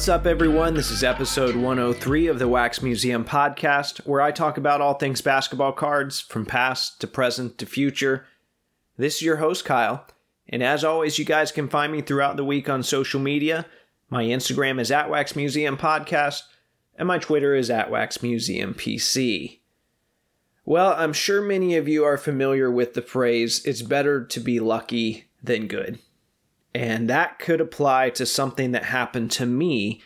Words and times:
what's 0.00 0.08
up, 0.08 0.24
everyone? 0.24 0.72
This 0.72 0.90
is 0.90 1.04
episode 1.04 1.54
103 1.54 2.28
of 2.28 2.38
the 2.38 2.48
Wax 2.48 2.80
Museum 2.80 3.22
podcast, 3.22 3.98
where 4.06 4.22
I 4.22 4.30
talk 4.32 4.56
about 4.56 4.80
all 4.80 4.94
things 4.94 5.20
basketball 5.20 5.74
cards 5.74 6.22
from 6.22 6.46
past 6.46 7.02
to 7.02 7.06
present 7.06 7.58
to 7.58 7.66
future. 7.66 8.24
This 8.96 9.16
is 9.16 9.22
your 9.22 9.36
host, 9.36 9.66
Kyle, 9.66 10.06
and 10.48 10.62
as 10.62 10.84
always, 10.84 11.18
you 11.18 11.26
guys 11.26 11.52
can 11.52 11.68
find 11.68 11.92
me 11.92 12.00
throughout 12.00 12.38
the 12.38 12.46
week 12.46 12.66
on 12.66 12.82
social 12.82 13.20
media. 13.20 13.66
My 14.08 14.24
Instagram 14.24 14.80
is 14.80 14.90
at 14.90 15.10
Wax 15.10 15.36
Museum 15.36 15.76
Podcast, 15.76 16.44
and 16.96 17.06
my 17.06 17.18
Twitter 17.18 17.54
is 17.54 17.68
at 17.68 17.90
Wax 17.90 18.22
Museum 18.22 18.72
PC. 18.72 19.58
Well, 20.64 20.94
I'm 20.96 21.12
sure 21.12 21.42
many 21.42 21.76
of 21.76 21.88
you 21.88 22.06
are 22.06 22.16
familiar 22.16 22.70
with 22.70 22.94
the 22.94 23.02
phrase, 23.02 23.62
it's 23.66 23.82
better 23.82 24.24
to 24.24 24.40
be 24.40 24.60
lucky 24.60 25.26
than 25.42 25.66
good. 25.66 25.98
And 26.74 27.08
that 27.10 27.38
could 27.38 27.60
apply 27.60 28.10
to 28.10 28.26
something 28.26 28.72
that 28.72 28.84
happened 28.84 29.30
to 29.32 29.46
me 29.46 30.02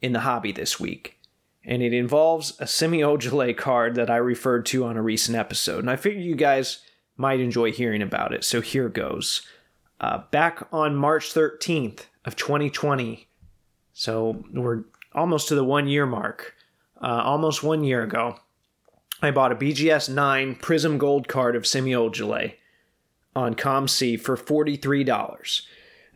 in 0.00 0.12
the 0.12 0.20
hobby 0.20 0.52
this 0.52 0.80
week. 0.80 1.18
And 1.64 1.82
it 1.82 1.92
involves 1.92 2.58
a 2.60 2.66
Semi 2.66 3.00
Ojeleye 3.00 3.56
card 3.56 3.94
that 3.96 4.08
I 4.08 4.16
referred 4.16 4.64
to 4.66 4.84
on 4.84 4.96
a 4.96 5.02
recent 5.02 5.36
episode. 5.36 5.80
And 5.80 5.90
I 5.90 5.96
figure 5.96 6.20
you 6.20 6.34
guys 6.34 6.78
might 7.16 7.40
enjoy 7.40 7.72
hearing 7.72 8.00
about 8.00 8.32
it. 8.32 8.44
So 8.44 8.60
here 8.60 8.88
goes. 8.88 9.42
Uh, 10.00 10.22
back 10.30 10.66
on 10.72 10.94
March 10.94 11.34
13th 11.34 12.04
of 12.24 12.36
2020, 12.36 13.26
so 13.92 14.44
we're 14.54 14.84
almost 15.12 15.48
to 15.48 15.56
the 15.56 15.64
one 15.64 15.88
year 15.88 16.06
mark, 16.06 16.54
uh, 17.02 17.22
almost 17.24 17.64
one 17.64 17.82
year 17.82 18.04
ago, 18.04 18.38
I 19.20 19.32
bought 19.32 19.50
a 19.50 19.56
BGS 19.56 20.08
9 20.08 20.54
Prizm 20.56 20.98
Gold 20.98 21.26
card 21.26 21.56
of 21.56 21.66
Semi 21.66 21.90
Ojeleye 21.90 22.54
on 23.34 23.54
COMC 23.54 24.20
for 24.20 24.36
$43. 24.36 25.62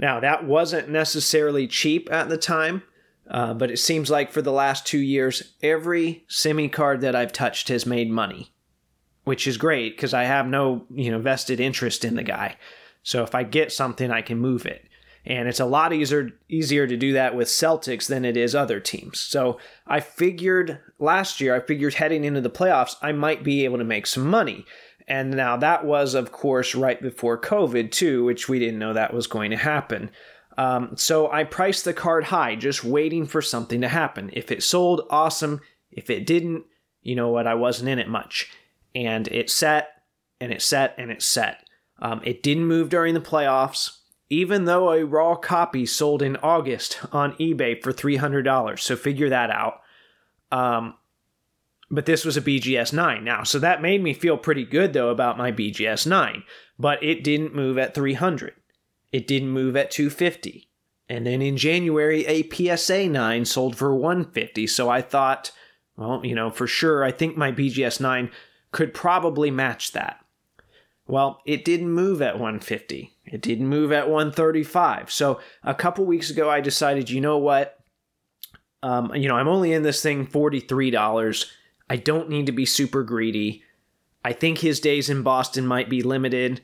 Now, 0.02 0.18
that 0.18 0.44
wasn't 0.44 0.88
necessarily 0.88 1.68
cheap 1.68 2.10
at 2.10 2.28
the 2.28 2.36
time, 2.36 2.82
uh, 3.30 3.54
but 3.54 3.70
it 3.70 3.78
seems 3.78 4.10
like 4.10 4.32
for 4.32 4.42
the 4.42 4.50
last 4.50 4.84
two 4.84 4.98
years, 4.98 5.54
every 5.62 6.24
semi 6.26 6.68
card 6.68 7.02
that 7.02 7.14
I've 7.14 7.32
touched 7.32 7.68
has 7.68 7.86
made 7.86 8.10
money, 8.10 8.52
which 9.22 9.46
is 9.46 9.56
great 9.56 9.96
because 9.96 10.12
I 10.12 10.24
have 10.24 10.48
no 10.48 10.86
you 10.90 11.12
know 11.12 11.20
vested 11.20 11.60
interest 11.60 12.04
in 12.04 12.16
the 12.16 12.24
guy. 12.24 12.56
So 13.04 13.22
if 13.22 13.32
I 13.32 13.44
get 13.44 13.70
something, 13.70 14.10
I 14.10 14.22
can 14.22 14.38
move 14.38 14.66
it. 14.66 14.88
And 15.24 15.48
it's 15.48 15.60
a 15.60 15.66
lot 15.66 15.92
easier 15.92 16.32
easier 16.48 16.88
to 16.88 16.96
do 16.96 17.12
that 17.12 17.36
with 17.36 17.46
Celtics 17.46 18.08
than 18.08 18.24
it 18.24 18.36
is 18.36 18.56
other 18.56 18.80
teams. 18.80 19.20
So 19.20 19.58
I 19.86 20.00
figured 20.00 20.80
last 20.98 21.40
year, 21.40 21.54
I 21.54 21.60
figured 21.60 21.94
heading 21.94 22.24
into 22.24 22.40
the 22.40 22.50
playoffs, 22.50 22.96
I 23.02 23.12
might 23.12 23.44
be 23.44 23.64
able 23.64 23.78
to 23.78 23.84
make 23.84 24.08
some 24.08 24.26
money. 24.26 24.66
And 25.08 25.32
now 25.32 25.56
that 25.56 25.84
was, 25.84 26.14
of 26.14 26.32
course, 26.32 26.74
right 26.74 27.00
before 27.00 27.40
COVID, 27.40 27.90
too, 27.90 28.24
which 28.24 28.48
we 28.48 28.58
didn't 28.58 28.78
know 28.78 28.92
that 28.92 29.14
was 29.14 29.26
going 29.26 29.50
to 29.50 29.56
happen. 29.56 30.10
Um, 30.56 30.96
so 30.96 31.30
I 31.30 31.44
priced 31.44 31.84
the 31.84 31.94
card 31.94 32.24
high, 32.24 32.56
just 32.56 32.84
waiting 32.84 33.26
for 33.26 33.42
something 33.42 33.80
to 33.80 33.88
happen. 33.88 34.30
If 34.32 34.52
it 34.52 34.62
sold, 34.62 35.02
awesome. 35.10 35.60
If 35.90 36.10
it 36.10 36.26
didn't, 36.26 36.64
you 37.02 37.14
know 37.14 37.30
what, 37.30 37.46
I 37.46 37.54
wasn't 37.54 37.88
in 37.88 37.98
it 37.98 38.08
much. 38.08 38.50
And 38.94 39.28
it 39.28 39.50
set, 39.50 39.88
and 40.40 40.52
it 40.52 40.62
set, 40.62 40.94
and 40.98 41.10
it 41.10 41.22
set. 41.22 41.64
Um, 42.00 42.20
it 42.24 42.42
didn't 42.42 42.66
move 42.66 42.88
during 42.88 43.14
the 43.14 43.20
playoffs, 43.20 43.98
even 44.28 44.64
though 44.64 44.92
a 44.92 45.04
raw 45.04 45.34
copy 45.36 45.86
sold 45.86 46.22
in 46.22 46.36
August 46.36 46.98
on 47.12 47.32
eBay 47.34 47.82
for 47.82 47.92
$300. 47.92 48.78
So 48.78 48.96
figure 48.96 49.28
that 49.30 49.50
out. 49.50 49.80
Um, 50.50 50.94
but 51.92 52.06
this 52.06 52.24
was 52.24 52.38
a 52.38 52.42
BGS 52.42 52.94
9 52.94 53.22
now. 53.22 53.42
So 53.42 53.58
that 53.58 53.82
made 53.82 54.02
me 54.02 54.14
feel 54.14 54.38
pretty 54.38 54.64
good 54.64 54.94
though 54.94 55.10
about 55.10 55.36
my 55.36 55.52
BGS 55.52 56.06
9, 56.06 56.42
but 56.78 57.00
it 57.04 57.22
didn't 57.22 57.54
move 57.54 57.76
at 57.76 57.94
300. 57.94 58.54
It 59.12 59.26
didn't 59.26 59.50
move 59.50 59.76
at 59.76 59.90
250. 59.90 60.70
And 61.10 61.26
then 61.26 61.42
in 61.42 61.58
January 61.58 62.24
a 62.26 62.48
PSA 62.48 63.08
9 63.08 63.44
sold 63.44 63.76
for 63.76 63.94
150. 63.94 64.66
So 64.66 64.88
I 64.88 65.02
thought, 65.02 65.52
well, 65.96 66.24
you 66.24 66.34
know, 66.34 66.48
for 66.50 66.66
sure 66.66 67.04
I 67.04 67.12
think 67.12 67.36
my 67.36 67.52
BGS 67.52 68.00
9 68.00 68.30
could 68.72 68.94
probably 68.94 69.50
match 69.50 69.92
that. 69.92 70.24
Well, 71.06 71.42
it 71.44 71.62
didn't 71.62 71.92
move 71.92 72.22
at 72.22 72.34
150. 72.34 73.12
It 73.26 73.42
didn't 73.42 73.68
move 73.68 73.92
at 73.92 74.08
135. 74.08 75.12
So 75.12 75.40
a 75.62 75.74
couple 75.74 76.06
weeks 76.06 76.30
ago 76.30 76.48
I 76.48 76.62
decided, 76.62 77.10
you 77.10 77.20
know 77.20 77.36
what? 77.36 77.78
Um, 78.82 79.14
you 79.14 79.28
know, 79.28 79.36
I'm 79.36 79.46
only 79.46 79.74
in 79.74 79.82
this 79.82 80.02
thing 80.02 80.26
$43 80.26 81.50
I 81.88 81.96
don't 81.96 82.28
need 82.28 82.46
to 82.46 82.52
be 82.52 82.66
super 82.66 83.02
greedy. 83.02 83.62
I 84.24 84.32
think 84.32 84.58
his 84.58 84.80
days 84.80 85.10
in 85.10 85.22
Boston 85.22 85.66
might 85.66 85.90
be 85.90 86.02
limited 86.02 86.62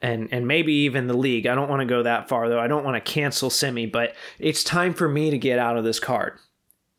and 0.00 0.28
and 0.30 0.46
maybe 0.46 0.72
even 0.72 1.06
the 1.06 1.16
league. 1.16 1.46
I 1.46 1.54
don't 1.54 1.68
want 1.68 1.80
to 1.80 1.86
go 1.86 2.02
that 2.02 2.28
far 2.28 2.48
though. 2.48 2.60
I 2.60 2.68
don't 2.68 2.84
want 2.84 3.02
to 3.02 3.12
cancel 3.12 3.50
semi, 3.50 3.86
but 3.86 4.14
it's 4.38 4.62
time 4.62 4.94
for 4.94 5.08
me 5.08 5.30
to 5.30 5.38
get 5.38 5.58
out 5.58 5.76
of 5.76 5.84
this 5.84 6.00
card. 6.00 6.38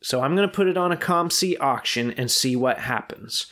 So 0.02 0.22
I'm 0.22 0.34
going 0.34 0.48
to 0.48 0.54
put 0.54 0.66
it 0.66 0.76
on 0.76 0.92
a 0.92 0.96
COMC 0.96 1.56
auction 1.60 2.12
and 2.12 2.30
see 2.30 2.56
what 2.56 2.78
happens. 2.78 3.46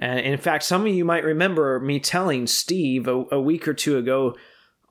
And 0.00 0.20
in 0.20 0.38
fact, 0.38 0.64
some 0.64 0.82
of 0.82 0.92
you 0.92 1.04
might 1.04 1.24
remember 1.24 1.78
me 1.78 2.00
telling 2.00 2.48
Steve 2.48 3.06
a, 3.06 3.24
a 3.30 3.40
week 3.40 3.68
or 3.68 3.74
two 3.74 3.96
ago 3.96 4.36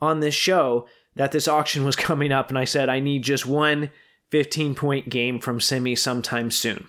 on 0.02 0.22
this 0.22 0.34
show 0.34 0.88
that 1.16 1.34
this 1.34 1.48
auction 1.48 1.84
was 1.84 1.96
coming 1.98 2.32
up, 2.32 2.50
and 2.50 2.58
I 2.58 2.66
said 2.66 2.90
I 2.90 3.00
need 3.00 3.24
just 3.24 3.46
one 3.46 3.92
15 4.32 4.76
point 4.76 5.10
game 5.10 5.40
from 5.40 5.60
Semi 5.60 5.96
sometime 5.96 6.50
soon 6.52 6.88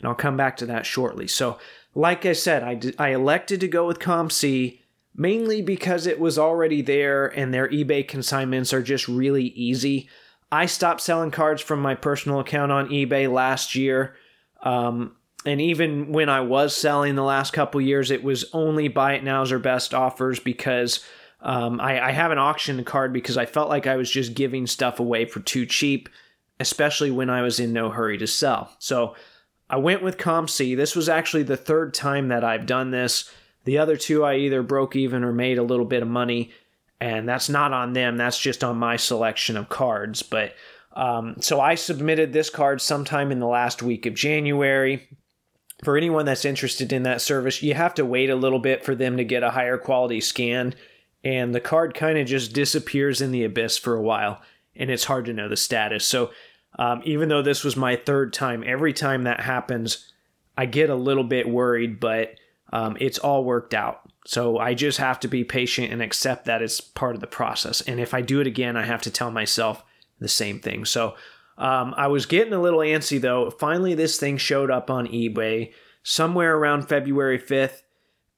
and 0.00 0.08
I'll 0.08 0.14
come 0.14 0.36
back 0.36 0.56
to 0.58 0.66
that 0.66 0.86
shortly. 0.86 1.28
So, 1.28 1.58
like 1.94 2.26
I 2.26 2.32
said, 2.32 2.62
I, 2.62 2.74
d- 2.74 2.94
I 2.98 3.10
elected 3.10 3.60
to 3.60 3.68
go 3.68 3.86
with 3.86 3.98
COMC 3.98 4.78
mainly 5.14 5.60
because 5.60 6.06
it 6.06 6.20
was 6.20 6.38
already 6.38 6.82
there 6.82 7.26
and 7.26 7.52
their 7.52 7.68
eBay 7.68 8.06
consignments 8.06 8.72
are 8.72 8.82
just 8.82 9.08
really 9.08 9.46
easy. 9.48 10.08
I 10.52 10.66
stopped 10.66 11.00
selling 11.00 11.30
cards 11.30 11.62
from 11.62 11.80
my 11.80 11.94
personal 11.94 12.40
account 12.40 12.72
on 12.72 12.88
eBay 12.88 13.30
last 13.32 13.74
year. 13.74 14.14
Um, 14.62 15.16
and 15.44 15.60
even 15.60 16.12
when 16.12 16.28
I 16.28 16.40
was 16.40 16.76
selling 16.76 17.14
the 17.14 17.22
last 17.22 17.52
couple 17.52 17.80
years, 17.80 18.10
it 18.10 18.22
was 18.22 18.44
only 18.52 18.88
buy 18.88 19.14
it 19.14 19.24
nows 19.24 19.52
or 19.52 19.58
best 19.58 19.94
offers 19.94 20.38
because 20.38 21.04
um, 21.40 21.80
I, 21.80 22.08
I 22.08 22.10
have 22.12 22.30
an 22.30 22.38
auction 22.38 22.82
card 22.84 23.12
because 23.12 23.36
I 23.36 23.46
felt 23.46 23.68
like 23.68 23.86
I 23.86 23.96
was 23.96 24.10
just 24.10 24.34
giving 24.34 24.66
stuff 24.66 25.00
away 25.00 25.24
for 25.24 25.40
too 25.40 25.64
cheap, 25.64 26.08
especially 26.58 27.10
when 27.10 27.30
I 27.30 27.42
was 27.42 27.58
in 27.58 27.72
no 27.72 27.90
hurry 27.90 28.18
to 28.18 28.26
sell. 28.26 28.74
So 28.78 29.14
I 29.70 29.76
went 29.76 30.02
with 30.02 30.18
COMC. 30.18 30.76
This 30.76 30.96
was 30.96 31.08
actually 31.08 31.44
the 31.44 31.56
third 31.56 31.94
time 31.94 32.28
that 32.28 32.42
I've 32.42 32.66
done 32.66 32.90
this. 32.90 33.30
The 33.64 33.78
other 33.78 33.96
two, 33.96 34.24
I 34.24 34.34
either 34.36 34.64
broke 34.64 34.96
even 34.96 35.22
or 35.22 35.32
made 35.32 35.58
a 35.58 35.62
little 35.62 35.84
bit 35.84 36.02
of 36.02 36.08
money, 36.08 36.50
and 37.00 37.28
that's 37.28 37.48
not 37.48 37.72
on 37.72 37.92
them. 37.92 38.16
That's 38.16 38.38
just 38.38 38.64
on 38.64 38.78
my 38.78 38.96
selection 38.96 39.56
of 39.56 39.68
cards. 39.68 40.22
But 40.22 40.54
um, 40.94 41.36
so 41.40 41.60
I 41.60 41.76
submitted 41.76 42.32
this 42.32 42.50
card 42.50 42.80
sometime 42.80 43.30
in 43.30 43.38
the 43.38 43.46
last 43.46 43.80
week 43.80 44.06
of 44.06 44.14
January. 44.14 45.08
For 45.84 45.96
anyone 45.96 46.26
that's 46.26 46.44
interested 46.44 46.92
in 46.92 47.04
that 47.04 47.22
service, 47.22 47.62
you 47.62 47.74
have 47.74 47.94
to 47.94 48.04
wait 48.04 48.28
a 48.28 48.34
little 48.34 48.58
bit 48.58 48.84
for 48.84 48.96
them 48.96 49.16
to 49.18 49.24
get 49.24 49.44
a 49.44 49.50
higher 49.50 49.78
quality 49.78 50.20
scan, 50.20 50.74
and 51.22 51.54
the 51.54 51.60
card 51.60 51.94
kind 51.94 52.18
of 52.18 52.26
just 52.26 52.52
disappears 52.52 53.20
in 53.20 53.30
the 53.30 53.44
abyss 53.44 53.78
for 53.78 53.94
a 53.94 54.02
while, 54.02 54.42
and 54.74 54.90
it's 54.90 55.04
hard 55.04 55.26
to 55.26 55.32
know 55.32 55.48
the 55.48 55.56
status. 55.56 56.06
So 56.06 56.32
um, 56.78 57.02
even 57.04 57.28
though 57.28 57.42
this 57.42 57.64
was 57.64 57.76
my 57.76 57.96
third 57.96 58.32
time, 58.32 58.62
every 58.66 58.92
time 58.92 59.24
that 59.24 59.40
happens, 59.40 60.12
I 60.56 60.66
get 60.66 60.90
a 60.90 60.94
little 60.94 61.24
bit 61.24 61.48
worried, 61.48 62.00
but 62.00 62.34
um, 62.72 62.96
it's 63.00 63.18
all 63.18 63.44
worked 63.44 63.74
out. 63.74 64.00
So 64.26 64.58
I 64.58 64.74
just 64.74 64.98
have 64.98 65.18
to 65.20 65.28
be 65.28 65.44
patient 65.44 65.92
and 65.92 66.02
accept 66.02 66.44
that 66.44 66.62
it's 66.62 66.80
part 66.80 67.14
of 67.14 67.20
the 67.20 67.26
process. 67.26 67.80
And 67.80 67.98
if 67.98 68.14
I 68.14 68.20
do 68.20 68.40
it 68.40 68.46
again, 68.46 68.76
I 68.76 68.84
have 68.84 69.02
to 69.02 69.10
tell 69.10 69.30
myself 69.30 69.82
the 70.20 70.28
same 70.28 70.60
thing. 70.60 70.84
So 70.84 71.16
um, 71.58 71.94
I 71.96 72.06
was 72.06 72.26
getting 72.26 72.52
a 72.52 72.60
little 72.60 72.80
antsy 72.80 73.20
though. 73.20 73.50
Finally, 73.50 73.94
this 73.94 74.18
thing 74.18 74.36
showed 74.36 74.70
up 74.70 74.90
on 74.90 75.08
eBay 75.08 75.72
somewhere 76.02 76.56
around 76.56 76.88
February 76.88 77.38
5th. 77.38 77.82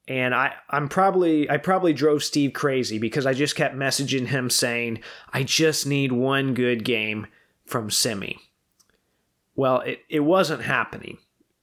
And 0.07 0.35
I, 0.35 0.53
I'm 0.69 0.89
probably 0.89 1.49
I 1.49 1.55
probably 1.57 1.93
drove 1.93 2.23
Steve 2.23 2.51
crazy 2.51 2.97
because 2.97 3.25
I 3.25 3.33
just 3.33 3.55
kept 3.55 3.75
messaging 3.75 4.27
him 4.27 4.49
saying, 4.49 4.99
I 5.31 5.43
just 5.43 5.87
need 5.87 6.11
one 6.11 6.53
good 6.53 6.83
game 6.83 7.27
from 7.73 7.89
Semi. 7.89 8.39
Well, 9.55 9.79
it, 9.81 10.01
it 10.07 10.19
wasn't 10.19 10.61
happening, 10.61 11.17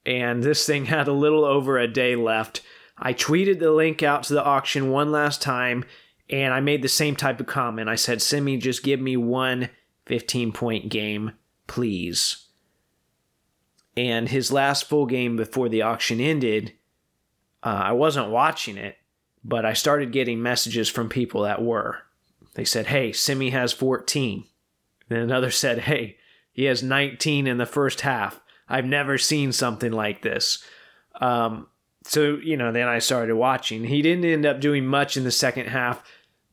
and 0.04 0.42
this 0.42 0.66
thing 0.66 0.86
had 0.86 1.06
a 1.06 1.12
little 1.12 1.44
over 1.44 1.78
a 1.78 1.86
day 1.86 2.16
left. 2.16 2.62
I 2.98 3.14
tweeted 3.14 3.60
the 3.60 3.70
link 3.70 4.02
out 4.02 4.24
to 4.24 4.34
the 4.34 4.42
auction 4.42 4.90
one 4.90 5.12
last 5.12 5.40
time, 5.40 5.84
and 6.28 6.52
I 6.52 6.58
made 6.58 6.82
the 6.82 6.88
same 6.88 7.14
type 7.14 7.38
of 7.38 7.46
comment. 7.46 7.88
I 7.88 7.94
said, 7.94 8.20
Semi, 8.20 8.56
just 8.56 8.82
give 8.82 8.98
me 8.98 9.16
one 9.16 9.70
15 10.06 10.50
point 10.50 10.88
game, 10.88 11.30
please. 11.68 12.48
And 13.96 14.28
his 14.28 14.50
last 14.50 14.88
full 14.88 15.06
game 15.06 15.36
before 15.36 15.68
the 15.68 15.82
auction 15.82 16.20
ended, 16.20 16.72
uh, 17.62 17.82
I 17.84 17.92
wasn't 17.92 18.30
watching 18.30 18.76
it, 18.76 18.96
but 19.44 19.64
I 19.64 19.74
started 19.74 20.10
getting 20.10 20.42
messages 20.42 20.88
from 20.88 21.08
people 21.08 21.42
that 21.42 21.62
were. 21.62 21.98
They 22.54 22.64
said, 22.64 22.86
Hey, 22.86 23.12
Semi 23.12 23.50
has 23.50 23.72
14. 23.72 24.46
Then 25.10 25.18
another 25.18 25.50
said, 25.50 25.80
Hey, 25.80 26.16
he 26.52 26.64
has 26.64 26.82
19 26.82 27.46
in 27.46 27.58
the 27.58 27.66
first 27.66 28.00
half. 28.00 28.40
I've 28.68 28.86
never 28.86 29.18
seen 29.18 29.52
something 29.52 29.92
like 29.92 30.22
this. 30.22 30.64
Um, 31.20 31.66
so, 32.04 32.36
you 32.36 32.56
know, 32.56 32.72
then 32.72 32.88
I 32.88 33.00
started 33.00 33.34
watching. 33.34 33.84
He 33.84 34.00
didn't 34.00 34.24
end 34.24 34.46
up 34.46 34.60
doing 34.60 34.86
much 34.86 35.16
in 35.16 35.24
the 35.24 35.30
second 35.30 35.66
half, 35.66 36.02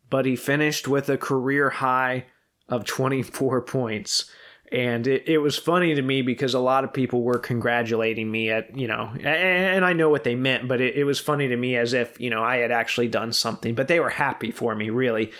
but 0.10 0.26
he 0.26 0.36
finished 0.36 0.88
with 0.88 1.08
a 1.08 1.18
career 1.18 1.70
high 1.70 2.26
of 2.68 2.84
24 2.84 3.62
points. 3.62 4.30
and 4.72 5.08
it, 5.08 5.24
it 5.28 5.38
was 5.38 5.58
funny 5.58 5.96
to 5.96 6.02
me 6.02 6.22
because 6.22 6.54
a 6.54 6.60
lot 6.60 6.84
of 6.84 6.92
people 6.92 7.22
were 7.24 7.40
congratulating 7.40 8.30
me 8.30 8.50
at 8.50 8.78
you 8.78 8.86
know 8.86 9.10
and, 9.14 9.26
and 9.26 9.86
i 9.86 9.94
know 9.94 10.10
what 10.10 10.26
they 10.26 10.36
meant 10.36 10.68
but 10.68 10.82
it, 10.82 10.96
it, 10.96 11.06
was 11.06 11.22
funny 11.22 11.48
to 11.48 11.56
me 11.56 11.78
as 11.78 11.94
if 11.94 12.20
you 12.20 12.30
know 12.30 12.44
i 12.44 12.58
had 12.58 12.70
actually 12.70 13.08
done 13.08 13.32
something 13.32 13.76
but 13.76 13.88
they 13.88 14.02
were 14.02 14.10
happy 14.10 14.52
for 14.52 14.76
me 14.76 14.90
really 14.90 15.32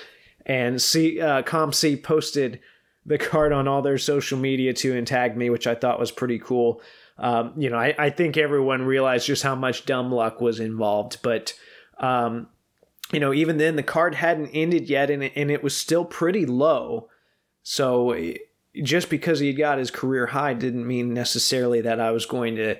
and 0.46 0.82
see 0.82 1.20
uh, 1.20 1.42
comc 1.42 2.02
posted 2.04 2.62
the 3.08 3.18
card 3.18 3.52
on 3.52 3.68
all 3.68 3.82
their 3.82 3.98
social 3.98 4.38
media 4.38 4.74
too 4.74 4.96
and 4.96 5.08
tagged 5.08 5.36
me 5.36 5.50
which 5.50 5.66
i 5.66 5.74
thought 5.74 6.00
was 6.00 6.12
pretty 6.12 6.40
cool 6.40 6.82
um, 7.20 7.54
you 7.58 7.68
know 7.72 7.78
I, 7.78 7.96
I 7.98 8.10
think 8.12 8.38
everyone 8.38 8.84
realized 8.84 9.26
just 9.26 9.42
how 9.42 9.56
much 9.56 9.86
dumb 9.86 10.12
luck 10.12 10.40
was 10.40 10.60
involved 10.60 11.18
but 11.24 11.56
um, 12.00 12.48
you 13.12 13.20
know 13.20 13.34
even 13.34 13.58
then 13.58 13.76
the 13.76 13.82
card 13.82 14.14
hadn't 14.14 14.52
ended 14.54 14.88
yet 14.88 15.10
and 15.10 15.24
it, 15.24 15.34
and 15.36 15.50
it 15.50 15.64
was 15.64 15.76
still 15.76 16.06
pretty 16.06 16.46
low 16.46 17.10
so 17.64 18.14
just 18.84 19.10
because 19.10 19.40
he 19.40 19.54
got 19.54 19.80
his 19.80 19.92
career 19.92 20.28
high 20.28 20.54
didn't 20.54 20.88
mean 20.88 21.14
necessarily 21.14 21.82
that 21.82 22.00
I 22.00 22.12
was 22.12 22.26
going 22.26 22.56
to 22.58 22.76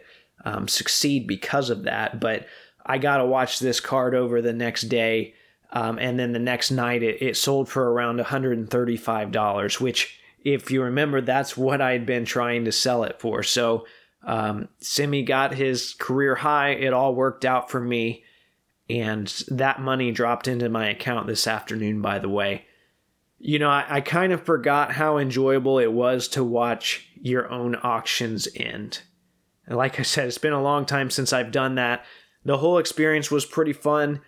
um, 0.46 0.68
succeed 0.68 1.28
because 1.28 1.70
of 1.70 1.84
that. 1.84 2.20
But 2.20 2.46
I 2.86 2.98
got 2.98 3.18
to 3.18 3.26
watch 3.26 3.60
this 3.60 3.80
card 3.80 4.16
over 4.16 4.42
the 4.42 4.54
next 4.54 4.84
day. 4.84 5.34
Um, 5.72 6.00
and 6.00 6.18
then 6.18 6.32
the 6.32 6.40
next 6.40 6.72
night 6.72 7.04
it, 7.04 7.22
it 7.22 7.38
sold 7.38 7.70
for 7.70 7.92
around 7.92 8.20
$135, 8.20 9.80
which, 9.80 10.20
if 10.44 10.72
you 10.72 10.82
remember, 10.84 11.22
that's 11.22 11.58
what 11.58 11.82
I 11.82 11.92
had 11.92 12.06
been 12.06 12.26
trying 12.26 12.66
to 12.66 12.72
sell 12.72 13.04
it 13.04 13.20
for. 13.20 13.44
So 13.44 13.86
um, 14.24 14.70
Semi 14.80 15.24
got 15.24 15.54
his 15.54 15.94
career 15.94 16.36
high. 16.36 16.72
It 16.72 16.94
all 16.94 17.16
worked 17.16 17.46
out 17.46 17.70
for 17.70 17.80
me. 17.80 18.24
And 18.90 19.28
that 19.50 19.82
money 19.82 20.12
dropped 20.12 20.48
into 20.48 20.70
my 20.70 20.90
account 20.90 21.28
this 21.28 21.48
afternoon, 21.48 22.02
by 22.02 22.20
the 22.20 22.30
way. 22.30 22.66
You 23.40 23.60
know, 23.60 23.70
I, 23.70 23.86
I 23.88 24.02
kind 24.02 24.32
of 24.32 24.44
forgot 24.44 24.94
how 24.94 25.18
enjoyable 25.18 25.80
it 25.80 25.92
was 25.92 26.28
to 26.30 26.44
watch 26.44 27.10
your 27.22 27.52
own 27.52 27.76
auctions 27.76 28.48
end. 28.56 29.02
And 29.66 29.78
like 29.78 30.00
I 30.00 30.04
said, 30.04 30.28
it's 30.28 30.38
been 30.38 30.54
a 30.54 30.62
long 30.62 30.86
time 30.86 31.10
since 31.10 31.34
I've 31.34 31.52
done 31.52 31.76
that. 31.76 32.06
The 32.46 32.58
whole 32.58 32.78
experience 32.78 33.30
was 33.30 33.46
pretty 33.46 33.74
fun. 33.74 34.22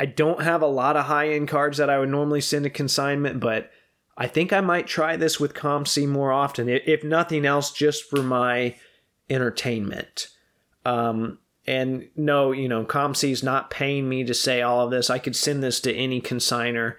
I 0.00 0.06
don't 0.06 0.42
have 0.42 0.62
a 0.62 0.66
lot 0.66 0.96
of 0.96 1.06
high 1.06 1.30
end 1.30 1.48
cards 1.48 1.78
that 1.78 1.90
I 1.90 1.98
would 1.98 2.08
normally 2.08 2.40
send 2.40 2.64
to 2.64 2.70
consignment, 2.70 3.40
but 3.40 3.70
I 4.16 4.26
think 4.26 4.52
I 4.52 4.60
might 4.60 4.86
try 4.86 5.16
this 5.16 5.38
with 5.38 5.54
COMC 5.54 6.08
more 6.08 6.32
often, 6.32 6.68
if 6.68 7.04
nothing 7.04 7.46
else, 7.46 7.70
just 7.70 8.08
for 8.08 8.22
my 8.22 8.76
entertainment. 9.30 10.28
Um, 10.84 11.38
and 11.66 12.08
no, 12.16 12.52
you 12.52 12.68
know, 12.68 12.84
COMC's 12.84 13.42
not 13.42 13.70
paying 13.70 14.08
me 14.08 14.24
to 14.24 14.34
say 14.34 14.62
all 14.62 14.84
of 14.84 14.90
this. 14.90 15.10
I 15.10 15.18
could 15.18 15.36
send 15.36 15.62
this 15.62 15.80
to 15.80 15.94
any 15.94 16.20
consigner 16.20 16.96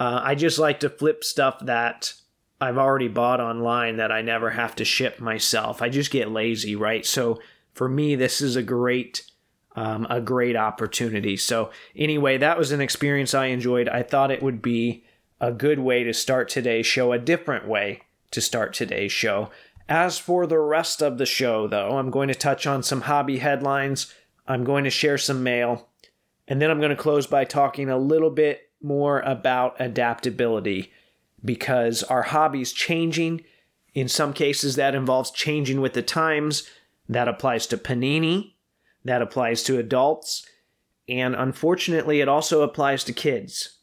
uh, 0.00 0.20
I 0.22 0.34
just 0.34 0.58
like 0.58 0.80
to 0.80 0.88
flip 0.88 1.22
stuff 1.22 1.60
that 1.60 2.14
I've 2.58 2.78
already 2.78 3.08
bought 3.08 3.40
online 3.40 3.98
that 3.98 4.10
I 4.10 4.22
never 4.22 4.50
have 4.50 4.74
to 4.76 4.84
ship 4.84 5.20
myself. 5.20 5.82
I 5.82 5.90
just 5.90 6.10
get 6.10 6.30
lazy, 6.30 6.74
right? 6.74 7.04
So 7.04 7.38
for 7.74 7.88
me, 7.88 8.14
this 8.14 8.40
is 8.40 8.56
a 8.56 8.62
great 8.62 9.29
um, 9.76 10.06
a 10.10 10.20
great 10.20 10.56
opportunity. 10.56 11.36
So 11.36 11.70
anyway, 11.94 12.38
that 12.38 12.58
was 12.58 12.72
an 12.72 12.80
experience 12.80 13.34
I 13.34 13.46
enjoyed. 13.46 13.88
I 13.88 14.02
thought 14.02 14.30
it 14.30 14.42
would 14.42 14.60
be 14.62 15.04
a 15.40 15.52
good 15.52 15.78
way 15.78 16.04
to 16.04 16.12
start 16.12 16.48
today's 16.48 16.86
show, 16.86 17.12
a 17.12 17.18
different 17.18 17.66
way 17.66 18.02
to 18.30 18.40
start 18.40 18.74
today's 18.74 19.12
show. 19.12 19.50
As 19.88 20.18
for 20.18 20.46
the 20.46 20.58
rest 20.58 21.02
of 21.02 21.18
the 21.18 21.26
show, 21.26 21.66
though, 21.66 21.98
I'm 21.98 22.10
going 22.10 22.28
to 22.28 22.34
touch 22.34 22.66
on 22.66 22.82
some 22.82 23.02
hobby 23.02 23.38
headlines. 23.38 24.12
I'm 24.46 24.64
going 24.64 24.84
to 24.84 24.90
share 24.90 25.18
some 25.18 25.42
mail. 25.42 25.88
And 26.46 26.60
then 26.60 26.70
I'm 26.70 26.78
going 26.78 26.90
to 26.90 26.96
close 26.96 27.26
by 27.26 27.44
talking 27.44 27.88
a 27.88 27.98
little 27.98 28.30
bit 28.30 28.70
more 28.82 29.20
about 29.20 29.80
adaptability 29.80 30.92
because 31.44 32.02
our 32.04 32.22
hobby's 32.22 32.72
changing. 32.72 33.42
In 33.94 34.08
some 34.08 34.32
cases, 34.32 34.76
that 34.76 34.94
involves 34.94 35.30
changing 35.30 35.80
with 35.80 35.94
the 35.94 36.02
times. 36.02 36.68
That 37.08 37.28
applies 37.28 37.66
to 37.68 37.76
Panini, 37.76 38.52
that 39.04 39.22
applies 39.22 39.62
to 39.64 39.78
adults, 39.78 40.46
and 41.08 41.34
unfortunately, 41.34 42.20
it 42.20 42.28
also 42.28 42.62
applies 42.62 43.04
to 43.04 43.12
kids. 43.12 43.78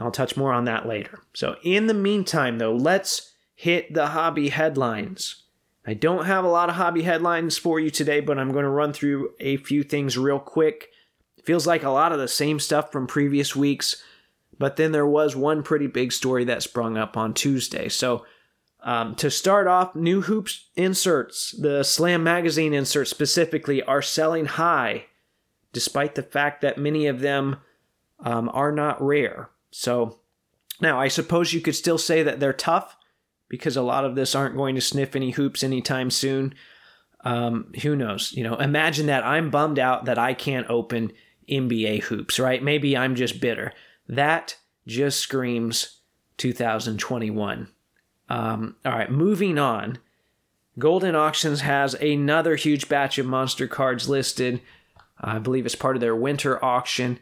I'll 0.00 0.10
touch 0.10 0.36
more 0.36 0.52
on 0.52 0.64
that 0.64 0.86
later. 0.86 1.20
So, 1.34 1.56
in 1.62 1.86
the 1.86 1.94
meantime, 1.94 2.58
though, 2.58 2.74
let's 2.74 3.32
hit 3.54 3.92
the 3.92 4.08
hobby 4.08 4.48
headlines. 4.48 5.42
I 5.86 5.94
don't 5.94 6.26
have 6.26 6.44
a 6.44 6.48
lot 6.48 6.68
of 6.68 6.76
hobby 6.76 7.02
headlines 7.02 7.58
for 7.58 7.80
you 7.80 7.90
today, 7.90 8.20
but 8.20 8.38
I'm 8.38 8.52
going 8.52 8.64
to 8.64 8.70
run 8.70 8.92
through 8.92 9.32
a 9.40 9.56
few 9.58 9.82
things 9.82 10.16
real 10.16 10.38
quick. 10.38 10.88
feels 11.44 11.66
like 11.66 11.82
a 11.82 11.90
lot 11.90 12.12
of 12.12 12.18
the 12.18 12.28
same 12.28 12.60
stuff 12.60 12.92
from 12.92 13.06
previous 13.06 13.56
weeks. 13.56 14.02
But 14.58 14.76
then 14.76 14.92
there 14.92 15.06
was 15.06 15.34
one 15.34 15.62
pretty 15.64 15.88
big 15.88 16.12
story 16.12 16.44
that 16.44 16.62
sprung 16.62 16.96
up 16.96 17.16
on 17.16 17.34
Tuesday. 17.34 17.88
So, 17.88 18.24
um, 18.82 19.14
to 19.16 19.30
start 19.30 19.66
off, 19.66 19.94
new 19.94 20.22
hoops 20.22 20.68
inserts, 20.74 21.52
the 21.52 21.82
Slam 21.82 22.24
magazine 22.24 22.74
inserts 22.74 23.10
specifically, 23.10 23.82
are 23.82 24.02
selling 24.02 24.46
high, 24.46 25.06
despite 25.72 26.14
the 26.14 26.22
fact 26.22 26.60
that 26.62 26.78
many 26.78 27.06
of 27.06 27.20
them 27.20 27.56
um, 28.20 28.50
are 28.52 28.72
not 28.72 29.00
rare. 29.00 29.50
So, 29.70 30.18
now 30.80 30.98
I 30.98 31.08
suppose 31.08 31.52
you 31.52 31.60
could 31.60 31.76
still 31.76 31.98
say 31.98 32.22
that 32.24 32.40
they're 32.40 32.52
tough 32.52 32.96
because 33.48 33.76
a 33.76 33.82
lot 33.82 34.04
of 34.04 34.14
this 34.14 34.34
aren't 34.34 34.56
going 34.56 34.74
to 34.74 34.80
sniff 34.80 35.14
any 35.14 35.30
hoops 35.30 35.62
anytime 35.62 36.10
soon. 36.10 36.54
Um, 37.24 37.72
who 37.82 37.94
knows? 37.94 38.32
You 38.32 38.42
know, 38.42 38.56
imagine 38.56 39.06
that 39.06 39.24
I'm 39.24 39.50
bummed 39.50 39.78
out 39.78 40.06
that 40.06 40.18
I 40.18 40.34
can't 40.34 40.68
open 40.68 41.12
NBA 41.48 42.02
hoops, 42.04 42.40
right? 42.40 42.62
Maybe 42.62 42.96
I'm 42.96 43.14
just 43.14 43.40
bitter. 43.40 43.72
That 44.08 44.56
just 44.86 45.20
screams 45.20 46.00
2021. 46.38 47.68
Um, 48.32 48.76
all 48.86 48.92
right, 48.92 49.10
moving 49.10 49.58
on. 49.58 49.98
Goldin 50.78 51.14
Auctions 51.14 51.60
has 51.60 51.92
another 51.94 52.56
huge 52.56 52.88
batch 52.88 53.18
of 53.18 53.26
monster 53.26 53.66
cards 53.66 54.08
listed. 54.08 54.62
I 55.20 55.38
believe 55.38 55.66
it's 55.66 55.74
part 55.74 55.96
of 55.96 56.00
their 56.00 56.16
winter 56.16 56.64
auction. 56.64 57.18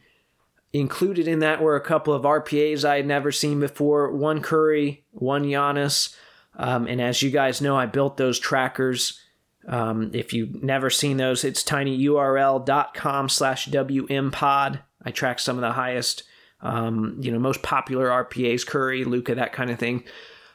Included 0.72 1.26
in 1.26 1.40
that 1.40 1.60
were 1.60 1.74
a 1.74 1.80
couple 1.80 2.14
of 2.14 2.22
RPAs 2.22 2.84
I 2.84 2.96
had 2.96 3.06
never 3.06 3.32
seen 3.32 3.58
before 3.58 4.12
one 4.12 4.40
Curry, 4.40 5.04
one 5.10 5.42
Giannis. 5.42 6.14
Um, 6.56 6.86
and 6.86 7.00
as 7.00 7.22
you 7.22 7.30
guys 7.30 7.60
know, 7.60 7.76
I 7.76 7.86
built 7.86 8.16
those 8.16 8.38
trackers. 8.38 9.20
Um, 9.66 10.12
if 10.14 10.32
you've 10.32 10.62
never 10.62 10.90
seen 10.90 11.16
those, 11.16 11.42
it's 11.42 11.64
tinyurl.com 11.64 13.28
slash 13.28 13.68
wmpod. 13.68 14.80
I 15.02 15.10
track 15.10 15.40
some 15.40 15.56
of 15.56 15.62
the 15.62 15.72
highest 15.72 16.22
um, 16.62 17.16
you 17.20 17.32
know, 17.32 17.38
most 17.40 17.62
popular 17.62 18.08
RPAs, 18.08 18.64
Curry, 18.64 19.04
Luka, 19.04 19.34
that 19.34 19.52
kind 19.52 19.70
of 19.70 19.78
thing. 19.78 20.04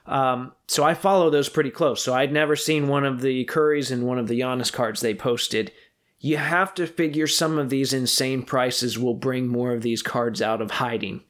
Um, 0.08 0.54
so 0.68 0.84
I 0.84 0.94
follow 0.94 1.30
those 1.30 1.50
pretty 1.50 1.72
close. 1.72 2.04
So 2.04 2.14
I'd 2.14 2.32
never 2.32 2.56
seen 2.56 2.88
one 2.88 3.06
of 3.06 3.22
the 3.22 3.46
Currys 3.46 3.92
and 3.92 4.04
one 4.04 4.20
of 4.20 4.28
the 4.28 4.40
Giannis 4.40 4.72
cards 4.72 5.02
they 5.02 5.16
posted. 5.16 5.72
You 6.20 6.38
have 6.38 6.74
to 6.76 6.88
figure 6.88 7.28
some 7.28 7.58
of 7.58 7.70
these 7.70 7.94
insane 7.94 8.44
prices 8.44 8.98
will 8.98 9.14
bring 9.14 9.48
more 9.48 9.74
of 9.74 9.82
these 9.82 10.02
cards 10.02 10.42
out 10.42 10.62
of 10.62 10.72
hiding. 10.72 11.24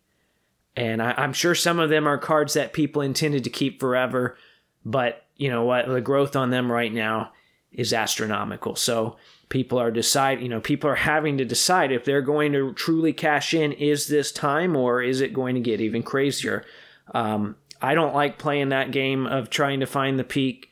And 0.76 1.02
I, 1.02 1.14
I'm 1.18 1.34
sure 1.34 1.56
some 1.56 1.80
of 1.80 1.90
them 1.90 2.08
are 2.08 2.18
cards 2.18 2.54
that 2.54 2.74
people 2.74 3.02
intended 3.02 3.44
to 3.46 3.50
keep 3.50 3.80
forever, 3.80 4.38
but 4.84 5.26
you 5.38 5.50
know 5.50 5.64
what? 5.64 5.88
The 5.88 6.02
growth 6.02 6.36
on 6.36 6.50
them 6.50 6.72
right 6.72 6.94
now 6.94 7.32
is 7.72 7.94
astronomical. 7.94 8.76
So 8.76 9.18
people 9.50 9.78
are 9.78 9.92
decide 9.92 10.42
you 10.42 10.50
know 10.50 10.60
people 10.60 10.90
are 10.90 10.96
having 10.96 11.38
to 11.38 11.46
decide 11.46 11.92
if 11.92 12.04
they're 12.04 12.22
going 12.22 12.52
to 12.52 12.74
truly 12.74 13.14
cash 13.14 13.54
in 13.54 13.72
is 13.74 14.08
this 14.08 14.32
time 14.32 14.76
or 14.76 15.02
is 15.02 15.22
it 15.22 15.34
going 15.34 15.56
to 15.56 15.62
get 15.62 15.82
even 15.82 16.02
crazier 16.02 16.66
um, 17.14 17.56
i 17.86 17.94
don't 17.94 18.16
like 18.16 18.38
playing 18.38 18.70
that 18.70 18.92
game 18.92 19.26
of 19.26 19.50
trying 19.50 19.80
to 19.80 19.86
find 19.86 20.20
the 20.20 20.24
peak. 20.24 20.70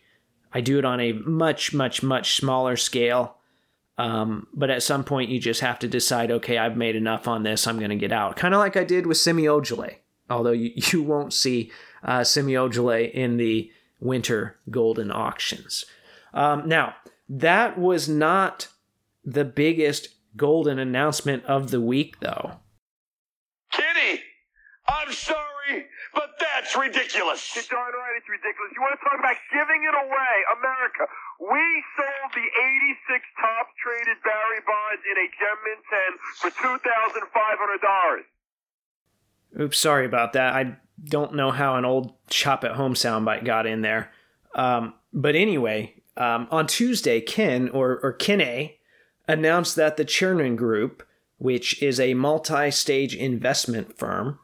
I 0.51 0.61
do 0.61 0.77
it 0.77 0.85
on 0.85 0.99
a 0.99 1.13
much 1.13 1.73
much 1.73 2.03
much 2.03 2.35
smaller 2.35 2.75
scale. 2.75 3.37
Um, 3.97 4.47
but 4.53 4.71
at 4.71 4.81
some 4.81 5.03
point 5.03 5.29
you 5.29 5.39
just 5.39 5.61
have 5.61 5.77
to 5.79 5.87
decide 5.87 6.31
okay 6.31 6.57
i've 6.57 6.75
made 6.75 6.95
enough 6.95 7.27
on 7.27 7.43
this 7.43 7.67
i'm 7.67 7.77
going 7.77 7.91
to 7.91 7.95
get 7.95 8.11
out. 8.11 8.35
Kind 8.35 8.53
of 8.55 8.59
like 8.59 8.75
i 8.75 8.83
did 8.83 9.05
with 9.05 9.17
Semi 9.17 9.47
although 9.47 10.51
you, 10.51 10.71
you 10.91 11.03
won't 11.03 11.33
see 11.33 11.71
uh, 12.03 12.23
in 13.13 13.37
the 13.37 13.71
winter 13.99 14.57
Goldin 14.69 15.13
Auctions. 15.13 15.85
Um, 16.33 16.67
now 16.67 16.95
that 17.29 17.77
was 17.77 18.09
not 18.09 18.67
the 19.23 19.45
biggest 19.45 20.09
Goldin 20.37 20.79
announcement 20.79 21.45
of 21.45 21.71
the 21.71 21.81
week, 21.81 22.19
though. 22.19 22.59
Kitty, 23.71 24.21
I'm 24.87 25.11
sorry, 25.11 25.42
that's 26.43 26.75
ridiculous. 26.75 27.39
You're 27.55 27.63
darn 27.71 27.93
right 27.95 28.15
it's 28.19 28.27
ridiculous. 28.27 28.75
You 28.75 28.81
want 28.83 28.99
to 28.99 29.03
talk 29.03 29.15
about 29.15 29.39
giving 29.51 29.81
it 29.87 29.95
away? 29.95 30.33
America, 30.59 31.07
we 31.39 31.63
sold 31.95 32.31
the 32.35 32.47
86 33.07 33.23
top 33.39 33.71
traded 33.79 34.19
Barry 34.23 34.61
Bonds 34.67 35.03
in 35.07 35.15
a 35.17 35.27
Gem 35.39 35.57
Mint 35.63 35.83
10 35.87 36.19
for 36.43 36.51
$2,500. 39.59 39.63
Oops, 39.63 39.77
sorry 39.77 40.05
about 40.05 40.33
that. 40.33 40.53
I 40.53 40.77
don't 41.03 41.35
know 41.35 41.51
how 41.51 41.75
an 41.75 41.85
old 41.85 42.13
chop 42.29 42.63
at 42.63 42.71
home 42.71 42.93
soundbite 42.93 43.45
got 43.45 43.65
in 43.65 43.81
there. 43.81 44.11
Um, 44.55 44.93
but 45.13 45.35
anyway, 45.35 46.01
um, 46.17 46.47
on 46.51 46.67
Tuesday, 46.67 47.21
Ken 47.21 47.69
or 47.69 47.99
or 48.03 48.13
Kenne 48.13 48.73
announced 49.27 49.75
that 49.75 49.97
the 49.97 50.05
Chernin 50.05 50.55
Group, 50.55 51.03
which 51.37 51.81
is 51.81 51.99
a 51.99 52.13
multi-stage 52.13 53.15
investment 53.15 53.97
firm, 53.97 54.39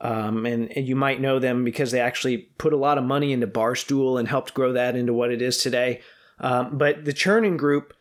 Um, 0.00 0.46
and, 0.46 0.74
and 0.76 0.88
you 0.88 0.96
might 0.96 1.20
know 1.20 1.38
them 1.38 1.62
because 1.62 1.90
they 1.90 2.00
actually 2.00 2.38
put 2.38 2.72
a 2.72 2.78
lot 2.78 2.96
of 2.96 3.04
money 3.04 3.32
into 3.32 3.46
Barstool 3.46 4.18
and 4.18 4.28
helped 4.28 4.54
grow 4.54 4.72
that 4.72 4.96
into 4.96 5.12
what 5.12 5.30
it 5.30 5.42
is 5.42 5.58
today. 5.58 6.00
Um, 6.38 6.78
but 6.78 7.04
the 7.04 7.12
Chernin 7.12 7.58
Group 7.58 7.92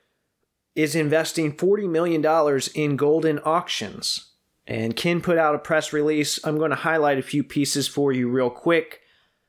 is 0.76 0.96
investing 0.96 1.52
$40 1.56 1.90
million 1.90 2.22
in 2.22 2.98
Goldin 2.98 3.46
Auctions. 3.46 4.32
And 4.66 4.96
Ken 4.96 5.20
put 5.20 5.38
out 5.38 5.56
a 5.56 5.60
press 5.60 5.92
release. 5.92 6.40
I'm 6.46 6.58
going 6.58 6.70
to 6.70 6.76
highlight 6.78 7.18
a 7.18 7.24
few 7.24 7.44
pieces 7.44 7.88
for 7.88 8.14
you 8.14 8.30
real 8.30 8.50
quick. 8.50 9.02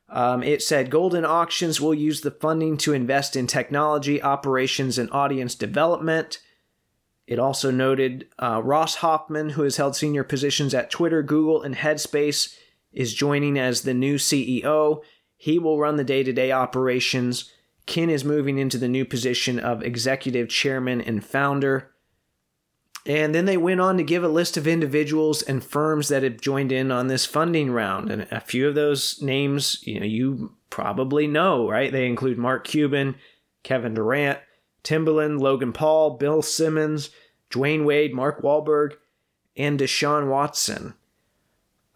Um, 0.08 0.42
it 0.42 0.60
said 0.62 0.90
Goldin 0.90 1.28
Auctions 1.28 1.80
will 1.80 1.94
use 1.94 2.22
the 2.22 2.32
funding 2.32 2.76
to 2.78 2.94
invest 2.94 3.36
in 3.36 3.46
technology, 3.46 4.20
operations, 4.20 4.98
and 4.98 5.10
audience 5.12 5.54
development. 5.54 6.38
It 7.30 7.38
also 7.38 7.70
noted 7.70 8.26
uh, 8.40 8.60
Ross 8.62 8.96
Hoffman, 8.96 9.50
who 9.50 9.62
has 9.62 9.76
held 9.76 9.94
senior 9.94 10.24
positions 10.24 10.74
at 10.74 10.90
Twitter, 10.90 11.22
Google, 11.22 11.62
and 11.62 11.76
Headspace, 11.76 12.56
is 12.92 13.14
joining 13.14 13.56
as 13.56 13.82
the 13.82 13.94
new 13.94 14.16
CEO. 14.16 15.02
He 15.36 15.56
will 15.56 15.78
run 15.78 15.94
the 15.94 16.02
day 16.02 16.24
to 16.24 16.32
day 16.32 16.50
operations. 16.50 17.48
Ken 17.86 18.10
is 18.10 18.24
moving 18.24 18.58
into 18.58 18.78
the 18.78 18.88
new 18.88 19.04
position 19.04 19.60
of 19.60 19.80
executive 19.80 20.48
chairman 20.48 21.00
and 21.00 21.24
founder. 21.24 21.92
And 23.06 23.32
then 23.32 23.44
they 23.44 23.56
went 23.56 23.80
on 23.80 23.96
to 23.98 24.02
give 24.02 24.24
a 24.24 24.28
list 24.28 24.56
of 24.56 24.66
individuals 24.66 25.40
and 25.40 25.62
firms 25.62 26.08
that 26.08 26.24
have 26.24 26.40
joined 26.40 26.72
in 26.72 26.90
on 26.90 27.06
this 27.06 27.26
funding 27.26 27.70
round. 27.70 28.10
And 28.10 28.26
a 28.32 28.40
few 28.40 28.66
of 28.66 28.74
those 28.74 29.22
names, 29.22 29.80
you 29.86 30.00
know, 30.00 30.06
you 30.06 30.56
probably 30.68 31.28
know, 31.28 31.70
right? 31.70 31.92
They 31.92 32.08
include 32.08 32.38
Mark 32.38 32.66
Cuban, 32.66 33.14
Kevin 33.62 33.94
Durant, 33.94 34.40
Timbaland, 34.84 35.40
Logan 35.40 35.72
Paul, 35.72 36.16
Bill 36.16 36.42
Simmons, 36.42 37.10
Dwyane 37.50 37.84
Wade, 37.84 38.14
Mark 38.14 38.42
Wahlberg, 38.42 38.94
and 39.56 39.78
Deshaun 39.78 40.28
Watson. 40.28 40.94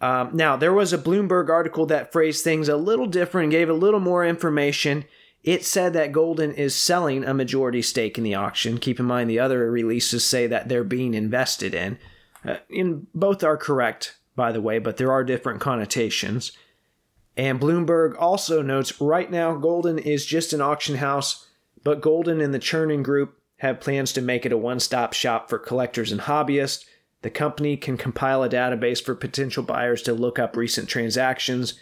Um, 0.00 0.30
now, 0.34 0.56
there 0.56 0.72
was 0.72 0.92
a 0.92 0.98
Bloomberg 0.98 1.48
article 1.48 1.86
that 1.86 2.12
phrased 2.12 2.44
things 2.44 2.68
a 2.68 2.76
little 2.76 3.06
different 3.06 3.50
gave 3.50 3.70
a 3.70 3.74
little 3.74 4.00
more 4.00 4.24
information. 4.24 5.04
It 5.42 5.64
said 5.64 5.92
that 5.92 6.12
Goldin 6.12 6.54
is 6.54 6.74
selling 6.74 7.24
a 7.24 7.32
majority 7.32 7.80
stake 7.80 8.18
in 8.18 8.24
the 8.24 8.34
auction. 8.34 8.78
Keep 8.78 9.00
in 9.00 9.06
mind, 9.06 9.30
the 9.30 9.38
other 9.38 9.70
releases 9.70 10.24
say 10.24 10.46
that 10.46 10.68
they're 10.68 10.84
being 10.84 11.14
invested 11.14 11.74
in. 11.74 11.98
Uh, 12.44 12.56
in 12.68 13.06
both 13.14 13.42
are 13.42 13.56
correct, 13.56 14.18
by 14.36 14.52
the 14.52 14.60
way, 14.60 14.78
but 14.78 14.96
there 14.96 15.12
are 15.12 15.24
different 15.24 15.60
connotations. 15.60 16.52
And 17.36 17.60
Bloomberg 17.60 18.14
also 18.18 18.62
notes 18.62 19.00
right 19.00 19.30
now 19.30 19.54
Goldin 19.56 19.98
is 19.98 20.26
just 20.26 20.52
an 20.52 20.60
auction 20.60 20.96
house, 20.96 21.48
but 21.84 22.00
Goldin 22.00 22.42
and 22.42 22.52
the 22.52 22.58
Chernin 22.58 23.02
Group 23.02 23.38
have 23.58 23.80
plans 23.80 24.12
to 24.14 24.20
make 24.20 24.44
it 24.44 24.52
a 24.52 24.58
one 24.58 24.80
stop 24.80 25.12
shop 25.12 25.48
for 25.48 25.58
collectors 25.58 26.10
and 26.10 26.22
hobbyists. 26.22 26.84
The 27.22 27.30
company 27.30 27.76
can 27.76 27.96
compile 27.96 28.42
a 28.42 28.48
database 28.48 29.02
for 29.02 29.14
potential 29.14 29.62
buyers 29.62 30.02
to 30.02 30.12
look 30.12 30.38
up 30.38 30.56
recent 30.56 30.88
transactions, 30.88 31.74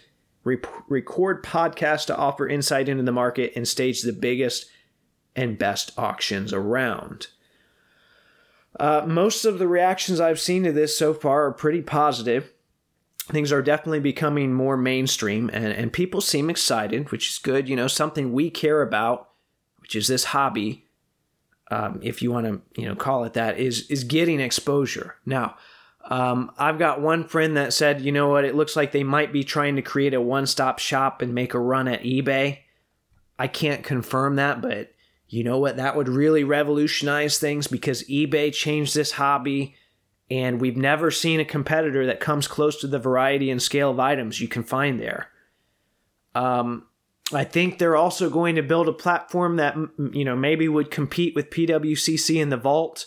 record 0.44 1.42
podcasts 1.42 2.06
to 2.06 2.16
offer 2.16 2.49
insight 2.49 2.88
into 2.88 3.02
the 3.02 3.12
market, 3.12 3.52
and 3.56 3.66
stage 3.66 4.02
the 4.02 4.12
biggest 4.12 4.66
and 5.35 5.59
best 5.59 5.92
auctions 5.97 6.52
around. 6.52 7.28
Uh, 8.78 9.04
most 9.06 9.44
of 9.44 9.59
the 9.59 9.68
reactions 9.68 10.21
I've 10.21 10.40
seen 10.40 10.64
to 10.64 10.73
this 10.73 10.97
so 10.97 11.12
far 11.12 11.47
are 11.47 11.52
pretty 11.52 11.82
positive. 11.82 12.52
Things 13.26 13.52
are 13.52 13.62
definitely 13.62 14.00
becoming 14.00 14.52
more 14.52 14.76
mainstream, 14.76 15.50
and, 15.52 15.66
and 15.66 15.92
people 15.92 16.21
seem 16.21 16.50
excited, 16.50 17.12
which 17.12 17.30
is 17.30 17.38
good. 17.38 17.68
You 17.68 17.76
know, 17.76 17.87
something 17.87 18.32
we 18.32 18.50
care 18.50 18.82
about, 18.82 19.30
which 19.83 19.95
is 19.95 20.09
this 20.09 20.25
hobby, 20.25 20.87
um, 21.71 22.01
if 22.03 22.23
you 22.23 22.33
want 22.33 22.47
to 22.47 22.81
you 22.81 22.89
know 22.89 22.95
call 22.95 23.25
it 23.25 23.35
that, 23.35 23.59
is 23.59 23.91
is 23.91 24.05
getting 24.05 24.41
exposure. 24.41 25.17
Now, 25.27 25.57
um, 26.05 26.51
I've 26.59 26.79
got 26.79 27.01
one 27.01 27.25
friend 27.25 27.57
that 27.57 27.73
said, 27.73 28.01
you 28.01 28.12
know 28.12 28.29
what, 28.29 28.45
it 28.45 28.55
looks 28.55 28.77
like 28.77 28.93
they 28.93 29.05
might 29.05 29.33
be 29.33 29.45
trying 29.45 29.77
to 29.77 29.83
create 29.83 30.15
a 30.15 30.21
one 30.21 30.47
stop 30.47 30.79
shop 30.79 31.23
and 31.23 31.35
make 31.35 31.55
a 31.55 31.61
run 31.61 31.89
at 31.89 32.03
eBay. 32.03 32.59
I 33.39 33.47
can't 33.49 33.85
confirm 33.85 34.37
that, 34.37 34.61
but 34.61 34.93
you 35.29 35.45
know 35.45 35.59
what, 35.59 35.77
that 35.77 35.97
would 35.97 36.09
really 36.09 36.45
revolutionize 36.45 37.39
things 37.39 37.67
because 37.67 38.05
eBay 38.05 38.53
changed 38.53 38.95
this 38.95 39.12
hobby. 39.12 39.75
And 40.31 40.61
we've 40.61 40.77
never 40.77 41.11
seen 41.11 41.41
a 41.41 41.45
competitor 41.45 42.07
that 42.07 42.21
comes 42.21 42.49
close 42.49 42.81
to 42.81 42.87
the 42.87 42.99
variety 42.99 43.51
and 43.51 43.61
scale 43.61 43.91
of 43.91 44.01
items 44.01 44.41
you 44.41 44.49
can 44.49 44.62
find 44.62 44.99
there. 45.01 45.29
Um, 46.35 46.87
I 47.35 47.45
think 47.45 47.79
they're 47.79 47.97
also 47.97 48.31
going 48.31 48.57
to 48.57 48.62
build 48.62 48.89
a 48.89 48.93
platform 48.93 49.57
that 49.57 49.77
you 50.12 50.25
know 50.25 50.37
maybe 50.37 50.69
would 50.69 50.91
compete 50.91 51.35
with 51.35 51.51
PWCC 51.51 52.41
in 52.41 52.51
the 52.51 52.57
vault. 52.57 53.07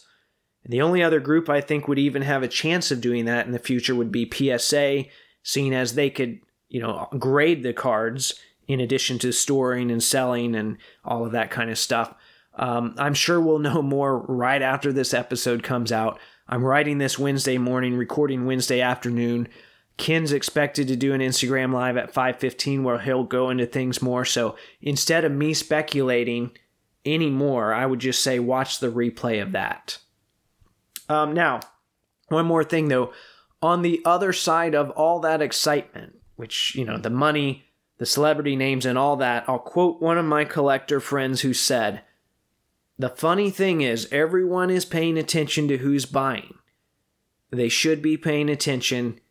And 0.63 0.73
the 0.73 0.81
only 0.81 1.03
other 1.03 1.19
group 1.19 1.49
I 1.49 1.61
think 1.61 1.87
would 1.87 1.99
even 1.99 2.23
have 2.23 2.41
a 2.41 2.47
chance 2.47 2.91
of 2.91 3.01
doing 3.01 3.25
that 3.25 3.45
in 3.45 3.51
the 3.51 3.59
future 3.59 3.93
would 3.93 4.11
be 4.11 4.29
PSA, 4.29 5.05
seeing 5.43 5.73
as 5.75 5.93
they 5.93 6.09
could, 6.09 6.39
you 6.69 6.81
know, 6.81 7.07
grade 7.19 7.61
the 7.61 7.73
cards 7.73 8.33
in 8.67 8.79
addition 8.79 9.19
to 9.19 9.31
storing 9.31 9.91
and 9.91 10.01
selling 10.01 10.55
and 10.55 10.77
all 11.03 11.25
of 11.25 11.33
that 11.33 11.51
kind 11.51 11.69
of 11.69 11.77
stuff. 11.77 12.15
Um, 12.55 12.95
I'm 12.97 13.13
sure 13.13 13.39
we'll 13.39 13.59
know 13.59 13.81
more 13.81 14.17
right 14.17 14.61
after 14.61 14.91
this 14.91 15.13
episode 15.13 15.61
comes 15.61 15.91
out. 15.91 16.19
I'm 16.47 16.63
writing 16.63 16.97
this 16.97 17.19
Wednesday 17.19 17.57
morning, 17.57 17.95
recording 17.95 18.45
Wednesday 18.45 18.81
afternoon. 18.81 19.47
Ken's 19.97 20.33
expected 20.33 20.87
to 20.87 20.95
do 20.95 21.13
an 21.13 21.21
Instagram 21.21 21.73
live 21.73 21.97
at 21.97 22.13
5:15 22.13 22.83
where 22.83 22.99
he'll 22.99 23.23
go 23.23 23.49
into 23.49 23.65
things 23.65 24.01
more. 24.01 24.25
So 24.25 24.55
instead 24.81 25.23
of 25.23 25.31
me 25.31 25.53
speculating 25.53 26.51
anymore, 27.05 27.73
I 27.73 27.85
would 27.85 27.99
just 27.99 28.21
say 28.21 28.39
watch 28.39 28.79
the 28.79 28.91
replay 28.91 29.41
of 29.41 29.53
that. 29.53 29.99
Um, 31.07 31.33
now, 31.33 31.61
one 32.27 32.45
more 32.45 32.63
thing 32.63 32.89
though, 32.89 33.13
on 33.61 33.83
the 33.83 34.01
other 34.05 34.33
side 34.33 34.75
of 34.75 34.89
all 34.91 35.19
that 35.21 35.41
excitement, 35.41 36.17
which 36.35 36.75
you 36.75 36.83
know 36.83 36.97
the 36.97 37.09
money, 37.09 37.65
the 37.97 38.05
celebrity 38.05 38.55
names, 38.55 38.85
and 38.85 38.97
all 38.97 39.15
that, 39.17 39.45
I'll 39.47 39.59
quote 39.59 40.01
one 40.01 40.17
of 40.17 40.25
my 40.25 40.43
collector 40.43 40.99
friends 40.99 41.41
who 41.41 41.53
said, 41.53 42.01
"The 42.99 43.09
funny 43.09 43.49
thing 43.49 43.79
is, 43.79 44.11
everyone 44.11 44.69
is 44.69 44.83
paying 44.83 45.17
attention 45.17 45.69
to 45.69 45.77
who's 45.77 46.05
buying. 46.05 46.55
They 47.49 47.69
should 47.69 48.01
be 48.01 48.17
paying 48.17 48.49
attention." 48.49 49.21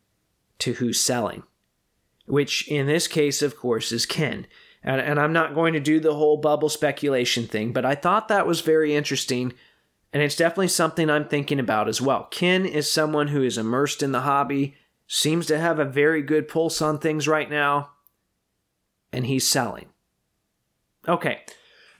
To 0.59 0.73
who's 0.73 0.99
selling, 0.99 1.43
which 2.25 2.67
in 2.67 2.87
this 2.87 3.07
case, 3.07 3.41
of 3.41 3.57
course, 3.57 3.91
is 3.91 4.05
Ken. 4.05 4.47
And, 4.83 5.01
and 5.01 5.19
I'm 5.19 5.33
not 5.33 5.55
going 5.55 5.73
to 5.73 5.79
do 5.79 5.99
the 5.99 6.13
whole 6.13 6.37
bubble 6.37 6.69
speculation 6.69 7.47
thing, 7.47 7.73
but 7.73 7.85
I 7.85 7.95
thought 7.95 8.27
that 8.27 8.47
was 8.47 8.61
very 8.61 8.95
interesting. 8.95 9.53
And 10.13 10.21
it's 10.21 10.35
definitely 10.35 10.69
something 10.69 11.09
I'm 11.09 11.27
thinking 11.27 11.59
about 11.59 11.89
as 11.89 11.99
well. 11.99 12.27
Ken 12.31 12.65
is 12.65 12.89
someone 12.89 13.27
who 13.27 13.43
is 13.43 13.57
immersed 13.57 14.01
in 14.01 14.11
the 14.11 14.21
hobby, 14.21 14.75
seems 15.07 15.45
to 15.47 15.57
have 15.57 15.79
a 15.79 15.85
very 15.85 16.21
good 16.21 16.47
pulse 16.47 16.81
on 16.81 16.99
things 16.99 17.27
right 17.27 17.49
now, 17.49 17.89
and 19.11 19.25
he's 19.25 19.47
selling. 19.47 19.87
Okay, 21.07 21.41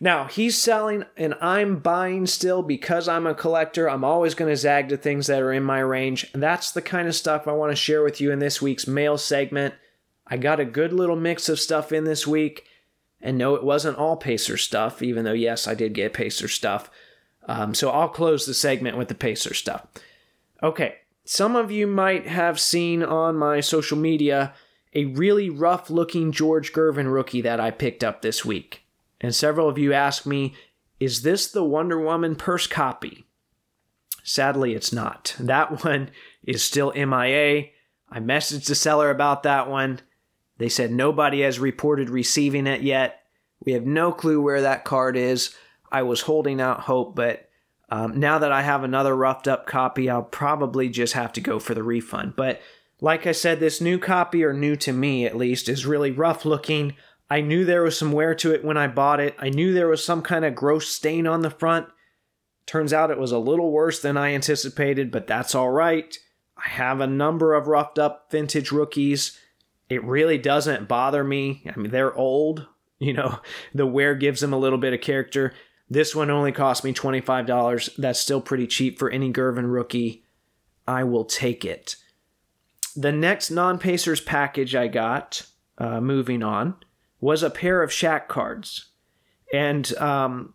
now 0.06 0.26
he's 0.26 0.62
selling 0.62 1.04
and 1.18 1.34
I'm 1.42 1.80
buying 1.80 2.28
still 2.28 2.62
because 2.62 3.10
I'm 3.10 3.26
a 3.28 3.34
collector. 3.34 3.90
I'm 3.90 4.04
always 4.04 4.36
going 4.36 4.52
to 4.52 4.56
zag 4.56 4.88
to 4.90 4.98
things 4.98 5.28
that 5.28 5.42
are 5.42 5.52
in 5.52 5.64
my 5.64 5.80
range. 5.80 6.30
And 6.34 6.42
That's 6.42 6.72
the 6.72 6.82
kind 6.82 7.08
of 7.08 7.16
stuff 7.16 7.48
I 7.48 7.52
want 7.52 7.72
to 7.72 7.76
share 7.76 8.04
with 8.04 8.22
you 8.22 8.32
in 8.32 8.40
this 8.40 8.62
week's 8.62 8.88
mail 8.88 9.18
segment. 9.18 9.74
I 10.28 10.38
got 10.38 10.60
a 10.60 10.66
good 10.66 10.94
little 10.94 11.16
mix 11.16 11.50
of 11.50 11.60
stuff 11.60 11.92
in 11.92 12.04
this 12.04 12.26
week. 12.26 12.66
And 13.20 13.38
no, 13.38 13.56
it 13.56 13.64
wasn't 13.64 13.98
all 13.98 14.16
Pacer 14.16 14.58
stuff, 14.58 15.02
even 15.02 15.26
though, 15.26 15.34
yes, 15.34 15.68
I 15.68 15.74
did 15.74 15.94
get 15.94 16.14
Pacer 16.14 16.48
stuff. 16.48 16.92
Um, 17.48 17.74
so 17.74 17.90
I'll 17.90 18.10
close 18.10 18.46
the 18.46 18.54
segment 18.54 18.98
with 18.98 19.08
the 19.08 19.16
Pacer 19.16 19.56
stuff. 19.56 19.88
Okay, 20.62 20.98
some 21.24 21.56
of 21.56 21.72
you 21.72 21.88
might 21.88 22.28
have 22.28 22.60
seen 22.60 23.02
on 23.02 23.36
my 23.36 23.60
social 23.60 23.98
media 23.98 24.54
a 24.94 25.06
really 25.06 25.50
rough 25.50 25.90
looking 25.90 26.32
George 26.32 26.72
Gervin 26.72 27.12
rookie 27.12 27.42
that 27.42 27.60
I 27.60 27.72
picked 27.72 28.04
up 28.04 28.22
this 28.22 28.46
week. 28.46 28.85
And 29.22 29.34
several 29.34 29.70
of 29.70 29.78
you 29.78 29.94
asked 29.94 30.26
me, 30.26 30.56
is 31.00 31.22
this 31.22 31.48
the 31.48 31.64
Wonder 31.64 32.00
Woman 32.00 32.36
purse 32.36 32.68
copy? 32.68 33.26
Sadly, 34.24 34.74
it's 34.74 34.92
not. 34.92 35.36
That 35.40 35.84
one 35.86 36.10
is 36.44 36.64
still 36.64 36.94
MIA. 36.94 37.68
I 38.10 38.20
messaged 38.20 38.68
the 38.68 38.76
seller 38.76 39.10
about 39.10 39.44
that 39.44 39.70
one. 39.70 40.00
They 40.58 40.70
said 40.70 40.92
nobody 40.92 41.42
has 41.42 41.60
reported 41.60 42.10
receiving 42.10 42.68
it 42.68 42.82
yet. 42.82 43.22
We 43.66 43.74
have 43.74 43.86
no 43.86 44.12
clue 44.12 44.42
where 44.42 44.62
that 44.62 44.86
card 44.86 45.18
is. 45.18 45.56
I 45.92 46.04
was 46.04 46.22
holding 46.22 46.62
out 46.62 46.82
hope, 46.82 47.16
but 47.16 47.50
um, 47.90 48.20
now 48.20 48.40
that 48.40 48.52
I 48.52 48.62
have 48.62 48.84
another 48.84 49.16
roughed 49.16 49.48
up 49.48 49.66
copy, 49.66 50.10
I'll 50.10 50.24
probably 50.24 50.90
just 50.90 51.14
have 51.14 51.34
to 51.34 51.42
go 51.42 51.60
for 51.60 51.74
the 51.74 51.84
refund. 51.84 52.36
But 52.36 52.62
like 53.02 53.28
I 53.28 53.32
said, 53.32 53.60
this 53.60 53.82
new 53.82 54.00
copy, 54.00 54.44
or 54.44 54.54
new 54.54 54.76
to 54.78 54.94
me 54.94 55.26
at 55.26 55.38
least, 55.38 55.70
is 55.70 55.86
really 55.86 56.12
rough 56.12 56.46
looking. 56.46 56.96
I 57.30 57.42
knew 57.42 57.66
there 57.66 57.84
was 57.84 57.98
some 57.98 58.12
wear 58.12 58.36
to 58.36 58.54
it 58.54 58.64
when 58.64 58.78
I 58.78 58.88
bought 58.88 59.20
it. 59.20 59.36
I 59.40 59.50
knew 59.50 59.74
there 59.74 59.88
was 59.88 60.04
some 60.04 60.22
kind 60.22 60.46
of 60.46 60.56
gross 60.56 60.88
stain 60.88 61.26
on 61.26 61.42
the 61.42 61.50
front. 61.50 61.88
Turns 62.66 62.94
out 62.94 63.12
it 63.12 63.18
was 63.20 63.32
a 63.32 63.40
little 63.40 63.72
worse 63.72 64.02
than 64.02 64.18
I 64.18 64.34
anticipated, 64.34 65.12
but 65.12 65.28
that's 65.28 65.56
all 65.56 65.70
right. 65.72 66.16
I 66.58 66.70
have 66.70 67.02
a 67.02 67.08
number 67.08 67.54
of 67.54 67.68
roughed 67.68 68.00
up 68.00 68.28
vintage 68.32 68.72
rookies. 68.72 69.40
It 69.90 70.04
really 70.04 70.38
doesn't 70.38 70.88
bother 70.88 71.24
me. 71.24 71.64
I 71.68 71.78
mean, 71.80 71.92
they're 71.92 72.16
old. 72.16 72.68
You 72.98 73.12
know, 73.12 73.42
the 73.74 73.86
wear 73.86 74.16
gives 74.16 74.40
them 74.40 74.54
a 74.54 74.58
little 74.58 74.78
bit 74.80 74.94
of 74.94 75.02
character. 75.02 75.54
This 75.90 76.16
one 76.16 76.32
only 76.32 76.54
cost 76.54 76.86
me 76.86 76.94
$25. 76.94 77.98
That's 77.98 78.22
still 78.22 78.40
pretty 78.40 78.68
cheap 78.68 78.98
for 78.98 79.10
any 79.10 79.34
Gervin 79.34 79.70
rookie. 79.72 80.24
I 80.88 81.04
will 81.04 81.26
take 81.26 81.66
it. 81.66 81.98
the 82.96 83.12
next 83.12 83.52
non 83.52 83.80
Pacers 83.80 84.22
package 84.22 84.76
I 84.76 84.88
got, 84.88 85.46
uh, 85.78 86.00
moving 86.00 86.42
on, 86.42 86.76
was 87.26 87.42
a 87.42 87.50
pair 87.50 87.82
of 87.82 87.90
Shaq 87.90 88.28
cards. 88.28 88.92
And 89.52 89.98
um, 89.98 90.54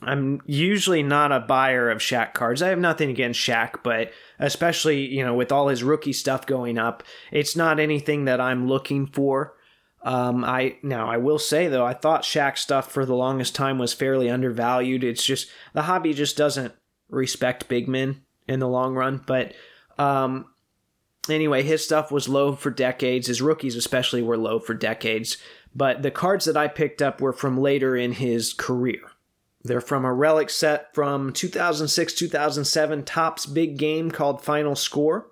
I'm 0.00 0.40
usually 0.46 1.02
not 1.02 1.32
a 1.32 1.40
buyer 1.40 1.90
of 1.90 1.98
Shaq 1.98 2.32
cards. 2.32 2.62
I 2.62 2.68
have 2.68 2.78
nothing 2.78 3.10
against 3.10 3.40
Shaq, 3.40 3.82
but 3.82 4.12
especially, 4.38 5.04
you 5.04 5.24
know, 5.24 5.34
with 5.34 5.50
all 5.50 5.66
his 5.66 5.82
rookie 5.82 6.12
stuff 6.12 6.46
going 6.46 6.78
up, 6.78 7.02
it's 7.32 7.56
not 7.56 7.80
anything 7.80 8.26
that 8.26 8.40
I'm 8.40 8.68
looking 8.68 9.08
for. 9.08 9.54
Um, 10.04 10.44
I 10.44 10.76
now 10.84 11.10
I 11.10 11.16
will 11.16 11.40
say 11.40 11.66
though, 11.66 11.84
I 11.84 11.92
thought 11.92 12.22
Shaq 12.22 12.56
stuff 12.56 12.92
for 12.92 13.04
the 13.04 13.16
longest 13.16 13.56
time 13.56 13.76
was 13.76 13.92
fairly 13.92 14.30
undervalued. 14.30 15.02
It's 15.02 15.24
just 15.24 15.50
the 15.74 15.82
hobby 15.82 16.14
just 16.14 16.36
doesn't 16.36 16.72
respect 17.08 17.66
big 17.66 17.88
men 17.88 18.22
in 18.46 18.60
the 18.60 18.68
long 18.68 18.94
run. 18.94 19.24
But 19.26 19.54
um, 19.98 20.46
anyway, 21.28 21.64
his 21.64 21.84
stuff 21.84 22.12
was 22.12 22.28
low 22.28 22.54
for 22.54 22.70
decades. 22.70 23.26
His 23.26 23.42
rookies 23.42 23.74
especially 23.74 24.22
were 24.22 24.38
low 24.38 24.60
for 24.60 24.74
decades. 24.74 25.38
But 25.76 26.02
the 26.02 26.10
cards 26.10 26.46
that 26.46 26.56
I 26.56 26.68
picked 26.68 27.02
up 27.02 27.20
were 27.20 27.34
from 27.34 27.60
later 27.60 27.94
in 27.94 28.12
his 28.12 28.54
career. 28.54 29.10
They're 29.62 29.82
from 29.82 30.06
a 30.06 30.14
relic 30.14 30.48
set 30.48 30.94
from 30.94 31.34
2006 31.34 32.14
2007 32.14 33.04
Topps 33.04 33.44
big 33.44 33.76
game 33.76 34.10
called 34.10 34.42
Final 34.42 34.74
Score. 34.74 35.26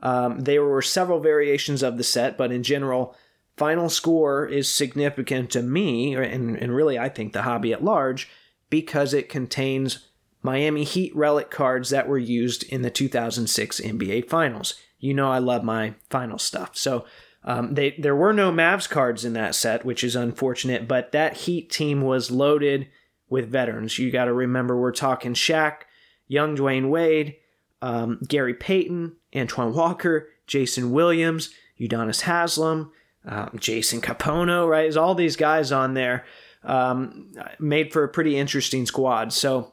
Um, 0.00 0.40
there 0.40 0.64
were 0.64 0.80
several 0.80 1.18
variations 1.18 1.82
of 1.82 1.98
the 1.98 2.04
set, 2.04 2.38
but 2.38 2.52
in 2.52 2.62
general, 2.62 3.16
Final 3.56 3.88
Score 3.88 4.46
is 4.46 4.72
significant 4.72 5.50
to 5.50 5.62
me, 5.62 6.14
and, 6.14 6.56
and 6.56 6.72
really 6.72 6.96
I 6.96 7.08
think 7.08 7.32
the 7.32 7.42
hobby 7.42 7.72
at 7.72 7.82
large, 7.82 8.28
because 8.70 9.12
it 9.12 9.28
contains 9.28 10.06
Miami 10.40 10.84
Heat 10.84 11.16
relic 11.16 11.50
cards 11.50 11.90
that 11.90 12.06
were 12.06 12.18
used 12.18 12.62
in 12.62 12.82
the 12.82 12.90
2006 12.90 13.80
NBA 13.80 14.28
Finals. 14.28 14.74
You 15.00 15.14
know 15.14 15.32
I 15.32 15.38
love 15.38 15.64
my 15.64 15.94
final 16.10 16.38
stuff. 16.38 16.76
So 16.76 17.04
um, 17.48 17.72
they 17.72 17.92
there 17.92 18.14
were 18.14 18.34
no 18.34 18.52
Mavs 18.52 18.86
cards 18.88 19.24
in 19.24 19.32
that 19.32 19.54
set, 19.54 19.82
which 19.82 20.04
is 20.04 20.14
unfortunate, 20.14 20.86
but 20.86 21.12
that 21.12 21.34
Heat 21.38 21.70
team 21.70 22.02
was 22.02 22.30
loaded 22.30 22.88
with 23.30 23.48
veterans. 23.48 23.98
You 23.98 24.10
got 24.10 24.26
to 24.26 24.34
remember 24.34 24.78
we're 24.78 24.92
talking 24.92 25.32
Shaq, 25.32 25.78
young 26.26 26.54
Dwyane 26.58 26.90
Wade, 26.90 27.36
um, 27.80 28.20
Gary 28.28 28.52
Payton, 28.52 29.16
Antoine 29.34 29.72
Walker, 29.72 30.28
Jason 30.46 30.92
Williams, 30.92 31.48
Udonis 31.80 32.20
Haslam, 32.20 32.92
um, 33.24 33.56
Jason 33.58 34.02
Kapono, 34.02 34.68
right? 34.68 34.82
There's 34.82 34.98
all 34.98 35.14
these 35.14 35.36
guys 35.36 35.72
on 35.72 35.94
there. 35.94 36.26
Um, 36.64 37.32
made 37.58 37.94
for 37.94 38.04
a 38.04 38.08
pretty 38.08 38.36
interesting 38.36 38.84
squad. 38.84 39.32
So, 39.32 39.72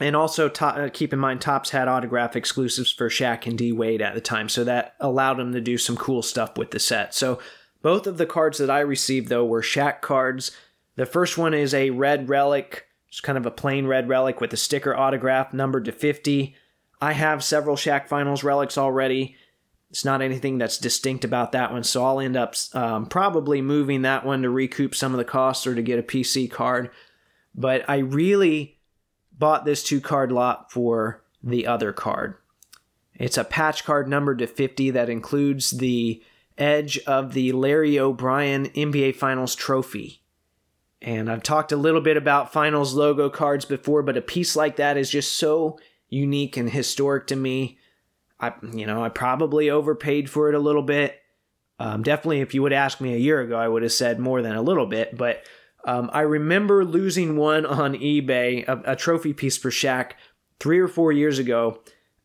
and 0.00 0.16
also 0.16 0.48
top, 0.48 0.76
uh, 0.76 0.88
keep 0.92 1.12
in 1.12 1.18
mind, 1.18 1.40
Topps 1.40 1.70
had 1.70 1.88
autograph 1.88 2.36
exclusives 2.36 2.90
for 2.90 3.08
Shaq 3.08 3.46
and 3.46 3.56
D 3.56 3.72
Wade 3.72 4.02
at 4.02 4.14
the 4.14 4.20
time, 4.20 4.48
so 4.48 4.64
that 4.64 4.94
allowed 5.00 5.38
him 5.38 5.52
to 5.52 5.60
do 5.60 5.78
some 5.78 5.96
cool 5.96 6.22
stuff 6.22 6.58
with 6.58 6.70
the 6.70 6.80
set. 6.80 7.14
So, 7.14 7.38
both 7.82 8.06
of 8.06 8.16
the 8.16 8.26
cards 8.26 8.58
that 8.58 8.70
I 8.70 8.80
received 8.80 9.28
though 9.28 9.44
were 9.44 9.62
Shaq 9.62 10.00
cards 10.00 10.50
the 10.96 11.06
first 11.06 11.36
one 11.36 11.54
is 11.54 11.74
a 11.74 11.90
red 11.90 12.28
relic, 12.28 12.86
just 13.10 13.22
kind 13.22 13.38
of 13.38 13.46
a 13.46 13.50
plain 13.50 13.86
red 13.86 14.08
relic 14.08 14.40
with 14.40 14.52
a 14.52 14.56
sticker 14.56 14.96
autograph 14.96 15.52
numbered 15.52 15.86
to 15.86 15.92
50. 15.92 16.54
I 17.00 17.12
have 17.12 17.42
several 17.42 17.76
Shaq 17.76 18.06
Finals 18.06 18.44
relics 18.44 18.78
already. 18.78 19.36
It's 19.90 20.04
not 20.04 20.22
anything 20.22 20.58
that's 20.58 20.78
distinct 20.78 21.24
about 21.24 21.52
that 21.52 21.72
one, 21.72 21.84
so 21.84 22.04
I'll 22.04 22.20
end 22.20 22.36
up 22.36 22.54
um, 22.72 23.06
probably 23.06 23.62
moving 23.62 24.02
that 24.02 24.24
one 24.24 24.42
to 24.42 24.50
recoup 24.50 24.94
some 24.94 25.12
of 25.12 25.18
the 25.18 25.24
costs 25.24 25.66
or 25.66 25.74
to 25.74 25.82
get 25.82 25.98
a 25.98 26.02
PC 26.02 26.50
card. 26.50 26.90
But 27.54 27.88
I 27.88 27.98
really 27.98 28.78
bought 29.38 29.64
this 29.64 29.82
two 29.82 30.00
card 30.00 30.32
lot 30.32 30.70
for 30.70 31.22
the 31.42 31.66
other 31.66 31.92
card. 31.92 32.36
It's 33.14 33.38
a 33.38 33.44
patch 33.44 33.84
card 33.84 34.08
numbered 34.08 34.38
to 34.38 34.46
50 34.46 34.90
that 34.90 35.08
includes 35.08 35.70
the 35.70 36.22
edge 36.58 36.98
of 37.06 37.32
the 37.32 37.52
Larry 37.52 37.98
O'Brien 37.98 38.66
NBA 38.70 39.16
Finals 39.16 39.54
trophy. 39.54 40.22
And 41.02 41.30
I've 41.30 41.42
talked 41.42 41.70
a 41.70 41.76
little 41.76 42.00
bit 42.00 42.16
about 42.16 42.52
finals 42.52 42.94
logo 42.94 43.28
cards 43.28 43.64
before, 43.64 44.02
but 44.02 44.16
a 44.16 44.22
piece 44.22 44.56
like 44.56 44.76
that 44.76 44.96
is 44.96 45.10
just 45.10 45.36
so 45.36 45.78
unique 46.08 46.56
and 46.56 46.70
historic 46.70 47.26
to 47.26 47.36
me. 47.36 47.78
I, 48.40 48.52
you 48.72 48.86
know, 48.86 49.04
I 49.04 49.10
probably 49.10 49.70
overpaid 49.70 50.30
for 50.30 50.48
it 50.48 50.54
a 50.54 50.60
little 50.60 50.82
bit. 50.82 51.20
Um, 51.78 52.02
definitely, 52.02 52.40
if 52.40 52.54
you 52.54 52.62
would 52.62 52.72
ask 52.72 53.00
me 53.00 53.14
a 53.14 53.18
year 53.18 53.40
ago, 53.40 53.56
I 53.56 53.68
would 53.68 53.82
have 53.82 53.92
said 53.92 54.18
more 54.18 54.42
than 54.42 54.54
a 54.54 54.62
little 54.62 54.86
bit. 54.86 55.16
But 55.16 55.44
um, 55.84 56.10
I 56.12 56.22
remember 56.22 56.84
losing 56.84 57.36
one 57.36 57.66
on 57.66 57.94
eBay, 57.94 58.66
a, 58.66 58.92
a 58.92 58.96
trophy 58.96 59.32
piece 59.32 59.56
for 59.56 59.70
Shaq, 59.70 60.12
three 60.60 60.78
or 60.78 60.88
four 60.88 61.12
years 61.12 61.38
ago 61.38 61.80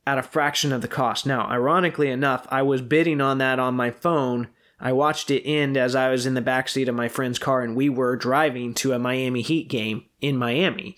at 0.08 0.18
a 0.18 0.24
fraction 0.24 0.72
of 0.72 0.82
the 0.82 0.88
cost. 0.88 1.26
Now, 1.26 1.48
ironically 1.48 2.10
enough, 2.10 2.48
I 2.50 2.62
was 2.62 2.82
bidding 2.82 3.22
on 3.22 3.38
that 3.40 3.60
on 3.60 3.76
my 3.76 3.92
phone 3.92 4.48
I 4.80 4.94
watched 4.94 5.30
it 5.30 5.48
end 5.48 5.76
as 5.76 5.94
I 5.94 6.10
was 6.10 6.26
in 6.26 6.36
the 6.36 6.42
backseat 6.42 6.88
of 6.88 6.96
my 6.96 7.10
friend's 7.10 7.40
car 7.40 7.62
and 7.62 7.76
we 7.76 7.90
were 7.90 8.16
driving 8.16 8.74
to 8.76 8.94
a 8.94 9.00
Miami 9.00 9.42
Heat 9.42 9.68
game 9.68 10.06
in 10.22 10.38
Miami. 10.38 10.96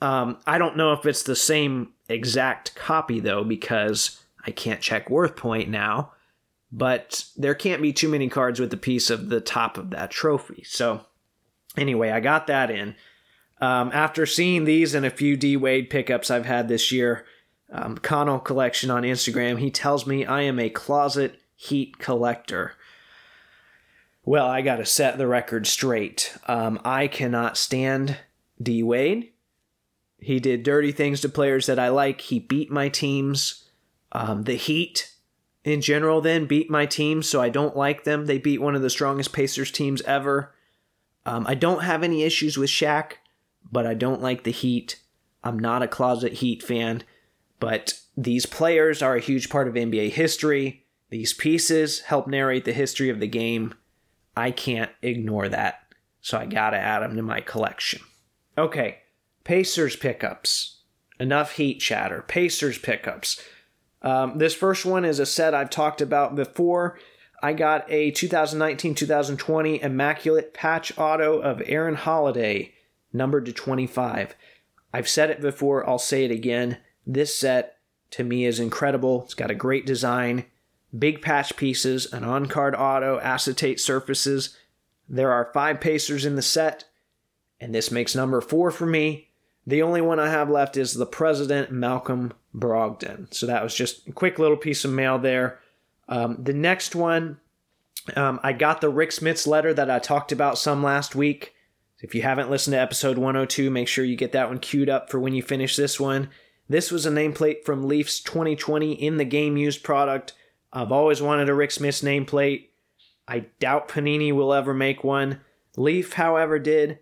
Um, 0.00 0.38
I 0.46 0.58
don't 0.58 0.76
know 0.76 0.92
if 0.92 1.04
it's 1.06 1.24
the 1.24 1.36
same 1.36 1.92
exact 2.08 2.74
copy 2.74 3.18
though, 3.18 3.42
because 3.42 4.20
I 4.46 4.52
can't 4.52 4.80
check 4.80 5.08
WorthPoint 5.08 5.68
now, 5.68 6.12
but 6.70 7.24
there 7.36 7.54
can't 7.54 7.82
be 7.82 7.92
too 7.92 8.08
many 8.08 8.28
cards 8.28 8.60
with 8.60 8.70
the 8.70 8.76
piece 8.76 9.10
of 9.10 9.28
the 9.28 9.40
top 9.40 9.76
of 9.76 9.90
that 9.90 10.10
trophy. 10.10 10.62
So, 10.64 11.04
anyway, 11.76 12.10
I 12.10 12.20
got 12.20 12.46
that 12.48 12.70
in. 12.70 12.94
Um, 13.60 13.90
after 13.92 14.24
seeing 14.24 14.64
these 14.64 14.94
and 14.94 15.04
a 15.04 15.10
few 15.10 15.36
D 15.36 15.56
Wade 15.56 15.90
pickups 15.90 16.30
I've 16.30 16.46
had 16.46 16.68
this 16.68 16.90
year, 16.90 17.26
um, 17.70 17.98
Connell 17.98 18.38
Collection 18.40 18.90
on 18.90 19.02
Instagram, 19.02 19.58
he 19.58 19.70
tells 19.70 20.06
me 20.06 20.24
I 20.24 20.42
am 20.42 20.58
a 20.58 20.70
closet 20.70 21.40
heat 21.54 21.98
collector. 21.98 22.72
Well, 24.24 24.46
I 24.46 24.62
got 24.62 24.76
to 24.76 24.86
set 24.86 25.18
the 25.18 25.26
record 25.26 25.66
straight. 25.66 26.36
Um, 26.46 26.80
I 26.84 27.06
cannot 27.06 27.56
stand 27.56 28.16
D 28.62 28.82
Wade. 28.82 29.32
He 30.18 30.40
did 30.40 30.62
dirty 30.62 30.92
things 30.92 31.20
to 31.22 31.28
players 31.28 31.66
that 31.66 31.78
I 31.78 31.88
like. 31.88 32.20
He 32.20 32.38
beat 32.38 32.70
my 32.70 32.88
teams. 32.88 33.64
Um, 34.12 34.42
the 34.44 34.54
Heat, 34.54 35.12
in 35.64 35.80
general, 35.80 36.20
then 36.20 36.46
beat 36.46 36.70
my 36.70 36.84
teams, 36.84 37.28
so 37.28 37.40
I 37.40 37.48
don't 37.48 37.76
like 37.76 38.04
them. 38.04 38.26
They 38.26 38.38
beat 38.38 38.60
one 38.60 38.74
of 38.74 38.82
the 38.82 38.90
strongest 38.90 39.32
Pacers 39.32 39.70
teams 39.70 40.02
ever. 40.02 40.54
Um, 41.26 41.46
I 41.46 41.54
don't 41.54 41.82
have 41.82 42.02
any 42.02 42.22
issues 42.22 42.56
with 42.56 42.70
Shaq, 42.70 43.12
but 43.70 43.86
I 43.86 43.94
don't 43.94 44.22
like 44.22 44.44
the 44.44 44.50
Heat. 44.50 45.00
I'm 45.44 45.58
not 45.58 45.82
a 45.82 45.88
closet 45.88 46.34
Heat 46.34 46.62
fan, 46.62 47.02
but 47.58 48.00
these 48.16 48.46
players 48.46 49.02
are 49.02 49.16
a 49.16 49.20
huge 49.20 49.48
part 49.48 49.68
of 49.68 49.74
NBA 49.74 50.10
history. 50.10 50.86
These 51.10 51.32
pieces 51.32 52.00
help 52.00 52.26
narrate 52.26 52.64
the 52.64 52.72
history 52.72 53.10
of 53.10 53.20
the 53.20 53.26
game. 53.26 53.74
I 54.36 54.50
can't 54.50 54.90
ignore 55.02 55.48
that. 55.48 55.82
So 56.20 56.38
I 56.38 56.46
gotta 56.46 56.76
add 56.76 57.00
them 57.00 57.16
to 57.16 57.22
my 57.22 57.40
collection. 57.40 58.00
Okay, 58.56 58.98
Pacers 59.44 59.96
pickups. 59.96 60.82
Enough 61.18 61.52
heat 61.52 61.80
chatter. 61.80 62.24
Pacers 62.26 62.78
pickups. 62.78 63.42
Um, 64.02 64.38
this 64.38 64.54
first 64.54 64.86
one 64.86 65.04
is 65.04 65.18
a 65.18 65.26
set 65.26 65.54
I've 65.54 65.70
talked 65.70 66.00
about 66.00 66.34
before. 66.34 66.98
I 67.42 67.52
got 67.52 67.90
a 67.90 68.10
2019 68.10 68.94
2020 68.94 69.82
Immaculate 69.82 70.52
Patch 70.52 70.96
Auto 70.98 71.40
of 71.40 71.62
Aaron 71.66 71.94
Holiday, 71.94 72.74
numbered 73.12 73.46
to 73.46 73.52
25. 73.52 74.34
I've 74.92 75.08
said 75.08 75.30
it 75.30 75.40
before, 75.40 75.88
I'll 75.88 75.98
say 75.98 76.24
it 76.24 76.30
again. 76.30 76.78
This 77.06 77.38
set 77.38 77.78
to 78.12 78.24
me 78.24 78.44
is 78.44 78.60
incredible. 78.60 79.22
It's 79.24 79.34
got 79.34 79.50
a 79.50 79.54
great 79.54 79.86
design 79.86 80.44
big 80.96 81.22
patch 81.22 81.56
pieces, 81.56 82.12
an 82.12 82.24
on 82.24 82.46
card 82.46 82.74
auto, 82.74 83.18
acetate 83.20 83.80
surfaces. 83.80 84.56
There 85.08 85.32
are 85.32 85.50
five 85.52 85.80
Pacers 85.80 86.24
in 86.24 86.36
the 86.36 86.42
set, 86.42 86.84
and 87.60 87.74
this 87.74 87.90
makes 87.90 88.14
number 88.14 88.40
four 88.40 88.70
for 88.70 88.86
me. 88.86 89.28
The 89.66 89.82
only 89.82 90.00
one 90.00 90.18
I 90.18 90.30
have 90.30 90.50
left 90.50 90.76
is 90.76 90.94
the 90.94 91.06
President 91.06 91.70
Malcolm 91.70 92.32
Brogdon. 92.54 93.32
So 93.32 93.46
that 93.46 93.62
was 93.62 93.74
just 93.74 94.08
a 94.08 94.12
quick 94.12 94.38
little 94.38 94.56
piece 94.56 94.84
of 94.84 94.90
mail 94.90 95.18
there. 95.18 95.60
Um, 96.10 96.42
the 96.42 96.52
next 96.52 96.94
one, 96.94 97.38
um, 98.16 98.40
I 98.42 98.52
got 98.52 98.80
the 98.80 98.90
Rick 98.90 99.10
Smits 99.10 99.46
letter 99.46 99.72
that 99.72 99.90
I 99.90 99.98
talked 99.98 100.32
about 100.32 100.58
some 100.58 100.82
last 100.82 101.14
week. 101.14 101.54
If 102.00 102.14
you 102.14 102.22
haven't 102.22 102.50
listened 102.50 102.72
to 102.72 102.80
episode 102.80 103.16
102, 103.16 103.70
make 103.70 103.88
sure 103.88 104.04
you 104.04 104.16
get 104.16 104.32
that 104.32 104.48
one 104.48 104.58
queued 104.58 104.90
up 104.90 105.10
for 105.10 105.20
when 105.20 105.34
you 105.34 105.42
finish 105.42 105.76
this 105.76 106.00
one. 106.00 106.30
This 106.68 106.90
was 106.90 107.06
a 107.06 107.10
nameplate 107.10 107.64
from 107.64 107.86
Leafs 107.86 108.20
2020 108.20 108.92
in 108.92 109.16
the 109.16 109.24
game 109.24 109.56
used 109.56 109.82
product. 109.82 110.32
I've 110.72 110.92
always 110.92 111.20
wanted 111.22 111.48
a 111.48 111.54
Rick 111.54 111.70
Smits 111.70 112.02
nameplate. 112.02 112.68
I 113.28 113.46
doubt 113.60 113.88
Panini 113.88 114.32
will 114.32 114.52
ever 114.52 114.74
make 114.74 115.04
one. 115.04 115.40
Leaf, 115.76 116.14
however, 116.14 116.58
did. 116.58 116.98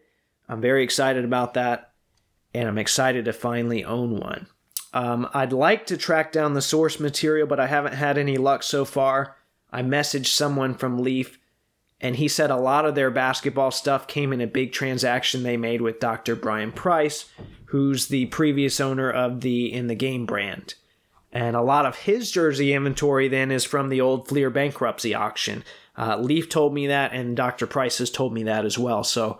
I'm 0.49 0.61
very 0.61 0.83
excited 0.83 1.25
about 1.25 1.55
that, 1.55 1.93
and 2.53 2.69
I'm 2.69 2.79
excited 2.79 3.25
to 3.27 3.33
finally 3.33 3.85
own 3.85 4.19
one. 4.19 4.49
Um, 4.93 5.29
I'd 5.35 5.53
like 5.53 5.87
to 5.87 5.97
track 5.97 6.33
down 6.33 6.55
the 6.55 6.63
source 6.63 6.99
material, 6.99 7.47
but 7.47 7.61
I 7.61 7.67
haven't 7.67 7.95
had 7.95 8.19
any 8.19 8.37
luck 8.37 8.63
so 8.63 8.85
far. 8.85 9.37
I 9.71 9.83
messaged 9.83 10.29
someone 10.29 10.75
from 10.75 11.03
Leaf, 11.03 11.39
and 12.01 12.17
he 12.17 12.29
said 12.29 12.51
a 12.51 12.57
lot 12.57 12.87
of 12.87 12.95
their 12.95 13.11
basketball 13.11 13.71
stuff 13.71 14.07
came 14.07 14.33
in 14.33 14.41
a 14.41 14.47
big 14.47 14.73
transaction 14.73 15.43
they 15.43 15.57
made 15.57 15.83
with 15.83 16.01
Dr. 16.01 16.37
Brian 16.37 16.73
Price, 16.73 17.27
who's 17.67 18.09
the 18.09 18.27
previous 18.27 18.81
owner 18.81 19.11
of 19.11 19.43
the 19.43 19.73
In 19.73 19.89
the 19.89 19.95
Game 19.95 20.25
brand. 20.25 20.75
And 21.31 21.55
a 21.55 21.63
lot 21.63 21.85
of 21.85 21.97
his 21.97 22.31
jersey 22.31 22.73
inventory 22.73 23.29
then 23.29 23.51
is 23.51 23.65
from 23.65 23.91
the 23.91 24.01
old 24.01 24.27
Fleer 24.29 24.49
bankruptcy 24.49 25.15
auction. 25.15 25.63
Uh, 25.97 26.17
Leaf 26.19 26.49
told 26.49 26.73
me 26.73 26.87
that, 26.87 27.13
and 27.13 27.37
Dr. 27.37 27.67
Price 27.67 27.99
has 27.99 28.11
told 28.11 28.33
me 28.33 28.45
that 28.45 28.65
as 28.65 28.79
well. 28.79 29.05
So 29.05 29.39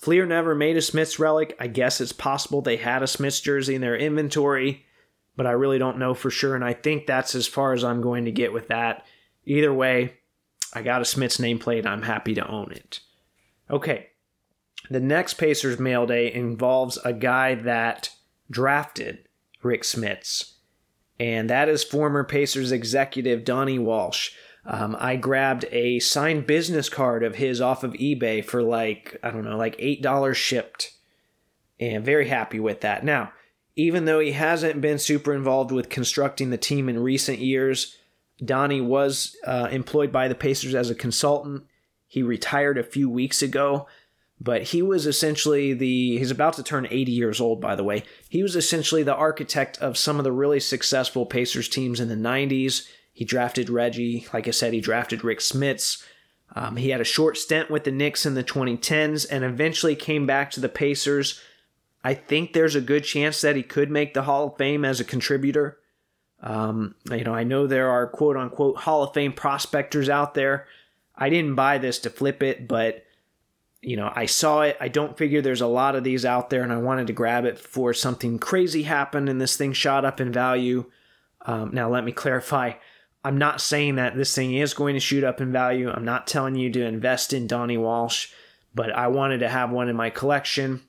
Fleer 0.00 0.26
never 0.26 0.54
made 0.54 0.76
a 0.76 0.80
Smits 0.80 1.18
relic. 1.18 1.56
I 1.58 1.66
guess 1.66 2.00
it's 2.00 2.12
possible 2.12 2.60
they 2.60 2.76
had 2.76 3.02
a 3.02 3.06
Smits 3.06 3.42
jersey 3.42 3.74
in 3.74 3.80
their 3.80 3.96
inventory, 3.96 4.84
but 5.36 5.46
I 5.46 5.52
really 5.52 5.78
don't 5.78 5.98
know 5.98 6.14
for 6.14 6.30
sure. 6.30 6.54
And 6.54 6.64
I 6.64 6.72
think 6.72 7.06
that's 7.06 7.34
as 7.34 7.46
far 7.46 7.72
as 7.72 7.84
I'm 7.84 8.00
going 8.00 8.24
to 8.26 8.32
get 8.32 8.52
with 8.52 8.68
that. 8.68 9.06
Either 9.46 9.72
way, 9.72 10.14
I 10.72 10.82
got 10.82 11.00
a 11.00 11.04
Smits 11.04 11.40
nameplate. 11.40 11.86
I'm 11.86 12.02
happy 12.02 12.34
to 12.34 12.46
own 12.46 12.72
it. 12.72 13.00
Okay. 13.70 14.08
The 14.90 15.00
next 15.00 15.34
Pacers 15.34 15.78
mail 15.78 16.06
day 16.06 16.32
involves 16.32 16.98
a 16.98 17.12
guy 17.12 17.54
that 17.54 18.10
drafted 18.50 19.28
Rick 19.62 19.82
Smits, 19.82 20.54
and 21.18 21.48
that 21.48 21.70
is 21.70 21.82
former 21.82 22.22
Pacers 22.22 22.70
executive 22.70 23.44
Donnie 23.44 23.78
Walsh. 23.78 24.32
Um, 24.66 24.96
I 24.98 25.16
grabbed 25.16 25.66
a 25.70 25.98
signed 25.98 26.46
business 26.46 26.88
card 26.88 27.22
of 27.22 27.34
his 27.34 27.60
off 27.60 27.84
of 27.84 27.92
eBay 27.94 28.44
for 28.44 28.62
like, 28.62 29.18
I 29.22 29.30
don't 29.30 29.44
know, 29.44 29.58
like 29.58 29.76
$8 29.78 30.34
shipped, 30.34 30.92
and 31.78 32.04
very 32.04 32.28
happy 32.28 32.60
with 32.60 32.80
that. 32.80 33.04
Now, 33.04 33.32
even 33.76 34.04
though 34.04 34.20
he 34.20 34.32
hasn't 34.32 34.80
been 34.80 34.98
super 34.98 35.34
involved 35.34 35.70
with 35.70 35.88
constructing 35.88 36.50
the 36.50 36.56
team 36.56 36.88
in 36.88 36.98
recent 36.98 37.40
years, 37.40 37.96
Donnie 38.42 38.80
was 38.80 39.36
uh, 39.46 39.68
employed 39.70 40.10
by 40.10 40.28
the 40.28 40.34
Pacers 40.34 40.74
as 40.74 40.90
a 40.90 40.94
consultant. 40.94 41.64
He 42.06 42.22
retired 42.22 42.78
a 42.78 42.84
few 42.84 43.10
weeks 43.10 43.42
ago, 43.42 43.86
but 44.40 44.62
he 44.62 44.82
was 44.82 45.06
essentially 45.06 45.72
the. 45.72 46.18
He's 46.18 46.30
about 46.30 46.54
to 46.54 46.62
turn 46.62 46.86
80 46.90 47.12
years 47.12 47.40
old, 47.40 47.60
by 47.60 47.74
the 47.74 47.84
way. 47.84 48.04
He 48.28 48.42
was 48.42 48.56
essentially 48.56 49.02
the 49.02 49.14
architect 49.14 49.78
of 49.78 49.98
some 49.98 50.18
of 50.18 50.24
the 50.24 50.32
really 50.32 50.60
successful 50.60 51.26
Pacers 51.26 51.68
teams 51.68 52.00
in 52.00 52.08
the 52.08 52.14
90s. 52.14 52.88
He 53.14 53.24
drafted 53.24 53.70
Reggie. 53.70 54.26
Like 54.34 54.48
I 54.48 54.50
said, 54.50 54.74
he 54.74 54.80
drafted 54.80 55.24
Rick 55.24 55.38
Smits. 55.38 56.04
Um, 56.54 56.76
he 56.76 56.90
had 56.90 57.00
a 57.00 57.04
short 57.04 57.38
stint 57.38 57.70
with 57.70 57.84
the 57.84 57.92
Knicks 57.92 58.26
in 58.26 58.34
the 58.34 58.44
2010s 58.44 59.26
and 59.30 59.44
eventually 59.44 59.96
came 59.96 60.26
back 60.26 60.50
to 60.50 60.60
the 60.60 60.68
Pacers. 60.68 61.40
I 62.02 62.12
think 62.12 62.52
there's 62.52 62.74
a 62.74 62.80
good 62.80 63.04
chance 63.04 63.40
that 63.40 63.56
he 63.56 63.62
could 63.62 63.90
make 63.90 64.12
the 64.12 64.24
Hall 64.24 64.48
of 64.48 64.58
Fame 64.58 64.84
as 64.84 65.00
a 65.00 65.04
contributor. 65.04 65.78
Um, 66.42 66.96
you 67.10 67.24
know, 67.24 67.34
I 67.34 67.44
know 67.44 67.66
there 67.66 67.88
are 67.88 68.06
quote 68.06 68.36
unquote 68.36 68.78
Hall 68.78 69.04
of 69.04 69.14
Fame 69.14 69.32
prospectors 69.32 70.08
out 70.08 70.34
there. 70.34 70.66
I 71.16 71.30
didn't 71.30 71.54
buy 71.54 71.78
this 71.78 72.00
to 72.00 72.10
flip 72.10 72.42
it, 72.42 72.68
but 72.68 73.04
you 73.80 73.96
know, 73.96 74.10
I 74.14 74.26
saw 74.26 74.62
it. 74.62 74.76
I 74.80 74.88
don't 74.88 75.16
figure 75.16 75.40
there's 75.40 75.60
a 75.60 75.66
lot 75.66 75.94
of 75.94 76.04
these 76.04 76.24
out 76.24 76.50
there, 76.50 76.62
and 76.62 76.72
I 76.72 76.78
wanted 76.78 77.06
to 77.06 77.12
grab 77.12 77.44
it 77.44 77.56
before 77.56 77.94
something 77.94 78.38
crazy 78.38 78.82
happened 78.82 79.28
and 79.28 79.40
this 79.40 79.56
thing 79.56 79.72
shot 79.72 80.04
up 80.04 80.20
in 80.20 80.32
value. 80.32 80.86
Um, 81.46 81.70
now, 81.72 81.88
let 81.88 82.04
me 82.04 82.12
clarify. 82.12 82.72
I'm 83.24 83.38
not 83.38 83.60
saying 83.60 83.94
that 83.94 84.16
this 84.16 84.34
thing 84.34 84.54
is 84.54 84.74
going 84.74 84.94
to 84.94 85.00
shoot 85.00 85.24
up 85.24 85.40
in 85.40 85.50
value. 85.50 85.90
I'm 85.90 86.04
not 86.04 86.26
telling 86.26 86.56
you 86.56 86.70
to 86.70 86.84
invest 86.84 87.32
in 87.32 87.46
Donnie 87.46 87.78
Walsh, 87.78 88.28
but 88.74 88.92
I 88.92 89.08
wanted 89.08 89.38
to 89.38 89.48
have 89.48 89.70
one 89.70 89.88
in 89.88 89.96
my 89.96 90.10
collection. 90.10 90.82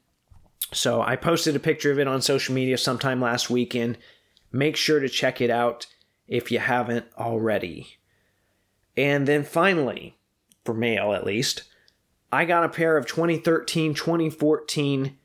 So 0.74 1.02
I 1.02 1.16
posted 1.16 1.56
a 1.56 1.60
picture 1.60 1.92
of 1.92 2.00
it 2.00 2.08
on 2.08 2.22
social 2.22 2.54
media 2.54 2.78
sometime 2.78 3.22
last 3.22 3.50
weekend. 3.50 3.98
Make 4.52 4.76
sure 4.76 5.00
to 5.00 5.08
check 5.08 5.40
it 5.40 5.50
out 5.50 5.88
if 6.28 6.52
you 6.52 6.60
haven't 6.60 7.06
already. 7.18 7.98
And 8.98 9.28
then 9.28 9.44
finally, 9.44 10.18
for 10.66 10.74
mail 10.74 11.14
at 11.14 11.26
least, 11.26 11.64
I 12.32 12.44
got 12.44 12.66
a 12.66 12.70
pair 12.70 12.98
of 12.98 13.06
2013 13.06 13.94
2014 13.94 15.18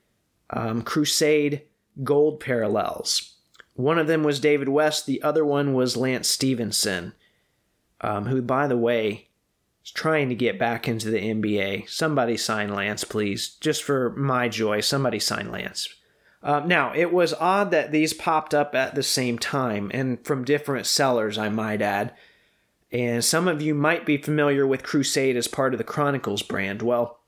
um, 0.50 0.82
Crusade 0.82 1.62
gold 2.04 2.40
parallels. 2.40 3.36
One 3.80 3.98
of 3.98 4.06
them 4.06 4.22
was 4.22 4.40
David 4.40 4.68
West, 4.68 5.06
the 5.06 5.22
other 5.22 5.44
one 5.44 5.74
was 5.74 5.96
Lance 5.96 6.28
Stephenson, 6.28 7.14
um, 8.00 8.26
who, 8.26 8.42
by 8.42 8.66
the 8.66 8.76
way, 8.76 9.28
is 9.84 9.90
trying 9.90 10.28
to 10.28 10.34
get 10.34 10.58
back 10.58 10.86
into 10.86 11.10
the 11.10 11.18
NBA. 11.18 11.88
Somebody 11.88 12.36
sign 12.36 12.74
Lance, 12.74 13.04
please. 13.04 13.56
Just 13.60 13.82
for 13.82 14.10
my 14.10 14.48
joy, 14.48 14.80
somebody 14.80 15.18
sign 15.18 15.50
Lance. 15.50 15.88
Uh, 16.42 16.60
now, 16.60 16.92
it 16.94 17.12
was 17.12 17.34
odd 17.34 17.70
that 17.70 17.92
these 17.92 18.14
popped 18.14 18.54
up 18.54 18.74
at 18.74 18.94
the 18.94 19.02
same 19.02 19.38
time 19.38 19.90
and 19.92 20.24
from 20.24 20.44
different 20.44 20.86
sellers, 20.86 21.36
I 21.36 21.50
might 21.50 21.82
add. 21.82 22.14
And 22.92 23.24
some 23.24 23.46
of 23.46 23.62
you 23.62 23.74
might 23.74 24.06
be 24.06 24.16
familiar 24.16 24.66
with 24.66 24.82
Crusade 24.82 25.36
as 25.36 25.46
part 25.46 25.74
of 25.74 25.78
the 25.78 25.84
Chronicles 25.84 26.42
brand. 26.42 26.82
Well, 26.82 27.19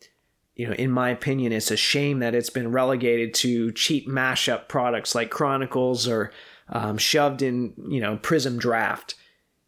you 0.54 0.66
know, 0.66 0.74
in 0.74 0.90
my 0.90 1.10
opinion, 1.10 1.52
it's 1.52 1.70
a 1.70 1.76
shame 1.76 2.18
that 2.18 2.34
it's 2.34 2.50
been 2.50 2.72
relegated 2.72 3.34
to 3.34 3.72
cheap 3.72 4.06
mashup 4.06 4.68
products 4.68 5.14
like 5.14 5.30
Chronicles 5.30 6.06
or 6.06 6.32
um, 6.68 6.98
shoved 6.98 7.42
in, 7.42 7.72
you 7.88 8.00
know, 8.00 8.16
Prizm 8.18 8.58
Draft 8.58 9.14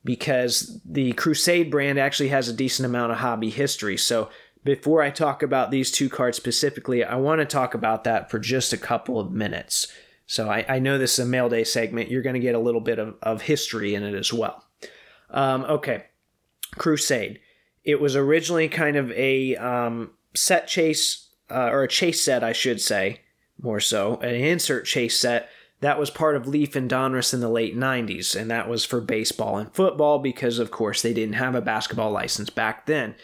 because 0.04 0.80
the 0.84 1.12
Crusade 1.14 1.70
brand 1.70 1.98
actually 1.98 2.28
has 2.28 2.48
a 2.48 2.52
decent 2.52 2.86
amount 2.86 3.12
of 3.12 3.18
hobby 3.18 3.50
history. 3.50 3.96
So 3.96 4.28
before 4.62 5.02
I 5.02 5.10
talk 5.10 5.42
about 5.42 5.70
these 5.70 5.90
two 5.90 6.08
cards 6.08 6.36
specifically, 6.36 7.02
I 7.02 7.16
want 7.16 7.40
to 7.40 7.46
talk 7.46 7.74
about 7.74 8.04
that 8.04 8.30
for 8.30 8.38
just 8.38 8.72
a 8.72 8.78
couple 8.78 9.18
of 9.18 9.32
minutes. 9.32 9.88
So 10.26 10.50
I, 10.50 10.64
I 10.68 10.78
know 10.78 10.98
this 10.98 11.18
is 11.18 11.24
a 11.24 11.28
mail 11.28 11.48
day 11.48 11.64
segment. 11.64 12.10
You're 12.10 12.22
going 12.22 12.34
to 12.34 12.40
get 12.40 12.54
a 12.54 12.58
little 12.60 12.80
bit 12.80 12.98
of, 12.98 13.16
of 13.22 13.42
history 13.42 13.94
in 13.94 14.02
it 14.02 14.14
as 14.14 14.32
well. 14.32 14.64
Um, 15.30 15.64
okay, 15.64 16.04
Crusade. 16.76 17.40
It 17.84 18.00
was 18.00 18.16
originally 18.16 18.68
kind 18.68 18.96
of 18.96 19.10
a 19.12 19.56
um, 19.56 20.12
set 20.34 20.68
chase, 20.68 21.28
uh, 21.50 21.68
or 21.70 21.82
a 21.82 21.88
chase 21.88 22.22
set, 22.22 22.44
I 22.44 22.52
should 22.52 22.80
say, 22.80 23.20
more 23.60 23.80
so, 23.80 24.16
an 24.16 24.34
insert 24.34 24.86
chase 24.86 25.18
set 25.18 25.48
that 25.84 25.98
was 25.98 26.10
part 26.10 26.34
of 26.34 26.48
Leaf 26.48 26.76
and 26.76 26.90
Donruss 26.90 27.34
in 27.34 27.40
the 27.40 27.48
late 27.48 27.76
90s, 27.76 28.34
and 28.34 28.50
that 28.50 28.70
was 28.70 28.86
for 28.86 29.02
baseball 29.02 29.58
and 29.58 29.70
football 29.74 30.18
because, 30.18 30.58
of 30.58 30.70
course, 30.70 31.02
they 31.02 31.12
didn't 31.12 31.34
have 31.34 31.54
a 31.54 31.60
basketball 31.60 32.10
license 32.10 32.48
back 32.48 32.86
then. 32.86 33.14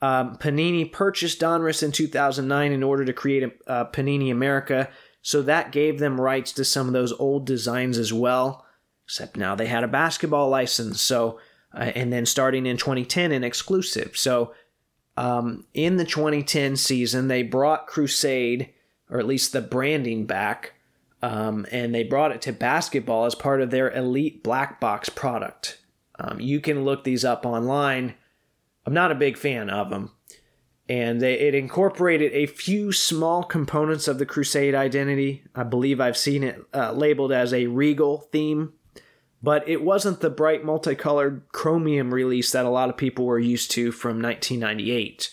Um, 0.00 0.36
Panini 0.36 0.92
purchased 0.92 1.40
Donruss 1.40 1.82
in 1.82 1.90
2009 1.90 2.70
in 2.70 2.84
order 2.84 3.04
to 3.04 3.12
create 3.12 3.42
a, 3.42 3.70
uh, 3.70 3.90
Panini 3.90 4.30
America, 4.30 4.88
so 5.22 5.42
that 5.42 5.72
gave 5.72 5.98
them 5.98 6.20
rights 6.20 6.52
to 6.52 6.64
some 6.64 6.86
of 6.86 6.92
those 6.92 7.12
old 7.14 7.44
designs 7.44 7.98
as 7.98 8.12
well. 8.12 8.64
Except 9.06 9.36
now 9.36 9.56
they 9.56 9.66
had 9.66 9.82
a 9.82 9.88
basketball 9.88 10.48
license, 10.48 11.02
so 11.02 11.40
uh, 11.74 11.90
and 11.96 12.12
then 12.12 12.26
starting 12.26 12.64
in 12.64 12.76
2010 12.76 13.32
an 13.32 13.42
exclusive. 13.42 14.16
So 14.16 14.54
um, 15.18 15.64
in 15.74 15.96
the 15.96 16.04
2010 16.04 16.76
season, 16.76 17.26
they 17.26 17.42
brought 17.42 17.88
Crusade, 17.88 18.72
or 19.10 19.18
at 19.18 19.26
least 19.26 19.52
the 19.52 19.60
branding 19.60 20.26
back, 20.26 20.74
um, 21.22 21.66
and 21.72 21.92
they 21.92 22.04
brought 22.04 22.30
it 22.30 22.40
to 22.42 22.52
basketball 22.52 23.24
as 23.24 23.34
part 23.34 23.60
of 23.60 23.72
their 23.72 23.90
Elite 23.90 24.44
Black 24.44 24.78
Box 24.78 25.08
product. 25.08 25.80
Um, 26.20 26.38
you 26.38 26.60
can 26.60 26.84
look 26.84 27.02
these 27.02 27.24
up 27.24 27.44
online. 27.44 28.14
I'm 28.86 28.94
not 28.94 29.10
a 29.10 29.16
big 29.16 29.36
fan 29.36 29.70
of 29.70 29.90
them. 29.90 30.12
And 30.88 31.20
they, 31.20 31.34
it 31.34 31.54
incorporated 31.54 32.32
a 32.32 32.46
few 32.46 32.92
small 32.92 33.42
components 33.42 34.06
of 34.06 34.18
the 34.18 34.24
Crusade 34.24 34.76
identity. 34.76 35.42
I 35.52 35.64
believe 35.64 36.00
I've 36.00 36.16
seen 36.16 36.44
it 36.44 36.64
uh, 36.72 36.92
labeled 36.92 37.32
as 37.32 37.52
a 37.52 37.66
Regal 37.66 38.20
theme, 38.30 38.72
but 39.42 39.68
it 39.68 39.82
wasn't 39.82 40.20
the 40.20 40.30
bright 40.30 40.64
multicolored 40.64 41.42
chromium 41.52 42.12
release 42.12 42.52
that 42.52 42.64
a 42.64 42.70
lot 42.70 42.88
of 42.88 42.96
people 42.96 43.24
were 43.24 43.38
used 43.38 43.70
to 43.72 43.92
from 43.92 44.20
1998. 44.20 45.30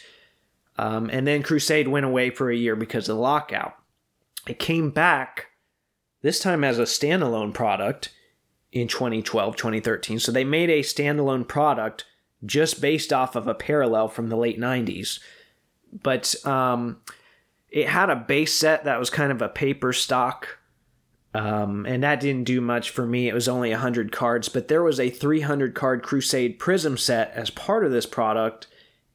Um, 0.78 1.10
and 1.12 1.26
then 1.26 1.42
Crusade 1.42 1.88
went 1.88 2.06
away 2.06 2.30
for 2.30 2.50
a 2.50 2.56
year 2.56 2.76
because 2.76 3.10
of 3.10 3.16
the 3.16 3.22
lockout. 3.22 3.76
It 4.48 4.60
came 4.60 4.92
back, 4.92 5.48
this 6.22 6.40
time 6.40 6.64
as 6.64 6.78
a 6.78 6.84
standalone 6.84 7.54
product 7.54 8.12
in 8.72 8.88
2012, 8.88 9.56
2013. 9.56 10.20
So 10.20 10.32
they 10.32 10.44
made 10.44 10.70
a 10.70 10.82
standalone 10.82 11.48
product 11.48 12.06
just 12.46 12.82
based 12.82 13.14
off 13.14 13.36
of 13.36 13.48
a 13.48 13.56
parallel 13.56 14.10
from 14.10 14.28
the 14.28 14.36
late 14.36 14.60
90s. 14.60 15.20
But 16.04 16.36
um, 16.46 16.98
it 17.70 17.88
had 17.88 18.10
a 18.10 18.16
base 18.16 18.54
set 18.54 18.84
that 18.84 19.00
was 19.00 19.10
kind 19.10 19.32
of 19.32 19.42
a 19.42 19.50
paper 19.50 19.94
stock. 19.94 20.60
Um, 21.36 21.86
and 21.86 22.02
that 22.02 22.22
didn't 22.22 22.46
do 22.46 22.62
much 22.62 22.92
for 22.92 23.06
me. 23.06 23.28
It 23.28 23.34
was 23.34 23.50
only 23.50 23.72
100 23.72 24.10
cards, 24.10 24.48
but 24.48 24.70
there 24.70 24.82
was 24.82 25.02
a 25.02 25.10
300 25.10 25.76
card 25.76 26.02
Crusade 26.02 26.60
Prism 26.60 26.98
set 26.98 27.30
as 27.32 27.50
part 27.50 27.84
of 27.84 27.92
this 27.92 28.06
product, 28.06 28.68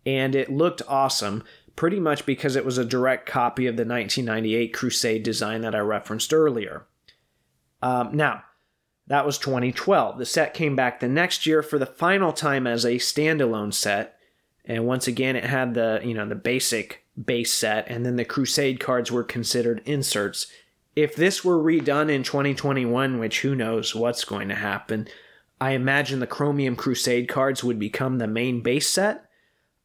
and 0.04 0.35
it 0.35 0.52
looked 0.52 0.83
awesome, 0.87 1.42
pretty 1.76 1.98
much 1.98 2.26
because 2.26 2.56
it 2.56 2.64
was 2.66 2.76
a 2.76 2.85
direct 2.85 3.24
copy 3.24 3.66
of 3.66 3.76
the 3.76 3.87
1998 3.87 4.74
Crusade 4.74 5.22
design 5.22 5.62
that 5.62 5.74
I 5.74 5.78
referenced 5.78 6.35
earlier. 6.35 6.85
Um, 7.80 8.14
now, 8.14 8.42
that 9.06 9.24
was 9.24 9.38
2012. 9.38 10.18
The 10.18 10.26
set 10.26 10.52
came 10.52 10.76
back 10.76 11.00
the 11.00 11.09
next 11.09 11.46
year 11.46 11.62
for 11.62 11.78
the 11.78 11.87
final 11.87 12.35
time 12.35 12.66
as 12.66 12.85
a 12.85 12.96
standalone 12.96 13.72
set. 13.72 14.18
And 14.66 14.87
once 14.87 15.06
again, 15.06 15.37
it 15.37 15.44
had 15.44 15.72
the, 15.72 16.02
you 16.04 16.12
know, 16.12 16.28
the 16.28 16.35
basic 16.35 17.06
base 17.24 17.54
set, 17.54 17.88
and 17.88 18.04
then 18.04 18.16
the 18.16 18.26
Crusade 18.26 18.78
cards 18.78 19.11
were 19.11 19.24
considered 19.24 19.80
inserts. 19.87 20.48
If 20.96 21.14
this 21.14 21.44
were 21.44 21.59
redone 21.59 22.11
in 22.11 22.22
2021, 22.22 23.18
which 23.18 23.40
who 23.40 23.55
knows 23.55 23.94
what's 23.94 24.24
going 24.24 24.48
to 24.48 24.55
happen, 24.55 25.09
I 25.61 25.72
imagine 25.72 26.20
the 26.20 26.26
Chromium 26.26 26.74
Crusade 26.74 27.29
cards 27.29 27.62
would 27.62 27.79
become 27.79 28.18
the 28.18 28.26
main 28.26 28.62
base 28.62 28.88
set. 28.88 29.26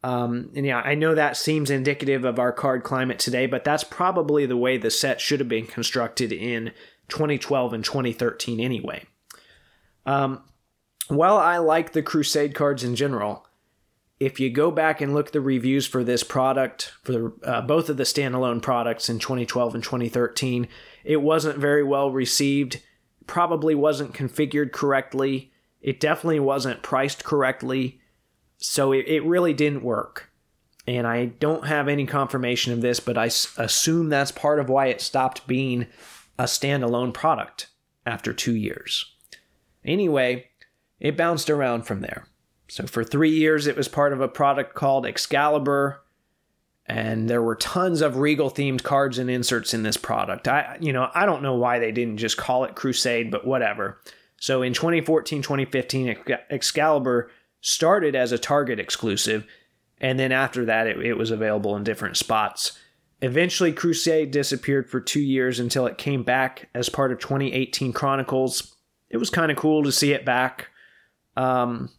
Um, 0.04 0.52
and 0.56 0.66
yeah, 0.66 0.82
I 0.82 0.96
know 0.96 1.16
that 1.16 1.36
seems 1.36 1.70
indicative 1.70 2.26
of 2.26 2.40
our 2.40 2.52
card 2.52 2.84
climate 2.84 3.20
today, 3.20 3.46
but 3.48 3.64
that's 3.64 3.84
probably 3.84 4.46
the 4.46 4.58
way 4.58 4.78
the 4.78 4.92
set 4.92 5.20
should 5.20 5.40
have 5.40 5.50
been 5.50 5.66
constructed 5.66 6.32
in 6.32 6.72
2012 7.10 7.74
and 7.74 7.84
2013 7.84 8.60
anyway. 8.60 9.04
Um, 10.06 10.44
while 11.08 11.38
I 11.38 11.58
like 11.58 11.92
the 11.92 12.04
Crusade 12.04 12.56
cards 12.56 12.84
in 12.84 12.96
general, 12.96 13.46
if 14.20 14.40
you 14.40 14.50
go 14.50 14.72
back 14.72 15.02
and 15.02 15.14
look 15.14 15.32
the 15.32 15.42
reviews 15.42 15.86
for 15.86 16.04
this 16.04 16.24
product, 16.24 16.94
for 17.04 17.12
the, 17.12 17.34
uh, 17.44 17.62
both 17.62 17.90
of 17.90 17.98
the 17.98 18.04
standalone 18.04 18.62
products 18.62 19.10
in 19.10 19.20
2012 19.20 19.76
and 19.76 19.84
2013, 19.84 20.68
it 21.06 21.22
wasn't 21.22 21.58
very 21.58 21.84
well 21.84 22.12
received. 22.12 22.82
Probably 23.28 23.76
wasn't 23.76 24.14
configured 24.14 24.72
correctly. 24.72 25.52
It 25.82 26.00
definitely 26.00 26.40
wasn't 26.40 26.84
priced 26.84 27.24
correctly. 27.24 28.02
So 28.58 28.92
it, 28.92 29.08
it 29.08 29.24
really 29.24 29.54
didn't 29.54 29.84
work. 29.84 30.32
And 30.88 31.08
I 31.08 31.26
don't 31.26 31.68
have 31.68 31.88
any 31.88 32.06
confirmation 32.06 32.74
of 32.74 32.82
this, 32.82 33.00
but 33.00 33.18
I 33.18 33.28
s- 33.28 33.54
assume 33.58 34.10
that's 34.10 34.32
part 34.32 34.60
of 34.60 34.70
why 34.70 34.88
it 34.88 35.02
stopped 35.02 35.48
being 35.48 35.88
a 36.38 36.44
standalone 36.44 37.14
product 37.14 37.68
after 38.06 38.34
two 38.34 38.56
years. 38.56 39.14
Anyway, 39.84 40.48
it 41.00 41.18
bounced 41.18 41.50
around 41.50 41.84
from 41.84 42.02
there. 42.02 42.28
So 42.68 42.88
for 42.88 43.04
three 43.04 43.30
years, 43.32 43.68
it 43.68 43.78
was 43.78 43.88
part 43.88 44.14
of 44.14 44.22
a 44.22 44.28
product 44.28 44.74
called 44.74 45.06
Excalibur, 45.06 46.02
and 46.88 47.30
there 47.30 47.42
were 47.42 47.56
tons 47.56 48.02
of 48.02 48.18
Regal 48.18 48.52
themed 48.52 48.84
cards 48.84 49.18
and 49.18 49.30
inserts 49.30 49.74
in 49.74 49.84
this 49.84 49.98
product. 49.98 50.48
I, 50.48 50.78
you 50.80 50.94
know, 50.94 51.10
I 51.14 51.26
don't 51.26 51.42
know 51.42 51.56
why 51.56 51.80
they 51.80 51.92
didn't 51.92 52.18
just 52.18 52.38
call 52.38 52.64
it 52.64 52.76
Crusade, 52.76 53.32
but 53.32 53.46
whatever. 53.46 54.00
So 54.38 54.62
in 54.62 54.74
2014, 54.74 55.42
2015, 55.42 56.18
Excalibur 56.50 57.32
started 57.62 58.16
as 58.16 58.32
a 58.32 58.38
Target 58.38 58.80
exclusive, 58.80 59.46
and 60.00 60.20
then 60.20 60.32
after 60.32 60.66
that, 60.66 60.86
it, 60.86 61.04
it 61.04 61.16
was 61.16 61.32
available 61.32 61.76
in 61.76 61.84
different 61.84 62.18
spots. 62.18 62.78
Eventually, 63.22 63.72
Crusade 63.72 64.30
disappeared 64.30 64.88
for 64.88 65.00
two 65.00 65.22
years 65.22 65.60
until 65.60 65.88
it 65.88 65.98
came 65.98 66.22
back 66.22 66.70
as 66.76 66.90
part 66.90 67.12
of 67.12 67.20
2018 67.20 67.94
Chronicles. 67.94 68.76
It 69.10 69.18
was 69.18 69.30
kind 69.32 69.52
of 69.52 69.58
cool 69.58 69.84
to 69.84 69.92
see 69.92 70.12
it 70.12 70.26
back. 70.26 70.68
Um, 71.36 71.90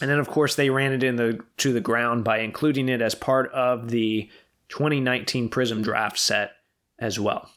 and 0.00 0.10
then, 0.10 0.18
of 0.18 0.28
course, 0.28 0.54
they 0.54 0.70
ran 0.70 0.92
it 0.92 1.02
in 1.02 1.16
the 1.16 1.40
to 1.58 1.72
the 1.72 1.80
ground 1.80 2.24
by 2.24 2.38
including 2.38 2.88
it 2.88 3.00
as 3.00 3.14
part 3.14 3.50
of 3.52 3.90
the 3.90 4.30
2019 4.68 5.48
Prizm 5.48 5.82
Draft 5.82 6.18
set 6.18 6.52
as 6.98 7.18
well. 7.18 7.50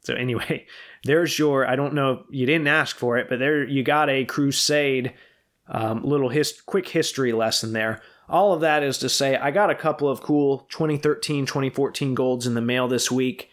So 0.00 0.14
anyway, 0.14 0.66
there's 1.04 1.38
your. 1.38 1.66
I 1.66 1.76
don't 1.76 1.94
know. 1.94 2.24
You 2.30 2.46
didn't 2.46 2.68
ask 2.68 2.96
for 2.96 3.18
it, 3.18 3.28
but 3.28 3.38
there 3.38 3.66
you 3.66 3.82
got 3.82 4.08
a 4.08 4.24
Crusade 4.24 5.12
um, 5.68 6.02
little 6.04 6.28
his, 6.28 6.60
quick 6.62 6.88
history 6.88 7.32
lesson 7.32 7.72
there. 7.72 8.00
All 8.28 8.52
of 8.52 8.60
that 8.60 8.82
is 8.82 8.98
to 8.98 9.08
say, 9.08 9.36
I 9.36 9.50
got 9.50 9.70
a 9.70 9.74
couple 9.74 10.08
of 10.08 10.22
cool 10.22 10.66
2013, 10.70 11.44
2014 11.44 12.14
golds 12.14 12.46
in 12.46 12.54
the 12.54 12.60
mail 12.60 12.88
this 12.88 13.10
week. 13.10 13.50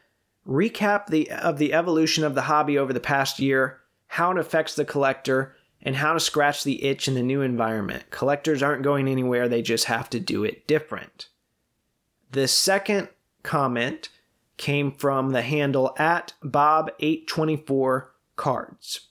recap 0.51 1.07
the 1.07 1.31
of 1.31 1.59
the 1.59 1.73
evolution 1.73 2.25
of 2.25 2.35
the 2.35 2.43
hobby 2.43 2.77
over 2.77 2.93
the 2.93 3.01
past 3.01 3.39
year, 3.39 3.81
how 4.09 4.33
it 4.33 4.39
affects 4.39 4.75
the 4.75 4.85
collector, 4.85 5.55
and 5.81 5.97
how 5.97 6.13
to 6.13 6.21
scratch 6.21 6.65
the 6.65 6.85
itch 6.85 7.09
in 7.09 7.15
the 7.15 7.23
new 7.23 7.41
environment. 7.41 8.11
Collectors 8.11 8.63
aren't 8.63 8.83
going 8.83 9.09
anywhere, 9.09 9.49
they 9.49 9.63
just 9.63 9.87
have 9.87 10.11
to 10.11 10.21
do 10.21 10.45
it 10.45 10.67
different. 10.67 11.29
The 12.33 12.49
second 12.49 13.09
comment 13.43 14.09
came 14.57 14.93
from 14.93 15.31
the 15.31 15.43
handle 15.43 15.95
at 15.97 16.35
Bob824 16.45 18.09
Cards. 18.37 19.09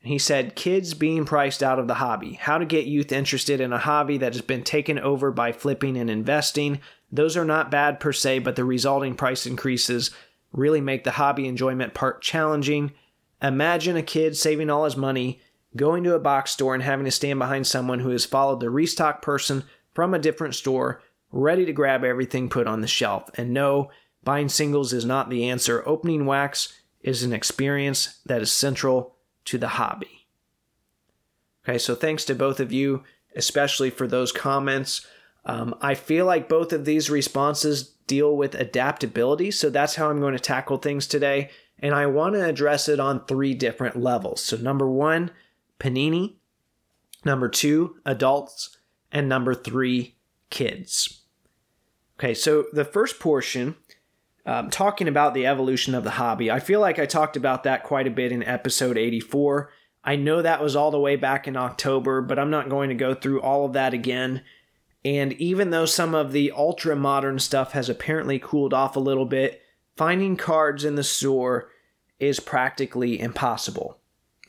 He 0.00 0.18
said, 0.18 0.54
Kids 0.54 0.94
being 0.94 1.24
priced 1.24 1.62
out 1.62 1.78
of 1.78 1.88
the 1.88 1.94
hobby. 1.94 2.34
How 2.34 2.58
to 2.58 2.64
get 2.64 2.86
youth 2.86 3.10
interested 3.10 3.60
in 3.60 3.72
a 3.72 3.78
hobby 3.78 4.18
that 4.18 4.32
has 4.32 4.42
been 4.42 4.62
taken 4.62 4.98
over 4.98 5.32
by 5.32 5.50
flipping 5.50 5.96
and 5.96 6.08
investing. 6.08 6.80
Those 7.10 7.36
are 7.36 7.44
not 7.44 7.70
bad 7.70 7.98
per 7.98 8.12
se, 8.12 8.40
but 8.40 8.54
the 8.54 8.64
resulting 8.64 9.16
price 9.16 9.44
increases 9.46 10.12
really 10.52 10.80
make 10.80 11.04
the 11.04 11.12
hobby 11.12 11.46
enjoyment 11.46 11.94
part 11.94 12.22
challenging. 12.22 12.92
Imagine 13.42 13.96
a 13.96 14.02
kid 14.02 14.36
saving 14.36 14.70
all 14.70 14.84
his 14.84 14.96
money, 14.96 15.40
going 15.76 16.04
to 16.04 16.14
a 16.14 16.20
box 16.20 16.52
store, 16.52 16.74
and 16.74 16.82
having 16.82 17.04
to 17.04 17.10
stand 17.10 17.38
behind 17.38 17.66
someone 17.66 18.00
who 18.00 18.10
has 18.10 18.24
followed 18.24 18.60
the 18.60 18.70
restock 18.70 19.22
person 19.22 19.64
from 19.94 20.14
a 20.14 20.18
different 20.18 20.54
store, 20.54 21.02
ready 21.30 21.64
to 21.66 21.72
grab 21.72 22.04
everything 22.04 22.48
put 22.48 22.66
on 22.66 22.80
the 22.80 22.86
shelf. 22.86 23.30
And 23.34 23.52
no, 23.52 23.90
buying 24.24 24.48
singles 24.48 24.92
is 24.92 25.04
not 25.04 25.30
the 25.30 25.48
answer. 25.48 25.86
Opening 25.86 26.26
wax 26.26 26.72
is 27.00 27.22
an 27.22 27.32
experience 27.32 28.20
that 28.26 28.42
is 28.42 28.50
central 28.50 29.16
to 29.44 29.58
the 29.58 29.68
hobby. 29.68 30.26
Okay, 31.64 31.78
so 31.78 31.94
thanks 31.94 32.24
to 32.24 32.34
both 32.34 32.60
of 32.60 32.72
you, 32.72 33.04
especially 33.36 33.90
for 33.90 34.06
those 34.06 34.32
comments. 34.32 35.06
Um, 35.48 35.74
I 35.80 35.94
feel 35.94 36.26
like 36.26 36.48
both 36.48 36.72
of 36.72 36.84
these 36.84 37.08
responses 37.08 37.94
deal 38.06 38.36
with 38.36 38.54
adaptability, 38.54 39.50
so 39.50 39.70
that's 39.70 39.94
how 39.94 40.10
I'm 40.10 40.20
going 40.20 40.34
to 40.34 40.38
tackle 40.38 40.76
things 40.76 41.06
today. 41.06 41.50
And 41.78 41.94
I 41.94 42.06
want 42.06 42.34
to 42.34 42.44
address 42.44 42.88
it 42.88 43.00
on 43.00 43.24
three 43.24 43.54
different 43.54 43.96
levels. 43.96 44.42
So, 44.42 44.56
number 44.58 44.88
one, 44.88 45.30
Panini. 45.80 46.34
Number 47.24 47.48
two, 47.48 47.96
adults. 48.04 48.76
And 49.10 49.28
number 49.28 49.54
three, 49.54 50.16
kids. 50.50 51.22
Okay, 52.18 52.34
so 52.34 52.66
the 52.72 52.84
first 52.84 53.18
portion, 53.18 53.76
um, 54.44 54.70
talking 54.70 55.08
about 55.08 55.34
the 55.34 55.46
evolution 55.46 55.94
of 55.94 56.04
the 56.04 56.10
hobby, 56.10 56.50
I 56.50 56.60
feel 56.60 56.80
like 56.80 56.98
I 56.98 57.06
talked 57.06 57.36
about 57.36 57.62
that 57.62 57.84
quite 57.84 58.06
a 58.06 58.10
bit 58.10 58.32
in 58.32 58.42
episode 58.42 58.98
84. 58.98 59.70
I 60.04 60.16
know 60.16 60.42
that 60.42 60.62
was 60.62 60.74
all 60.74 60.90
the 60.90 60.98
way 60.98 61.16
back 61.16 61.46
in 61.46 61.56
October, 61.56 62.20
but 62.20 62.38
I'm 62.38 62.50
not 62.50 62.68
going 62.68 62.88
to 62.88 62.94
go 62.94 63.14
through 63.14 63.40
all 63.40 63.64
of 63.64 63.74
that 63.74 63.94
again. 63.94 64.42
And 65.04 65.32
even 65.34 65.70
though 65.70 65.86
some 65.86 66.14
of 66.14 66.32
the 66.32 66.52
ultra 66.52 66.96
modern 66.96 67.38
stuff 67.38 67.72
has 67.72 67.88
apparently 67.88 68.38
cooled 68.38 68.74
off 68.74 68.96
a 68.96 69.00
little 69.00 69.26
bit, 69.26 69.62
finding 69.96 70.36
cards 70.36 70.84
in 70.84 70.96
the 70.96 71.04
store 71.04 71.70
is 72.18 72.40
practically 72.40 73.20
impossible. 73.20 73.98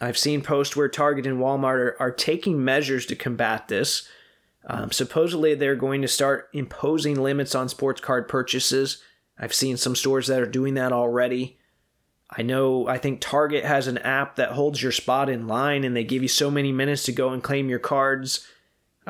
I've 0.02 0.18
seen 0.18 0.42
posts 0.42 0.76
where 0.76 0.88
Target 0.88 1.28
and 1.28 1.40
Walmart 1.40 1.76
are, 1.76 1.98
are 2.00 2.12
taking 2.12 2.64
measures 2.64 3.06
to 3.08 3.16
combat 3.16 3.68
this. 3.68 4.08
Um, 4.66 4.92
supposedly, 4.92 5.56
they're 5.56 5.76
going 5.76 6.02
to 6.02 6.08
start 6.08 6.50
imposing 6.54 7.22
limits 7.22 7.54
on 7.54 7.70
sports 7.70 8.02
card 8.02 8.28
purchases. 8.28 9.04
I've 9.38 9.54
seen 9.54 9.78
some 9.78 9.96
stores 9.96 10.28
that 10.28 10.42
are 10.42 10.46
doing 10.46 10.74
that 10.76 10.92
already. 10.92 11.58
I 12.30 12.44
know, 12.44 12.88
I 12.88 12.98
think 12.98 13.22
Target 13.22 13.66
has 13.66 13.88
an 13.88 13.98
app 14.00 14.36
that 14.36 14.52
holds 14.52 14.84
your 14.84 14.92
spot 14.92 15.30
in 15.30 15.48
line 15.48 15.84
and 15.84 15.96
they 15.96 16.04
give 16.04 16.22
you 16.22 16.28
so 16.28 16.52
many 16.52 16.72
minutes 16.72 17.04
to 17.04 17.12
go 17.12 17.30
and 17.30 17.44
claim 17.44 17.70
your 17.70 17.80
cards. 17.80 18.48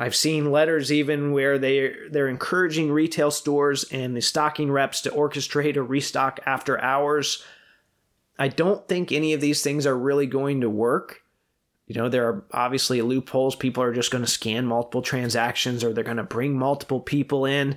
I've 0.00 0.16
seen 0.16 0.50
letters 0.50 0.90
even 0.90 1.32
where 1.32 1.58
they 1.58 1.94
they're 2.10 2.28
encouraging 2.28 2.90
retail 2.90 3.30
stores 3.30 3.84
and 3.92 4.16
the 4.16 4.22
stocking 4.22 4.72
reps 4.72 5.02
to 5.02 5.10
orchestrate 5.10 5.76
a 5.76 5.82
restock 5.82 6.40
after 6.46 6.80
hours. 6.80 7.44
I 8.38 8.48
don't 8.48 8.88
think 8.88 9.12
any 9.12 9.34
of 9.34 9.42
these 9.42 9.62
things 9.62 9.84
are 9.84 9.98
really 9.98 10.26
going 10.26 10.62
to 10.62 10.70
work. 10.70 11.20
You 11.86 11.96
know, 11.96 12.08
there 12.08 12.26
are 12.26 12.44
obviously 12.50 13.02
loopholes. 13.02 13.54
People 13.54 13.82
are 13.82 13.92
just 13.92 14.10
going 14.10 14.24
to 14.24 14.30
scan 14.30 14.64
multiple 14.64 15.02
transactions 15.02 15.84
or 15.84 15.92
they're 15.92 16.02
going 16.02 16.16
to 16.16 16.22
bring 16.22 16.56
multiple 16.56 17.00
people 17.00 17.44
in. 17.44 17.76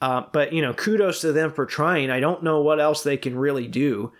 Uh, 0.00 0.22
but, 0.32 0.52
you 0.52 0.62
know, 0.62 0.74
kudos 0.74 1.22
to 1.22 1.32
them 1.32 1.50
for 1.50 1.66
trying. 1.66 2.08
I 2.08 2.20
don't 2.20 2.44
know 2.44 2.60
what 2.60 2.78
else 2.78 3.02
they 3.02 3.16
can 3.16 3.36
really 3.36 3.66
do. 3.66 4.12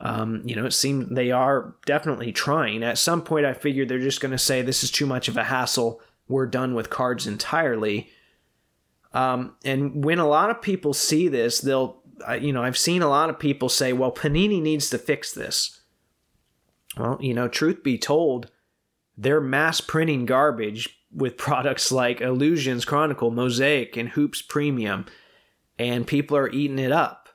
Um, 0.00 0.40
you 0.46 0.56
know, 0.56 0.64
it 0.64 0.72
seems 0.72 1.10
they 1.10 1.30
are 1.30 1.74
definitely 1.84 2.32
trying. 2.32 2.82
At 2.82 2.96
some 2.96 3.20
point, 3.20 3.44
I 3.44 3.52
figured 3.52 3.88
they're 3.90 3.98
just 3.98 4.22
going 4.22 4.32
to 4.32 4.38
say 4.38 4.62
this 4.62 4.82
is 4.82 4.90
too 4.90 5.04
much 5.04 5.28
of 5.28 5.36
a 5.36 5.44
hassle. 5.44 6.00
We're 6.28 6.46
done 6.46 6.74
with 6.74 6.90
cards 6.90 7.26
entirely. 7.26 8.10
Um, 9.12 9.54
and 9.64 10.04
when 10.04 10.18
a 10.18 10.28
lot 10.28 10.50
of 10.50 10.60
people 10.60 10.92
see 10.92 11.28
this, 11.28 11.60
they'll 11.60 12.02
you 12.40 12.52
know, 12.52 12.62
I've 12.62 12.78
seen 12.78 13.02
a 13.02 13.08
lot 13.08 13.30
of 13.30 13.38
people 13.38 13.68
say, 13.68 13.92
well, 13.92 14.12
Panini 14.12 14.60
needs 14.60 14.90
to 14.90 14.98
fix 14.98 15.32
this. 15.32 15.80
Well, 16.96 17.18
you 17.20 17.34
know, 17.34 17.48
truth 17.48 17.82
be 17.82 17.98
told, 17.98 18.50
they're 19.16 19.40
mass 19.40 19.80
printing 19.80 20.26
garbage 20.26 20.98
with 21.12 21.36
products 21.36 21.92
like 21.92 22.20
Illusions 22.20 22.84
Chronicle, 22.84 23.30
Mosaic, 23.30 23.96
and 23.96 24.10
Hoops 24.10 24.42
Premium, 24.42 25.06
and 25.78 26.06
people 26.06 26.36
are 26.36 26.50
eating 26.50 26.78
it 26.78 26.92
up. 26.92 27.28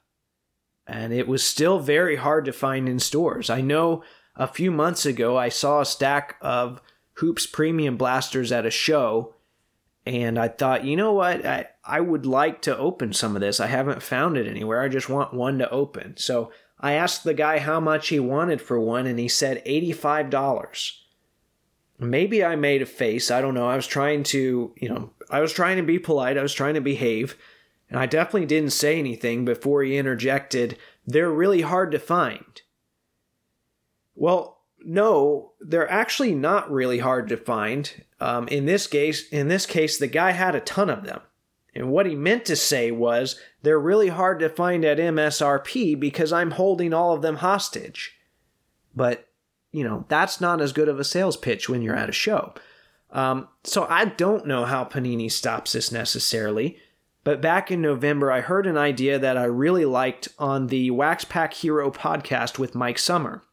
And 0.87 1.13
it 1.13 1.27
was 1.27 1.43
still 1.43 1.79
very 1.79 2.15
hard 2.15 2.45
to 2.45 2.53
find 2.53 2.89
in 2.89 2.99
stores. 2.99 3.49
I 3.49 3.61
know 3.61 4.03
a 4.35 4.47
few 4.47 4.71
months 4.71 5.05
ago 5.05 5.37
I 5.37 5.49
saw 5.49 5.81
a 5.81 5.85
stack 5.85 6.37
of 6.41 6.81
Hoops 7.21 7.47
Premium 7.47 7.97
blasters 7.97 8.51
at 8.51 8.65
a 8.65 8.71
show 8.71 9.33
and 10.05 10.39
I 10.39 10.47
thought, 10.47 10.83
you 10.83 10.95
know 10.95 11.13
what? 11.13 11.45
I, 11.45 11.67
I 11.83 11.99
would 11.99 12.25
like 12.25 12.61
to 12.63 12.77
open 12.77 13.13
some 13.13 13.35
of 13.35 13.41
this. 13.41 13.59
I 13.59 13.67
haven't 13.67 14.01
found 14.01 14.35
it 14.35 14.47
anywhere. 14.47 14.81
I 14.81 14.87
just 14.87 15.09
want 15.09 15.33
one 15.33 15.59
to 15.59 15.69
open. 15.69 16.17
So 16.17 16.51
I 16.79 16.93
asked 16.93 17.23
the 17.23 17.35
guy 17.35 17.59
how 17.59 17.79
much 17.79 18.07
he 18.07 18.19
wanted 18.19 18.61
for 18.61 18.79
one, 18.79 19.05
and 19.05 19.19
he 19.19 19.27
said 19.27 19.63
$85. 19.65 20.93
Maybe 21.99 22.43
I 22.43 22.55
made 22.55 22.81
a 22.81 22.87
face. 22.87 23.29
I 23.29 23.41
don't 23.41 23.53
know. 23.53 23.69
I 23.69 23.75
was 23.75 23.85
trying 23.85 24.23
to, 24.23 24.73
you 24.75 24.89
know, 24.89 25.11
I 25.29 25.39
was 25.41 25.53
trying 25.53 25.77
to 25.77 25.83
be 25.83 25.99
polite. 25.99 26.37
I 26.37 26.41
was 26.41 26.53
trying 26.53 26.73
to 26.73 26.81
behave. 26.81 27.37
And 27.87 27.99
I 27.99 28.07
definitely 28.07 28.47
didn't 28.47 28.71
say 28.71 28.97
anything 28.97 29.45
before 29.45 29.83
he 29.83 29.97
interjected, 29.97 30.77
they're 31.05 31.29
really 31.29 31.61
hard 31.61 31.91
to 31.91 31.99
find. 31.99 32.61
Well, 34.15 34.60
no, 34.85 35.51
they're 35.59 35.89
actually 35.89 36.33
not 36.33 36.71
really 36.71 36.99
hard 36.99 37.29
to 37.29 37.37
find. 37.37 38.03
Um, 38.19 38.47
in 38.47 38.65
this 38.65 38.87
case, 38.87 39.27
in 39.29 39.47
this 39.47 39.65
case, 39.65 39.97
the 39.97 40.07
guy 40.07 40.31
had 40.31 40.55
a 40.55 40.61
ton 40.61 40.89
of 40.89 41.03
them, 41.03 41.21
and 41.73 41.91
what 41.91 42.05
he 42.05 42.15
meant 42.15 42.45
to 42.45 42.55
say 42.55 42.91
was 42.91 43.39
they're 43.61 43.79
really 43.79 44.09
hard 44.09 44.39
to 44.39 44.49
find 44.49 44.83
at 44.85 44.97
MSRP 44.97 45.99
because 45.99 46.33
I'm 46.33 46.51
holding 46.51 46.93
all 46.93 47.13
of 47.13 47.21
them 47.21 47.37
hostage. 47.37 48.17
But 48.95 49.27
you 49.71 49.83
know 49.83 50.05
that's 50.09 50.41
not 50.41 50.61
as 50.61 50.73
good 50.73 50.89
of 50.89 50.99
a 50.99 51.03
sales 51.03 51.37
pitch 51.37 51.69
when 51.69 51.81
you're 51.81 51.95
at 51.95 52.09
a 52.09 52.13
show. 52.13 52.53
Um, 53.11 53.47
so 53.63 53.85
I 53.89 54.05
don't 54.05 54.47
know 54.47 54.65
how 54.65 54.85
Panini 54.85 55.31
stops 55.31 55.73
this 55.73 55.91
necessarily. 55.91 56.77
But 57.23 57.41
back 57.41 57.69
in 57.69 57.81
November, 57.81 58.31
I 58.31 58.41
heard 58.41 58.65
an 58.65 58.77
idea 58.77 59.19
that 59.19 59.37
I 59.37 59.43
really 59.43 59.85
liked 59.85 60.29
on 60.39 60.67
the 60.67 60.89
Wax 60.89 61.23
Pack 61.23 61.53
Hero 61.53 61.91
podcast 61.91 62.57
with 62.57 62.73
Mike 62.73 62.97
Summer. 62.97 63.43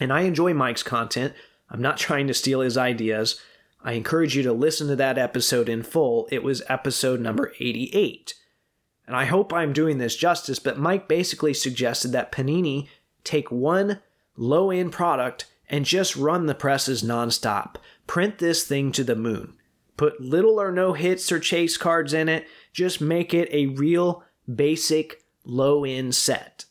And 0.00 0.12
I 0.12 0.22
enjoy 0.22 0.54
Mike's 0.54 0.82
content. 0.82 1.34
I'm 1.70 1.82
not 1.82 1.96
trying 1.98 2.26
to 2.28 2.34
steal 2.34 2.60
his 2.60 2.76
ideas. 2.76 3.40
I 3.84 3.92
encourage 3.92 4.36
you 4.36 4.42
to 4.44 4.52
listen 4.52 4.88
to 4.88 4.96
that 4.96 5.18
episode 5.18 5.68
in 5.68 5.82
full. 5.82 6.28
It 6.30 6.42
was 6.42 6.62
episode 6.68 7.20
number 7.20 7.52
88. 7.58 8.34
And 9.06 9.16
I 9.16 9.24
hope 9.24 9.52
I'm 9.52 9.72
doing 9.72 9.98
this 9.98 10.16
justice, 10.16 10.60
but 10.60 10.78
Mike 10.78 11.08
basically 11.08 11.52
suggested 11.52 12.12
that 12.12 12.30
Panini 12.30 12.88
take 13.24 13.50
one 13.50 14.00
low 14.36 14.70
end 14.70 14.92
product 14.92 15.46
and 15.68 15.84
just 15.84 16.16
run 16.16 16.46
the 16.46 16.54
presses 16.54 17.02
nonstop. 17.02 17.76
Print 18.06 18.38
this 18.38 18.64
thing 18.64 18.92
to 18.92 19.02
the 19.02 19.16
moon. 19.16 19.54
Put 19.96 20.20
little 20.20 20.60
or 20.60 20.70
no 20.70 20.92
hits 20.92 21.30
or 21.32 21.40
chase 21.40 21.76
cards 21.76 22.12
in 22.12 22.28
it. 22.28 22.46
Just 22.72 23.00
make 23.00 23.34
it 23.34 23.48
a 23.52 23.66
real 23.66 24.24
basic 24.52 25.22
low 25.44 25.84
end 25.84 26.14
set. 26.14 26.66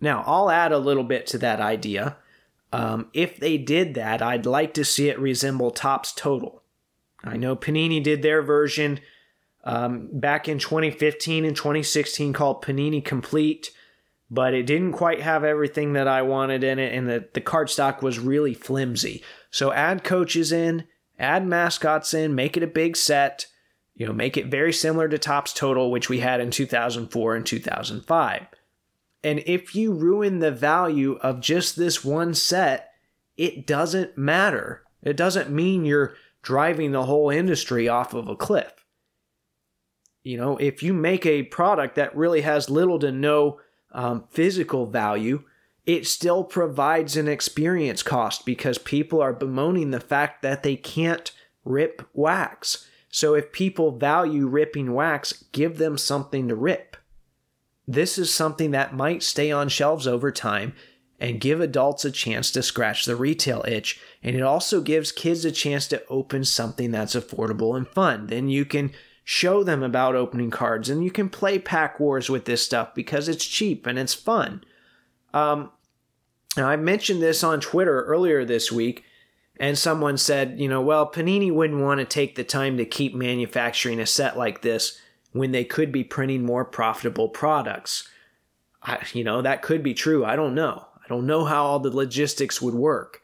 Now, 0.00 0.22
I'll 0.26 0.50
add 0.50 0.72
a 0.72 0.78
little 0.78 1.04
bit 1.04 1.26
to 1.28 1.38
that 1.38 1.60
idea. 1.60 2.16
Um, 2.72 3.08
if 3.12 3.38
they 3.38 3.58
did 3.58 3.94
that, 3.94 4.22
I'd 4.22 4.46
like 4.46 4.74
to 4.74 4.84
see 4.84 5.08
it 5.08 5.18
resemble 5.18 5.70
Topps 5.70 6.12
Total. 6.12 6.62
I 7.24 7.36
know 7.36 7.56
Panini 7.56 8.02
did 8.02 8.22
their 8.22 8.42
version 8.42 9.00
um, 9.64 10.08
back 10.12 10.48
in 10.48 10.58
2015 10.58 11.44
and 11.44 11.56
2016 11.56 12.32
called 12.32 12.62
Panini 12.62 13.04
Complete, 13.04 13.70
but 14.30 14.54
it 14.54 14.64
didn't 14.66 14.92
quite 14.92 15.22
have 15.22 15.42
everything 15.44 15.94
that 15.94 16.06
I 16.06 16.22
wanted 16.22 16.62
in 16.62 16.78
it, 16.78 16.94
and 16.94 17.08
the, 17.08 17.28
the 17.32 17.40
card 17.40 17.70
stock 17.70 18.02
was 18.02 18.18
really 18.18 18.54
flimsy. 18.54 19.22
So 19.50 19.72
add 19.72 20.04
coaches 20.04 20.52
in, 20.52 20.84
add 21.18 21.46
mascots 21.46 22.14
in, 22.14 22.34
make 22.34 22.56
it 22.56 22.62
a 22.62 22.68
big 22.68 22.96
set, 22.96 23.46
you 23.94 24.06
know, 24.06 24.12
make 24.12 24.36
it 24.36 24.46
very 24.46 24.72
similar 24.72 25.08
to 25.08 25.18
Topps 25.18 25.52
Total, 25.52 25.90
which 25.90 26.08
we 26.08 26.20
had 26.20 26.40
in 26.40 26.50
2004 26.50 27.34
and 27.34 27.44
2005. 27.44 28.46
And 29.22 29.42
if 29.46 29.74
you 29.74 29.92
ruin 29.92 30.38
the 30.38 30.52
value 30.52 31.14
of 31.22 31.40
just 31.40 31.76
this 31.76 32.04
one 32.04 32.34
set, 32.34 32.92
it 33.36 33.66
doesn't 33.66 34.16
matter. 34.16 34.82
It 35.02 35.16
doesn't 35.16 35.50
mean 35.50 35.84
you're 35.84 36.14
driving 36.42 36.92
the 36.92 37.04
whole 37.04 37.30
industry 37.30 37.88
off 37.88 38.14
of 38.14 38.28
a 38.28 38.36
cliff. 38.36 38.84
You 40.22 40.36
know, 40.36 40.56
if 40.58 40.82
you 40.82 40.92
make 40.92 41.24
a 41.24 41.44
product 41.44 41.94
that 41.96 42.16
really 42.16 42.42
has 42.42 42.70
little 42.70 42.98
to 43.00 43.10
no 43.10 43.60
um, 43.92 44.24
physical 44.30 44.86
value, 44.86 45.44
it 45.86 46.06
still 46.06 46.44
provides 46.44 47.16
an 47.16 47.28
experience 47.28 48.02
cost 48.02 48.44
because 48.44 48.78
people 48.78 49.22
are 49.22 49.32
bemoaning 49.32 49.90
the 49.90 50.00
fact 50.00 50.42
that 50.42 50.62
they 50.62 50.76
can't 50.76 51.32
rip 51.64 52.06
wax. 52.12 52.86
So 53.08 53.34
if 53.34 53.52
people 53.52 53.92
value 53.92 54.46
ripping 54.46 54.92
wax, 54.92 55.44
give 55.52 55.78
them 55.78 55.96
something 55.96 56.48
to 56.48 56.54
rip. 56.54 56.87
This 57.88 58.18
is 58.18 58.32
something 58.32 58.72
that 58.72 58.94
might 58.94 59.22
stay 59.22 59.50
on 59.50 59.70
shelves 59.70 60.06
over 60.06 60.30
time 60.30 60.74
and 61.18 61.40
give 61.40 61.60
adults 61.60 62.04
a 62.04 62.10
chance 62.10 62.50
to 62.52 62.62
scratch 62.62 63.06
the 63.06 63.16
retail 63.16 63.64
itch. 63.66 63.98
And 64.22 64.36
it 64.36 64.42
also 64.42 64.82
gives 64.82 65.10
kids 65.10 65.44
a 65.46 65.50
chance 65.50 65.88
to 65.88 66.06
open 66.08 66.44
something 66.44 66.90
that's 66.90 67.16
affordable 67.16 67.76
and 67.76 67.88
fun. 67.88 68.26
Then 68.26 68.48
you 68.48 68.66
can 68.66 68.92
show 69.24 69.64
them 69.64 69.82
about 69.82 70.14
opening 70.14 70.50
cards 70.50 70.88
and 70.88 71.02
you 71.02 71.10
can 71.10 71.28
play 71.28 71.58
pack 71.58 71.98
wars 71.98 72.30
with 72.30 72.44
this 72.44 72.64
stuff 72.64 72.94
because 72.94 73.26
it's 73.26 73.44
cheap 73.44 73.86
and 73.86 73.98
it's 73.98 74.14
fun. 74.14 74.62
Um, 75.32 75.70
now, 76.56 76.68
I 76.68 76.76
mentioned 76.76 77.22
this 77.22 77.44
on 77.44 77.60
Twitter 77.60 78.04
earlier 78.04 78.44
this 78.44 78.72
week, 78.72 79.04
and 79.60 79.78
someone 79.78 80.16
said, 80.16 80.58
you 80.58 80.68
know, 80.68 80.80
well, 80.80 81.10
Panini 81.10 81.52
wouldn't 81.52 81.80
want 81.80 82.00
to 82.00 82.04
take 82.04 82.34
the 82.34 82.44
time 82.44 82.76
to 82.78 82.84
keep 82.84 83.14
manufacturing 83.14 84.00
a 84.00 84.06
set 84.06 84.36
like 84.36 84.62
this 84.62 85.00
when 85.32 85.52
they 85.52 85.64
could 85.64 85.92
be 85.92 86.04
printing 86.04 86.44
more 86.44 86.64
profitable 86.64 87.28
products. 87.28 88.08
I, 88.82 89.04
you 89.12 89.24
know, 89.24 89.42
that 89.42 89.62
could 89.62 89.82
be 89.82 89.94
true. 89.94 90.24
I 90.24 90.36
don't 90.36 90.54
know. 90.54 90.86
I 90.96 91.08
don't 91.08 91.26
know 91.26 91.44
how 91.44 91.64
all 91.64 91.80
the 91.80 91.94
logistics 91.94 92.62
would 92.62 92.74
work. 92.74 93.22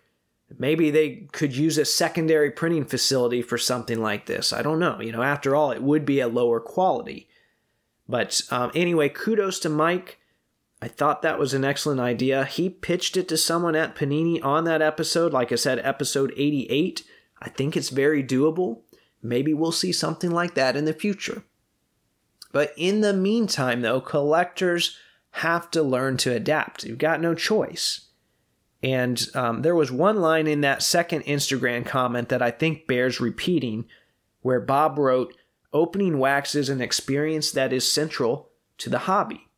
Maybe 0.59 0.91
they 0.91 1.27
could 1.33 1.57
use 1.57 1.79
a 1.79 1.85
secondary 1.85 2.51
printing 2.51 2.85
facility 2.85 3.43
for 3.43 3.59
something 3.59 4.01
like 4.01 4.27
this. 4.27 4.53
I 4.53 4.63
don't 4.63 4.79
know. 4.79 5.01
You 5.01 5.13
know, 5.13 5.23
after 5.23 5.57
all, 5.57 5.71
it 5.71 5.83
would 5.83 6.05
be 6.05 6.21
a 6.21 6.29
lower 6.29 6.61
quality. 6.61 7.29
But 8.09 8.43
um, 8.51 8.71
anyway, 8.75 9.09
kudos 9.09 9.59
to 9.61 9.69
Mike. 9.69 10.19
I 10.83 10.89
thought 10.89 11.23
that 11.23 11.39
was 11.39 11.55
an 11.55 11.65
excellent 11.65 12.01
idea. 12.01 12.45
He 12.45 12.69
pitched 12.69 13.17
it 13.17 13.27
to 13.29 13.39
someone 13.39 13.75
at 13.75 13.97
Panini 13.97 14.45
on 14.45 14.65
that 14.65 14.83
episode. 14.83 15.33
Like 15.33 15.51
I 15.51 15.57
said, 15.57 15.79
episode 15.79 16.33
88. 16.37 17.05
I 17.41 17.49
think 17.49 17.77
it's 17.77 17.89
very 17.89 18.23
doable. 18.23 18.81
Maybe 19.23 19.55
we'll 19.55 19.73
see 19.73 19.93
something 19.93 20.31
like 20.31 20.55
that 20.55 20.77
in 20.77 20.85
the 20.85 20.93
future. 20.93 21.43
But 22.55 22.73
in 22.77 23.01
the 23.01 23.13
meantime, 23.13 23.81
though, 23.81 24.01
collectors 24.01 24.97
have 25.33 25.73
to 25.73 25.83
learn 25.83 26.17
to 26.19 26.33
adapt. 26.33 26.85
You've 26.85 26.99
got 26.99 27.21
no 27.21 27.35
choice. 27.35 28.03
And 28.81 29.21
um, 29.35 29.63
there 29.63 29.75
was 29.75 29.91
one 29.91 30.21
line 30.21 30.47
in 30.47 30.61
that 30.61 30.81
second 30.81 31.25
Instagram 31.25 31.85
comment 31.85 32.29
that 32.29 32.43
I 32.43 32.53
think 32.53 32.87
bears 32.87 33.21
repeating, 33.21 33.87
where 34.43 34.61
Bob 34.61 34.99
wrote, 34.99 35.35
Opening 35.73 36.21
wax 36.21 36.55
is 36.55 36.69
an 36.69 36.81
experience 36.81 37.51
that 37.51 37.73
is 37.73 37.91
central 37.91 38.51
to 38.79 38.89
the 38.89 39.01
hobby. 39.01 39.49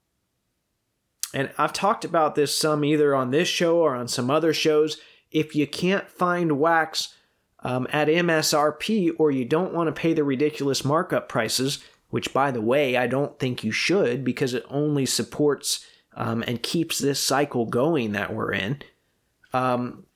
And 1.35 1.51
I've 1.59 1.75
talked 1.75 2.07
about 2.07 2.35
this 2.35 2.59
some 2.59 2.83
either 2.83 3.15
on 3.15 3.31
this 3.31 3.47
show 3.47 3.77
or 3.77 3.95
on 3.95 4.09
some 4.09 4.31
other 4.31 4.55
shows. 4.55 4.97
if 5.31 5.55
you 5.55 5.67
can't 5.67 6.09
find 6.09 6.59
wax 6.59 7.15
um, 7.63 7.87
at 7.93 8.09
MSRP 8.09 9.11
or 9.19 9.31
you 9.31 9.45
don't 9.45 9.75
want 9.75 9.89
to 9.89 10.01
pay 10.01 10.15
the 10.15 10.25
ridiculous 10.25 10.83
markup 10.83 11.29
prices, 11.29 11.85
which 12.11 12.33
by 12.33 12.51
the 12.51 12.61
way, 12.61 12.97
I 12.97 13.07
don't 13.07 13.39
think 13.39 13.65
you 13.65 13.73
should 13.73 14.25
because 14.25 14.55
it 14.55 14.65
only 14.69 15.07
supports 15.07 15.85
um, 16.15 16.43
and 16.47 16.63
keeps 16.63 16.99
this 16.99 17.21
cycle 17.21 17.67
going 17.67 18.13
that 18.13 18.35
we're 18.35 18.53
in. 18.53 18.83
Um, 19.53 20.07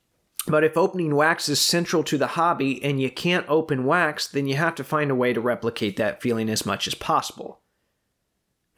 but 0.46 0.64
if 0.64 0.76
opening 0.76 1.14
wax 1.14 1.48
is 1.48 1.60
central 1.60 2.02
to 2.04 2.16
the 2.16 2.28
hobby 2.28 2.82
and 2.82 3.00
you 3.00 3.10
can't 3.10 3.48
open 3.48 3.84
wax, 3.84 4.26
then 4.26 4.46
you 4.46 4.56
have 4.56 4.74
to 4.76 4.84
find 4.84 5.10
a 5.10 5.14
way 5.14 5.32
to 5.32 5.40
replicate 5.40 5.96
that 5.96 6.22
feeling 6.22 6.48
as 6.48 6.64
much 6.64 6.86
as 6.86 6.94
possible. 6.94 7.60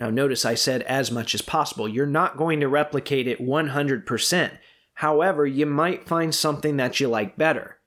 Now, 0.01 0.11
notice 0.11 0.45
I 0.45 0.55
said 0.55 0.83
as 0.83 1.13
much 1.13 1.35
as 1.35 1.43
possible. 1.43 1.89
You're 1.89 2.07
not 2.07 2.37
going 2.37 2.61
to 2.61 2.69
replicate 2.69 3.29
it 3.29 3.41
100%. 3.41 4.59
However, 4.95 5.47
you 5.47 5.65
might 5.65 6.09
find 6.09 6.35
something 6.35 6.77
that 6.77 6.99
you 6.99 7.09
like 7.09 7.37
better. 7.37 7.79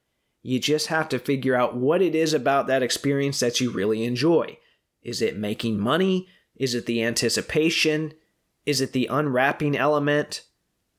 You 0.41 0.59
just 0.59 0.87
have 0.87 1.09
to 1.09 1.19
figure 1.19 1.55
out 1.55 1.75
what 1.75 2.01
it 2.01 2.15
is 2.15 2.33
about 2.33 2.67
that 2.67 2.83
experience 2.83 3.39
that 3.41 3.59
you 3.59 3.71
really 3.71 4.05
enjoy. 4.05 4.57
Is 5.05 5.21
it 5.21 5.37
making 5.37 5.79
money? 5.79 6.27
Is 6.57 6.73
it 6.73 6.87
the 6.87 7.03
anticipation? 7.03 8.13
Is 8.65 8.81
it 8.81 8.91
the 8.91 9.07
unwrapping 9.07 9.77
element? 9.77 10.43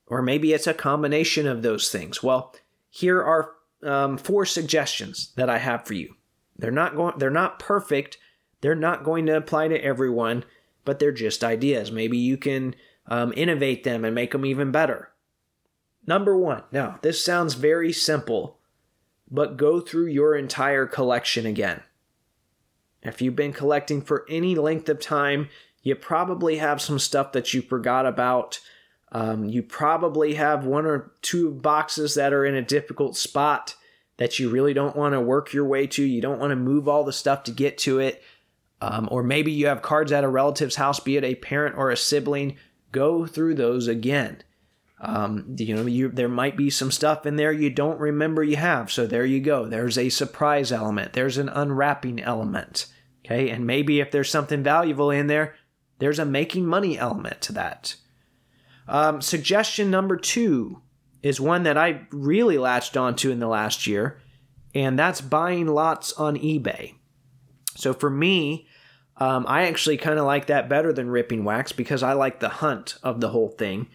Or 0.07 0.21
maybe 0.21 0.53
it's 0.53 0.65
a 0.67 0.73
combination 0.73 1.45
of 1.45 1.61
those 1.61 1.91
things. 1.91 2.23
Well, 2.23 2.55
here 2.89 3.21
are 3.21 3.51
um, 3.83 4.17
four 4.17 4.45
suggestions 4.45 5.33
that 5.35 5.49
I 5.49 5.57
have 5.57 5.85
for 5.85 5.93
you. 5.93 6.15
They're 6.57 6.71
not 6.71 6.95
going. 6.95 7.19
They're 7.19 7.29
not 7.29 7.59
perfect. 7.59 8.17
They're 8.61 8.73
not 8.73 9.03
going 9.03 9.27
to 9.27 9.37
apply 9.37 9.67
to 9.67 9.83
everyone, 9.83 10.45
but 10.85 10.97
they're 10.97 11.11
just 11.11 11.43
ideas. 11.43 11.91
Maybe 11.91 12.17
you 12.17 12.37
can 12.37 12.75
um, 13.05 13.33
innovate 13.35 13.83
them 13.83 14.03
and 14.03 14.15
make 14.15 14.31
them 14.31 14.45
even 14.45 14.71
better. 14.71 15.11
Number 16.07 16.35
one. 16.37 16.63
Now, 16.71 16.97
this 17.01 17.23
sounds 17.23 17.53
very 17.53 17.91
simple, 17.91 18.57
but 19.29 19.57
go 19.57 19.81
through 19.81 20.07
your 20.07 20.35
entire 20.35 20.87
collection 20.87 21.45
again. 21.45 21.83
If 23.07 23.21
you've 23.21 23.35
been 23.35 23.53
collecting 23.53 24.01
for 24.01 24.25
any 24.29 24.55
length 24.55 24.89
of 24.89 24.99
time, 24.99 25.49
you 25.81 25.95
probably 25.95 26.57
have 26.57 26.81
some 26.81 26.99
stuff 26.99 27.31
that 27.31 27.53
you 27.53 27.61
forgot 27.61 28.05
about. 28.05 28.59
Um, 29.11 29.45
you 29.45 29.63
probably 29.63 30.33
have 30.33 30.65
one 30.65 30.85
or 30.85 31.13
two 31.21 31.51
boxes 31.51 32.15
that 32.15 32.33
are 32.33 32.45
in 32.45 32.55
a 32.55 32.61
difficult 32.61 33.15
spot 33.15 33.75
that 34.17 34.39
you 34.39 34.49
really 34.49 34.73
don't 34.73 34.95
want 34.95 35.13
to 35.13 35.21
work 35.21 35.53
your 35.53 35.65
way 35.65 35.87
to. 35.87 36.03
You 36.03 36.21
don't 36.21 36.39
want 36.39 36.51
to 36.51 36.55
move 36.55 36.87
all 36.87 37.03
the 37.03 37.13
stuff 37.13 37.43
to 37.43 37.51
get 37.51 37.77
to 37.79 37.99
it. 37.99 38.21
Um, 38.81 39.07
or 39.11 39.23
maybe 39.23 39.51
you 39.51 39.67
have 39.67 39.81
cards 39.81 40.11
at 40.11 40.23
a 40.23 40.29
relative's 40.29 40.75
house, 40.75 40.99
be 40.99 41.17
it 41.17 41.23
a 41.23 41.35
parent 41.35 41.77
or 41.77 41.89
a 41.89 41.97
sibling. 41.97 42.57
Go 42.91 43.25
through 43.25 43.55
those 43.55 43.87
again. 43.87 44.43
Um, 44.99 45.55
you 45.57 45.75
know, 45.75 45.85
you, 45.85 46.09
there 46.09 46.27
might 46.27 46.57
be 46.57 46.69
some 46.69 46.91
stuff 46.91 47.25
in 47.25 47.35
there 47.35 47.51
you 47.51 47.69
don't 47.69 47.99
remember 47.99 48.43
you 48.43 48.55
have. 48.55 48.91
So 48.91 49.05
there 49.05 49.25
you 49.25 49.39
go. 49.39 49.65
There's 49.67 49.97
a 49.97 50.09
surprise 50.09 50.71
element. 50.71 51.13
There's 51.13 51.37
an 51.37 51.49
unwrapping 51.49 52.19
element. 52.19 52.87
Okay. 53.27 53.49
And 53.49 53.67
maybe 53.67 53.99
if 53.99 54.09
there's 54.09 54.31
something 54.31 54.63
valuable 54.63 55.11
in 55.11 55.27
there, 55.27 55.55
there's 55.99 56.19
a 56.19 56.25
making 56.25 56.65
money 56.65 56.97
element 56.97 57.41
to 57.41 57.53
that. 57.53 57.95
Um, 58.87 59.21
suggestion 59.21 59.91
number 59.91 60.15
two 60.15 60.81
is 61.21 61.41
one 61.41 61.63
that 61.63 61.77
I 61.77 62.07
really 62.11 62.57
latched 62.57 62.95
onto 62.95 63.29
in 63.29 63.39
the 63.39 63.47
last 63.47 63.85
year, 63.85 64.21
and 64.73 64.97
that's 64.97 65.19
buying 65.19 65.67
lots 65.67 66.13
on 66.13 66.37
eBay. 66.37 66.95
So 67.75 67.93
for 67.93 68.09
me, 68.09 68.67
um, 69.17 69.45
I 69.47 69.67
actually 69.67 69.97
kind 69.97 70.19
of 70.19 70.25
like 70.25 70.47
that 70.47 70.69
better 70.69 70.93
than 70.93 71.09
ripping 71.09 71.43
wax 71.43 71.71
because 71.71 72.03
I 72.03 72.13
like 72.13 72.39
the 72.39 72.49
hunt 72.49 72.97
of 73.03 73.19
the 73.19 73.29
whole 73.29 73.49
thing. 73.49 73.87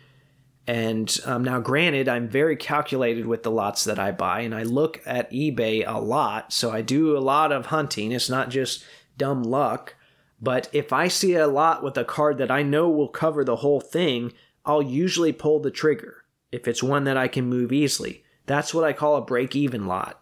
And 0.66 1.16
um, 1.24 1.42
now, 1.42 1.58
granted, 1.58 2.08
I'm 2.08 2.28
very 2.28 2.56
calculated 2.56 3.26
with 3.26 3.42
the 3.42 3.50
lots 3.50 3.84
that 3.84 3.98
I 3.98 4.12
buy, 4.12 4.40
and 4.40 4.54
I 4.54 4.62
look 4.62 5.00
at 5.06 5.32
eBay 5.32 5.84
a 5.86 6.00
lot. 6.00 6.52
So 6.52 6.70
I 6.70 6.82
do 6.82 7.16
a 7.16 7.20
lot 7.20 7.50
of 7.50 7.66
hunting. 7.66 8.12
It's 8.12 8.30
not 8.30 8.50
just 8.50 8.84
dumb 9.16 9.42
luck. 9.42 9.94
But 10.40 10.68
if 10.72 10.92
I 10.92 11.08
see 11.08 11.34
a 11.34 11.46
lot 11.46 11.82
with 11.82 11.96
a 11.96 12.04
card 12.04 12.38
that 12.38 12.50
I 12.50 12.62
know 12.62 12.90
will 12.90 13.08
cover 13.08 13.44
the 13.44 13.56
whole 13.56 13.80
thing, 13.80 14.32
I'll 14.64 14.82
usually 14.82 15.32
pull 15.32 15.60
the 15.60 15.70
trigger 15.70 16.24
if 16.50 16.66
it's 16.68 16.82
one 16.82 17.04
that 17.04 17.16
I 17.16 17.28
can 17.28 17.46
move 17.46 17.72
easily. 17.72 18.24
That's 18.46 18.74
what 18.74 18.84
I 18.84 18.92
call 18.92 19.16
a 19.16 19.22
break 19.22 19.54
even 19.54 19.86
lot. 19.86 20.20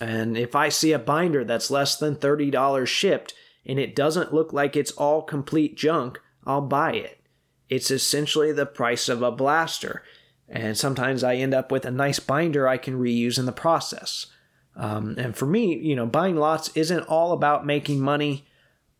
And 0.00 0.36
if 0.36 0.54
I 0.54 0.68
see 0.68 0.92
a 0.92 0.98
binder 0.98 1.44
that's 1.44 1.70
less 1.70 1.96
than 1.96 2.16
$30 2.16 2.86
shipped 2.86 3.34
and 3.64 3.78
it 3.78 3.96
doesn't 3.96 4.34
look 4.34 4.52
like 4.52 4.76
it's 4.76 4.92
all 4.92 5.22
complete 5.22 5.76
junk, 5.76 6.20
I'll 6.44 6.60
buy 6.60 6.92
it. 6.92 7.20
It's 7.68 7.90
essentially 7.90 8.52
the 8.52 8.66
price 8.66 9.08
of 9.08 9.22
a 9.22 9.32
blaster. 9.32 10.02
And 10.48 10.76
sometimes 10.76 11.24
I 11.24 11.36
end 11.36 11.54
up 11.54 11.72
with 11.72 11.84
a 11.84 11.90
nice 11.90 12.20
binder 12.20 12.68
I 12.68 12.76
can 12.76 13.00
reuse 13.00 13.38
in 13.38 13.46
the 13.46 13.52
process. 13.52 14.26
Um, 14.76 15.14
and 15.18 15.34
for 15.34 15.46
me, 15.46 15.76
you 15.76 15.96
know, 15.96 16.06
buying 16.06 16.36
lots 16.36 16.70
isn't 16.76 17.04
all 17.04 17.32
about 17.32 17.66
making 17.66 18.00
money. 18.00 18.46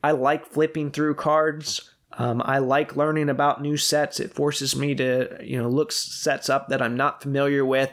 I 0.02 0.12
like 0.12 0.46
flipping 0.46 0.90
through 0.90 1.16
cards. 1.16 1.90
Um, 2.18 2.40
I 2.44 2.58
like 2.58 2.96
learning 2.96 3.28
about 3.28 3.60
new 3.60 3.76
sets. 3.76 4.20
It 4.20 4.32
forces 4.32 4.74
me 4.74 4.94
to, 4.94 5.38
you 5.42 5.60
know, 5.60 5.68
look 5.68 5.92
sets 5.92 6.48
up 6.48 6.68
that 6.68 6.80
I'm 6.80 6.96
not 6.96 7.22
familiar 7.22 7.64
with. 7.64 7.92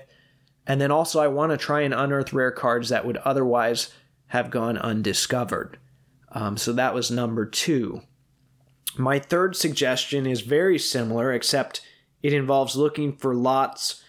And 0.65 0.79
then 0.79 0.91
also, 0.91 1.19
I 1.19 1.27
want 1.27 1.51
to 1.51 1.57
try 1.57 1.81
and 1.81 1.93
unearth 1.93 2.31
rare 2.31 2.51
cards 2.51 2.89
that 2.89 3.05
would 3.05 3.17
otherwise 3.17 3.93
have 4.27 4.49
gone 4.49 4.77
undiscovered. 4.77 5.77
Um, 6.31 6.55
so 6.55 6.71
that 6.73 6.93
was 6.93 7.11
number 7.11 7.45
two. 7.45 8.01
My 8.97 9.19
third 9.19 9.55
suggestion 9.55 10.25
is 10.25 10.41
very 10.41 10.79
similar, 10.79 11.33
except 11.33 11.81
it 12.21 12.31
involves 12.31 12.75
looking 12.75 13.15
for 13.15 13.35
lots 13.35 14.02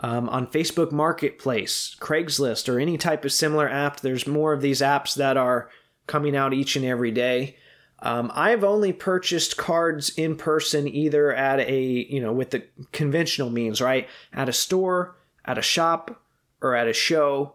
um, 0.00 0.28
on 0.28 0.46
Facebook 0.46 0.92
Marketplace, 0.92 1.96
Craigslist, 2.00 2.68
or 2.68 2.78
any 2.78 2.96
type 2.96 3.24
of 3.24 3.32
similar 3.32 3.68
app. 3.68 4.00
There's 4.00 4.26
more 4.26 4.52
of 4.52 4.62
these 4.62 4.80
apps 4.80 5.14
that 5.16 5.36
are 5.36 5.70
coming 6.06 6.36
out 6.36 6.54
each 6.54 6.76
and 6.76 6.84
every 6.84 7.10
day. 7.10 7.56
Um, 8.00 8.30
I've 8.32 8.62
only 8.62 8.92
purchased 8.92 9.56
cards 9.56 10.10
in 10.10 10.36
person 10.36 10.86
either 10.86 11.34
at 11.34 11.58
a, 11.60 11.82
you 11.82 12.20
know, 12.20 12.32
with 12.32 12.50
the 12.50 12.62
conventional 12.92 13.50
means, 13.50 13.80
right? 13.80 14.08
At 14.32 14.48
a 14.48 14.52
store, 14.52 15.16
at 15.44 15.58
a 15.58 15.62
shop, 15.62 16.22
or 16.60 16.76
at 16.76 16.86
a 16.86 16.92
show. 16.92 17.54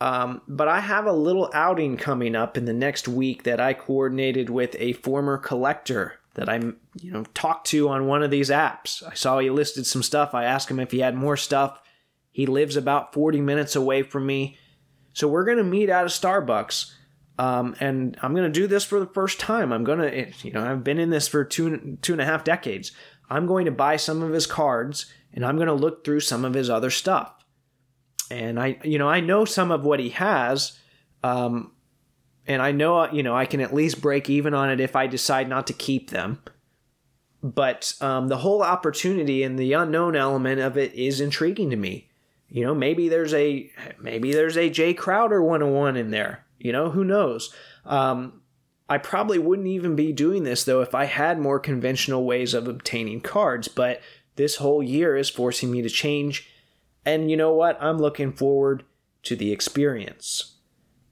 Um, 0.00 0.42
but 0.48 0.68
I 0.68 0.80
have 0.80 1.06
a 1.06 1.12
little 1.12 1.50
outing 1.54 1.96
coming 1.96 2.34
up 2.34 2.56
in 2.56 2.64
the 2.64 2.72
next 2.72 3.08
week 3.08 3.44
that 3.44 3.60
I 3.60 3.74
coordinated 3.74 4.50
with 4.50 4.76
a 4.78 4.92
former 4.94 5.38
collector 5.38 6.14
that 6.36 6.48
I, 6.48 6.56
you 7.00 7.10
know, 7.10 7.24
talked 7.34 7.66
to 7.68 7.90
on 7.90 8.06
one 8.06 8.22
of 8.22 8.30
these 8.30 8.48
apps. 8.48 9.02
I 9.02 9.12
saw 9.12 9.38
he 9.38 9.50
listed 9.50 9.86
some 9.86 10.02
stuff. 10.02 10.34
I 10.34 10.44
asked 10.44 10.70
him 10.70 10.80
if 10.80 10.92
he 10.92 11.00
had 11.00 11.14
more 11.14 11.36
stuff. 11.36 11.78
He 12.32 12.46
lives 12.46 12.76
about 12.76 13.12
40 13.12 13.40
minutes 13.40 13.76
away 13.76 14.02
from 14.02 14.24
me. 14.24 14.56
So 15.12 15.28
we're 15.28 15.44
going 15.44 15.58
to 15.58 15.64
meet 15.64 15.88
at 15.88 16.04
a 16.04 16.08
Starbucks 16.08 16.92
um, 17.38 17.76
and 17.80 18.16
I'm 18.22 18.34
going 18.34 18.50
to 18.50 18.60
do 18.60 18.66
this 18.66 18.84
for 18.84 18.98
the 18.98 19.06
first 19.06 19.38
time. 19.38 19.72
I'm 19.72 19.84
going 19.84 19.98
to, 19.98 20.32
you 20.42 20.52
know, 20.52 20.64
I've 20.64 20.84
been 20.84 20.98
in 20.98 21.10
this 21.10 21.28
for 21.28 21.44
two 21.44 21.98
two 22.00 22.12
and 22.12 22.20
a 22.20 22.24
half 22.24 22.44
decades. 22.44 22.92
I'm 23.28 23.46
going 23.46 23.66
to 23.66 23.72
buy 23.72 23.96
some 23.96 24.22
of 24.22 24.32
his 24.32 24.46
cards, 24.46 25.06
and 25.32 25.44
I'm 25.44 25.56
going 25.56 25.68
to 25.68 25.74
look 25.74 26.04
through 26.04 26.20
some 26.20 26.44
of 26.44 26.54
his 26.54 26.70
other 26.70 26.90
stuff. 26.90 27.32
And 28.30 28.58
I, 28.58 28.78
you 28.82 28.98
know, 28.98 29.08
I 29.08 29.20
know 29.20 29.44
some 29.44 29.70
of 29.70 29.84
what 29.84 30.00
he 30.00 30.10
has, 30.10 30.78
um, 31.22 31.72
and 32.46 32.62
I 32.62 32.72
know, 32.72 33.10
you 33.10 33.22
know, 33.22 33.34
I 33.34 33.46
can 33.46 33.60
at 33.60 33.74
least 33.74 34.00
break 34.00 34.30
even 34.30 34.54
on 34.54 34.70
it 34.70 34.80
if 34.80 34.96
I 34.96 35.06
decide 35.06 35.48
not 35.48 35.66
to 35.66 35.72
keep 35.72 36.10
them. 36.10 36.42
But 37.42 37.92
um, 38.00 38.28
the 38.28 38.38
whole 38.38 38.62
opportunity 38.62 39.42
and 39.42 39.58
the 39.58 39.72
unknown 39.72 40.16
element 40.16 40.60
of 40.60 40.76
it 40.76 40.94
is 40.94 41.20
intriguing 41.20 41.70
to 41.70 41.76
me. 41.76 42.10
You 42.48 42.64
know, 42.64 42.74
maybe 42.74 43.08
there's 43.08 43.34
a 43.34 43.70
maybe 44.00 44.32
there's 44.32 44.56
a 44.56 44.70
Jae 44.70 44.96
Crowder 44.96 45.42
101 45.42 45.96
in 45.96 46.10
there 46.10 46.46
you 46.58 46.72
know, 46.72 46.90
who 46.90 47.04
knows? 47.04 47.54
Um, 47.84 48.40
I 48.88 48.98
probably 48.98 49.38
wouldn't 49.38 49.68
even 49.68 49.96
be 49.96 50.12
doing 50.12 50.44
this 50.44 50.64
though 50.64 50.80
if 50.80 50.94
I 50.94 51.04
had 51.04 51.38
more 51.38 51.58
conventional 51.58 52.24
ways 52.24 52.54
of 52.54 52.68
obtaining 52.68 53.20
cards, 53.20 53.68
but 53.68 54.00
this 54.36 54.56
whole 54.56 54.82
year 54.82 55.16
is 55.16 55.30
forcing 55.30 55.70
me 55.70 55.82
to 55.82 55.88
change. 55.88 56.48
And 57.04 57.30
you 57.30 57.36
know 57.36 57.52
what? 57.52 57.80
I'm 57.80 57.98
looking 57.98 58.32
forward 58.32 58.84
to 59.24 59.36
the 59.36 59.52
experience. 59.52 60.55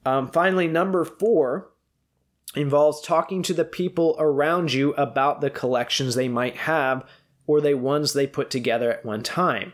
Um, 0.05 0.29
finally, 0.29 0.67
number 0.67 1.03
four 1.03 1.71
involves 2.55 3.01
talking 3.01 3.41
to 3.43 3.53
the 3.53 3.65
people 3.65 4.15
around 4.19 4.71
you 4.71 4.93
about 4.93 5.41
the 5.41 5.49
collections 5.49 6.15
they 6.15 6.27
might 6.27 6.55
have 6.57 7.03
or 7.47 7.59
the 7.59 7.73
ones 7.73 8.13
they 8.13 8.27
put 8.27 8.49
together 8.49 8.91
at 8.91 9.05
one 9.05 9.23
time. 9.23 9.73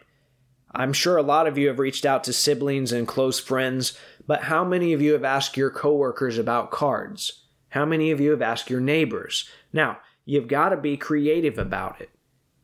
I'm 0.73 0.93
sure 0.93 1.17
a 1.17 1.21
lot 1.21 1.47
of 1.47 1.57
you 1.57 1.67
have 1.67 1.79
reached 1.79 2.05
out 2.05 2.23
to 2.23 2.34
siblings 2.34 2.93
and 2.93 3.07
close 3.07 3.39
friends 3.39 3.97
but 4.27 4.43
how 4.43 4.63
many 4.63 4.93
of 4.93 5.01
you 5.01 5.13
have 5.13 5.23
asked 5.23 5.57
your 5.57 5.69
coworkers 5.69 6.38
about 6.38 6.71
cards? 6.71 7.47
How 7.69 7.86
many 7.86 8.11
of 8.11 8.19
you 8.19 8.32
have 8.32 8.41
asked 8.41 8.69
your 8.69 8.79
neighbors? 8.79 9.49
Now, 9.73 9.97
you've 10.25 10.47
got 10.47 10.69
to 10.69 10.77
be 10.77 10.97
creative 10.97 11.57
about 11.57 11.99
it. 12.01 12.09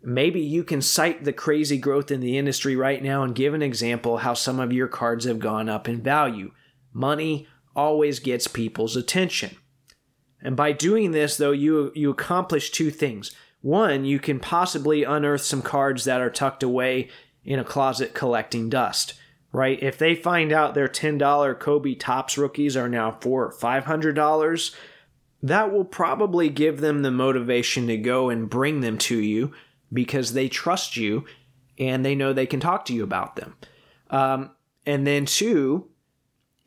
Maybe 0.02 0.40
you 0.40 0.64
can 0.64 0.82
cite 0.82 1.24
the 1.24 1.34
crazy 1.34 1.78
growth 1.78 2.12
in 2.12 2.22
the 2.22 2.38
industry 2.38 2.76
right 2.76 3.04
now 3.04 3.24
and 3.24 3.36
give 3.36 3.54
an 3.54 3.62
example 3.62 4.20
how 4.20 4.34
some 4.34 4.60
of 4.60 4.72
your 4.72 4.88
cards 4.88 5.26
have 5.26 5.40
gone 5.40 5.68
up 5.68 5.90
in 5.90 6.02
value. 6.02 6.52
Money 6.94 7.48
always 7.78 8.20
gets 8.20 8.48
people's 8.48 8.98
attention. 8.98 9.56
And 10.42 10.56
by 10.58 10.72
doing 10.72 11.12
this, 11.12 11.38
though, 11.38 11.52
you, 11.52 11.92
you 11.96 12.10
accomplish 12.10 12.72
two 12.72 12.92
things. 12.92 13.32
One, 13.62 14.06
you 14.06 14.20
can 14.20 14.40
possibly 14.40 15.04
unearth 15.04 15.42
some 15.42 15.62
cards 15.62 16.04
that 16.06 16.22
are 16.22 16.30
tucked 16.30 16.64
away 16.64 17.10
in 17.44 17.60
a 17.60 17.64
closet 17.64 18.14
collecting 18.14 18.70
dust. 18.70 19.14
right? 19.52 19.82
If 19.82 19.98
they 19.98 20.16
find 20.16 20.52
out 20.52 20.74
their 20.76 20.90
$10 20.90 21.60
Kobe 21.60 21.96
Topps 21.96 22.38
rookies 22.38 22.76
are 22.76 22.90
now 22.90 23.12
four 23.12 23.46
or 23.46 23.54
$500, 23.54 24.76
that 25.44 25.72
will 25.72 25.86
probably 25.86 26.50
give 26.50 26.82
them 26.82 27.02
the 27.02 27.12
motivation 27.12 27.88
to 27.88 27.98
go 27.98 28.30
and 28.30 28.50
bring 28.50 28.82
them 28.82 28.98
to 28.98 29.18
you 29.18 29.54
because 29.92 30.34
they 30.34 30.50
trust 30.50 30.98
you 30.98 31.26
and 31.80 32.04
they 32.04 32.16
know 32.16 32.34
they 32.34 32.46
can 32.46 32.60
talk 32.60 32.86
to 32.86 32.94
you 32.94 33.04
about 33.04 33.36
them. 33.36 33.56
Um, 34.10 34.52
and 34.86 35.06
then, 35.06 35.26
two, 35.26 35.90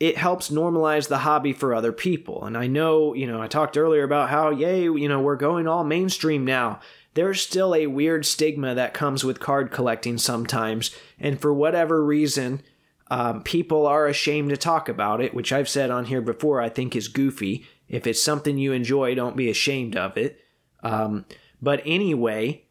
it 0.01 0.17
helps 0.17 0.49
normalize 0.49 1.09
the 1.09 1.19
hobby 1.19 1.53
for 1.53 1.75
other 1.75 1.93
people. 1.93 2.45
And 2.45 2.57
I 2.57 2.67
know, 2.67 3.13
you 3.15 3.27
know, 3.27 3.41
I 3.41 3.49
talked 3.49 3.77
earlier 3.77 4.03
about 4.03 4.31
how, 4.31 4.49
yay, 4.49 4.85
you 4.85 5.09
know, 5.09 5.21
we're 5.21 5.37
going 5.37 5.69
all 5.69 5.85
mainstream 5.85 6.47
now. 6.47 6.81
There's 7.13 7.43
still 7.43 7.75
a 7.75 7.87
weird 7.87 8.25
stigma 8.25 8.75
that 8.75 8.95
comes 8.95 9.25
with 9.25 9.41
card 9.41 9.71
collecting 9.71 10.17
sometimes. 10.17 10.91
And 11.19 11.39
for 11.39 11.53
whatever 11.53 12.03
reason, 12.03 12.63
um, 13.11 13.43
people 13.43 13.87
are 13.87 14.07
ashamed 14.07 14.51
to 14.51 14.57
talk 14.57 14.89
about 14.89 15.21
it, 15.21 15.35
which 15.35 15.53
I've 15.53 15.69
said 15.69 15.91
on 15.91 16.07
here 16.07 16.23
before, 16.23 16.63
I 16.63 16.71
think 16.71 16.97
is 16.97 17.09
goofy. 17.09 17.67
If 17.87 18.07
it's 18.07 18.23
something 18.23 18.57
you 18.57 18.73
enjoy, 18.73 19.15
don't 19.15 19.37
be 19.37 19.51
ashamed 19.51 19.97
of 19.97 20.17
it. 20.17 20.41
Um, 20.83 21.27
but 21.61 21.83
anyway, 21.85 22.65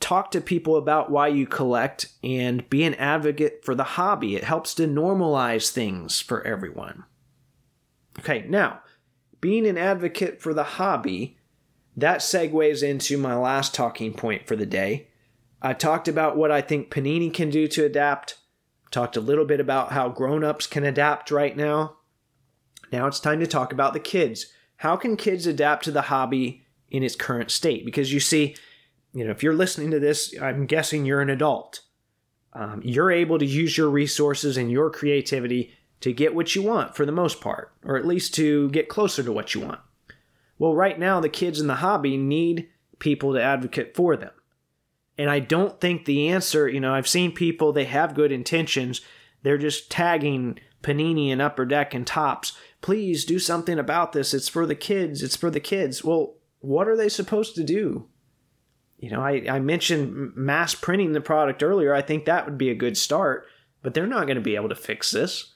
talk 0.00 0.30
to 0.30 0.40
people 0.40 0.76
about 0.76 1.10
why 1.10 1.28
you 1.28 1.46
collect 1.46 2.12
and 2.22 2.68
be 2.70 2.84
an 2.84 2.94
advocate 2.94 3.64
for 3.64 3.74
the 3.74 3.84
hobby. 3.84 4.36
It 4.36 4.44
helps 4.44 4.74
to 4.74 4.86
normalize 4.86 5.70
things 5.70 6.20
for 6.20 6.42
everyone. 6.46 7.04
Okay, 8.18 8.44
now, 8.48 8.80
being 9.40 9.66
an 9.66 9.78
advocate 9.78 10.40
for 10.40 10.54
the 10.54 10.64
hobby, 10.64 11.38
that 11.96 12.20
segues 12.20 12.82
into 12.82 13.18
my 13.18 13.34
last 13.34 13.74
talking 13.74 14.12
point 14.12 14.46
for 14.46 14.56
the 14.56 14.66
day. 14.66 15.08
I 15.60 15.72
talked 15.72 16.06
about 16.06 16.36
what 16.36 16.52
I 16.52 16.60
think 16.60 16.90
Panini 16.90 17.32
can 17.32 17.50
do 17.50 17.66
to 17.68 17.84
adapt, 17.84 18.36
talked 18.90 19.16
a 19.16 19.20
little 19.20 19.44
bit 19.44 19.60
about 19.60 19.92
how 19.92 20.08
grown-ups 20.08 20.68
can 20.68 20.84
adapt 20.84 21.30
right 21.30 21.56
now. 21.56 21.96
Now 22.92 23.06
it's 23.06 23.20
time 23.20 23.40
to 23.40 23.46
talk 23.46 23.72
about 23.72 23.92
the 23.92 24.00
kids. 24.00 24.46
How 24.76 24.96
can 24.96 25.16
kids 25.16 25.46
adapt 25.46 25.84
to 25.84 25.90
the 25.90 26.02
hobby 26.02 26.62
in 26.88 27.02
its 27.02 27.16
current 27.16 27.50
state? 27.50 27.84
Because 27.84 28.12
you 28.12 28.20
see, 28.20 28.54
you 29.18 29.24
know, 29.24 29.30
if 29.30 29.42
you're 29.42 29.54
listening 29.54 29.90
to 29.90 29.98
this, 29.98 30.32
I'm 30.40 30.66
guessing 30.66 31.04
you're 31.04 31.20
an 31.20 31.30
adult. 31.30 31.80
Um, 32.52 32.80
you're 32.84 33.10
able 33.10 33.38
to 33.38 33.44
use 33.44 33.76
your 33.76 33.90
resources 33.90 34.56
and 34.56 34.70
your 34.70 34.90
creativity 34.90 35.74
to 36.00 36.12
get 36.12 36.34
what 36.34 36.54
you 36.54 36.62
want 36.62 36.94
for 36.94 37.04
the 37.04 37.12
most 37.12 37.40
part, 37.40 37.72
or 37.84 37.96
at 37.96 38.06
least 38.06 38.34
to 38.34 38.70
get 38.70 38.88
closer 38.88 39.22
to 39.22 39.32
what 39.32 39.54
you 39.54 39.60
want. 39.60 39.80
Well, 40.58 40.74
right 40.74 40.98
now, 40.98 41.20
the 41.20 41.28
kids 41.28 41.60
in 41.60 41.66
the 41.66 41.76
hobby 41.76 42.16
need 42.16 42.68
people 42.98 43.32
to 43.34 43.42
advocate 43.42 43.96
for 43.96 44.16
them. 44.16 44.30
And 45.16 45.28
I 45.28 45.40
don't 45.40 45.80
think 45.80 46.04
the 46.04 46.28
answer, 46.28 46.68
you 46.68 46.78
know, 46.78 46.94
I've 46.94 47.08
seen 47.08 47.32
people, 47.32 47.72
they 47.72 47.86
have 47.86 48.14
good 48.14 48.30
intentions. 48.30 49.00
They're 49.42 49.58
just 49.58 49.90
tagging 49.90 50.60
Panini 50.82 51.32
and 51.32 51.42
Upper 51.42 51.64
Deck 51.64 51.92
and 51.92 52.06
Topps. 52.06 52.56
Please 52.80 53.24
do 53.24 53.40
something 53.40 53.78
about 53.78 54.12
this. 54.12 54.32
It's 54.32 54.48
for 54.48 54.64
the 54.64 54.76
kids. 54.76 55.22
It's 55.22 55.36
for 55.36 55.50
the 55.50 55.60
kids. 55.60 56.04
Well, 56.04 56.36
what 56.60 56.86
are 56.86 56.96
they 56.96 57.08
supposed 57.08 57.56
to 57.56 57.64
do? 57.64 58.08
You 58.98 59.10
know, 59.10 59.20
I, 59.20 59.44
I 59.48 59.60
mentioned 59.60 60.36
mass 60.36 60.74
printing 60.74 61.12
the 61.12 61.20
product 61.20 61.62
earlier. 61.62 61.94
I 61.94 62.02
think 62.02 62.24
that 62.24 62.44
would 62.44 62.58
be 62.58 62.70
a 62.70 62.74
good 62.74 62.96
start, 62.96 63.46
but 63.82 63.94
they're 63.94 64.06
not 64.06 64.26
going 64.26 64.36
to 64.36 64.42
be 64.42 64.56
able 64.56 64.68
to 64.70 64.74
fix 64.74 65.12
this. 65.12 65.54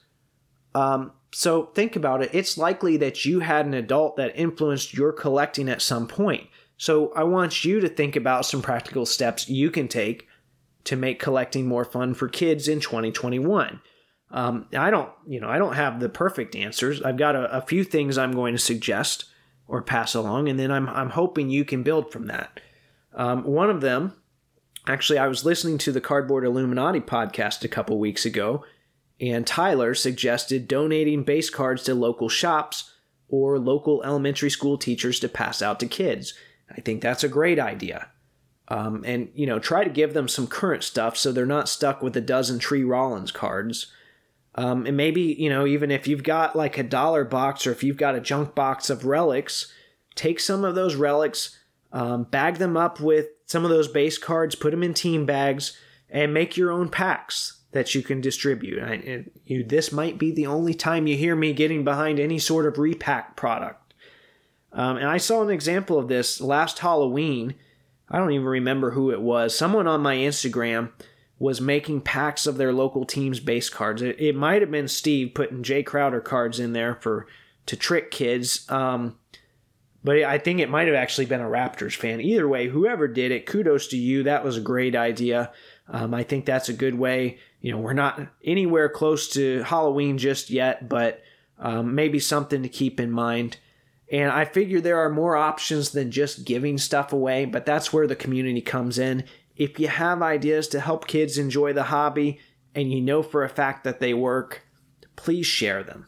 Um, 0.73 1.11
so 1.33 1.65
think 1.67 1.95
about 1.95 2.23
it. 2.23 2.29
It's 2.33 2.57
likely 2.57 2.97
that 2.97 3.25
you 3.25 3.41
had 3.41 3.65
an 3.65 3.73
adult 3.73 4.17
that 4.17 4.37
influenced 4.37 4.93
your 4.93 5.11
collecting 5.11 5.67
at 5.67 5.81
some 5.81 6.07
point. 6.07 6.47
So 6.77 7.11
I 7.15 7.23
want 7.23 7.65
you 7.65 7.79
to 7.79 7.89
think 7.89 8.15
about 8.15 8.45
some 8.45 8.61
practical 8.61 9.05
steps 9.05 9.49
you 9.49 9.71
can 9.71 9.87
take 9.87 10.27
to 10.85 10.95
make 10.95 11.19
collecting 11.19 11.67
more 11.67 11.85
fun 11.85 12.13
for 12.13 12.27
kids 12.27 12.67
in 12.67 12.79
2021. 12.79 13.81
Um, 14.31 14.67
I 14.75 14.89
don't, 14.89 15.11
you 15.27 15.39
know, 15.39 15.47
I 15.47 15.59
don't 15.59 15.75
have 15.75 15.99
the 15.99 16.09
perfect 16.09 16.55
answers. 16.55 17.01
I've 17.01 17.17
got 17.17 17.35
a, 17.35 17.57
a 17.57 17.61
few 17.61 17.83
things 17.83 18.17
I'm 18.17 18.31
going 18.31 18.53
to 18.53 18.59
suggest 18.59 19.25
or 19.67 19.81
pass 19.81 20.15
along, 20.15 20.49
and 20.49 20.59
then 20.59 20.71
I'm 20.71 20.89
I'm 20.89 21.11
hoping 21.11 21.49
you 21.49 21.63
can 21.63 21.83
build 21.83 22.11
from 22.11 22.25
that. 22.27 22.59
Um, 23.15 23.43
one 23.43 23.69
of 23.69 23.81
them, 23.81 24.13
actually, 24.87 25.19
I 25.19 25.27
was 25.27 25.45
listening 25.45 25.77
to 25.79 25.91
the 25.91 26.01
Cardboard 26.01 26.45
Illuminati 26.45 26.99
podcast 26.99 27.63
a 27.63 27.67
couple 27.69 27.99
weeks 27.99 28.25
ago, 28.25 28.65
and 29.21 29.45
Tyler 29.45 29.93
suggested 29.93 30.67
donating 30.67 31.23
base 31.23 31.49
cards 31.49 31.83
to 31.83 31.95
local 31.95 32.29
shops 32.29 32.91
or 33.29 33.59
local 33.59 34.03
elementary 34.03 34.49
school 34.49 34.77
teachers 34.77 35.19
to 35.19 35.29
pass 35.29 35.61
out 35.61 35.79
to 35.79 35.87
kids. 35.87 36.33
I 36.69 36.81
think 36.81 37.01
that's 37.01 37.23
a 37.23 37.29
great 37.29 37.59
idea. 37.59 38.09
Um, 38.67 39.03
and, 39.05 39.29
you 39.35 39.45
know, 39.45 39.59
try 39.59 39.83
to 39.83 39.89
give 39.89 40.13
them 40.13 40.27
some 40.27 40.47
current 40.47 40.83
stuff 40.83 41.17
so 41.17 41.31
they're 41.31 41.45
not 41.45 41.69
stuck 41.69 42.01
with 42.01 42.15
a 42.15 42.21
dozen 42.21 42.59
Tree 42.59 42.83
Rollins 42.83 43.31
cards. 43.31 43.91
Um, 44.55 44.85
and 44.85 44.95
maybe, 44.95 45.21
you 45.21 45.49
know, 45.49 45.65
even 45.65 45.91
if 45.91 46.07
you've 46.07 46.23
got 46.23 46.55
like 46.55 46.77
a 46.77 46.83
dollar 46.83 47.25
box 47.25 47.67
or 47.67 47.71
if 47.71 47.83
you've 47.83 47.97
got 47.97 48.15
a 48.15 48.21
junk 48.21 48.55
box 48.55 48.89
of 48.89 49.05
relics, 49.05 49.71
take 50.15 50.39
some 50.39 50.63
of 50.63 50.75
those 50.75 50.95
relics, 50.95 51.59
um, 51.93 52.23
bag 52.23 52.57
them 52.57 52.75
up 52.75 52.99
with 52.99 53.27
some 53.45 53.63
of 53.63 53.69
those 53.69 53.87
base 53.87 54.17
cards, 54.17 54.55
put 54.55 54.71
them 54.71 54.83
in 54.83 54.93
team 54.93 55.25
bags, 55.25 55.77
and 56.09 56.33
make 56.33 56.57
your 56.57 56.71
own 56.71 56.89
packs 56.89 57.61
that 57.71 57.95
you 57.95 58.01
can 58.01 58.19
distribute. 58.19 58.81
I, 58.81 59.25
you, 59.45 59.63
this 59.63 59.91
might 59.91 60.17
be 60.17 60.31
the 60.31 60.47
only 60.47 60.73
time 60.73 61.07
you 61.07 61.15
hear 61.15 61.35
me 61.35 61.53
getting 61.53 61.83
behind 61.83 62.19
any 62.19 62.39
sort 62.39 62.65
of 62.65 62.77
repack 62.77 63.35
product. 63.35 63.93
Um, 64.71 64.97
and 64.97 65.07
I 65.07 65.17
saw 65.17 65.43
an 65.43 65.51
example 65.51 65.99
of 65.99 66.07
this 66.07 66.41
last 66.41 66.79
Halloween. 66.79 67.55
I 68.09 68.17
don't 68.17 68.31
even 68.31 68.45
remember 68.45 68.91
who 68.91 69.11
it 69.11 69.21
was. 69.21 69.55
Someone 69.55 69.87
on 69.87 70.01
my 70.01 70.15
Instagram 70.15 70.91
was 71.37 71.61
making 71.61 72.01
packs 72.01 72.47
of 72.47 72.57
their 72.57 72.73
local 72.73 73.05
team's 73.05 73.39
base 73.39 73.69
cards. 73.69 74.01
It, 74.01 74.19
it 74.19 74.35
might 74.35 74.61
have 74.61 74.71
been 74.71 74.87
Steve 74.87 75.33
putting 75.35 75.63
Jae 75.63 75.85
Crowder 75.85 76.21
cards 76.21 76.59
in 76.59 76.73
there 76.73 76.95
for 76.95 77.27
to 77.65 77.75
trick 77.75 78.11
kids. 78.11 78.69
Um, 78.69 79.17
but 80.03 80.17
I 80.23 80.37
think 80.37 80.59
it 80.59 80.69
might 80.69 80.87
have 80.87 80.95
actually 80.95 81.25
been 81.25 81.41
a 81.41 81.45
Raptors 81.45 81.95
fan. 81.95 82.19
Either 82.19 82.47
way, 82.47 82.67
whoever 82.67 83.07
did 83.07 83.31
it, 83.31 83.45
kudos 83.45 83.87
to 83.87 83.97
you. 83.97 84.23
That 84.23 84.43
was 84.43 84.57
a 84.57 84.61
great 84.61 84.95
idea. 84.95 85.51
Um, 85.87 86.13
I 86.13 86.23
think 86.23 86.45
that's 86.45 86.69
a 86.69 86.73
good 86.73 86.95
way. 86.95 87.37
You 87.61 87.71
know, 87.71 87.77
we're 87.77 87.93
not 87.93 88.21
anywhere 88.43 88.89
close 88.89 89.29
to 89.29 89.63
Halloween 89.63 90.17
just 90.17 90.49
yet, 90.49 90.89
but 90.89 91.21
um, 91.57 91.95
maybe 91.95 92.19
something 92.19 92.63
to 92.63 92.69
keep 92.69 92.99
in 92.99 93.11
mind. 93.11 93.57
And 94.11 94.29
I 94.29 94.43
figure 94.43 94.81
there 94.81 94.99
are 94.99 95.09
more 95.09 95.37
options 95.37 95.91
than 95.91 96.11
just 96.11 96.45
giving 96.45 96.77
stuff 96.77 97.13
away, 97.13 97.45
but 97.45 97.65
that's 97.65 97.93
where 97.93 98.05
the 98.05 98.15
community 98.15 98.61
comes 98.61 98.99
in. 98.99 99.23
If 99.55 99.79
you 99.79 99.87
have 99.87 100.21
ideas 100.21 100.67
to 100.69 100.81
help 100.81 101.07
kids 101.07 101.37
enjoy 101.37 101.73
the 101.73 101.83
hobby 101.83 102.39
and 102.75 102.91
you 102.91 102.99
know 102.99 103.23
for 103.23 103.43
a 103.43 103.49
fact 103.49 103.85
that 103.85 104.01
they 104.01 104.13
work, 104.13 104.63
please 105.15 105.45
share 105.45 105.83
them. 105.83 106.07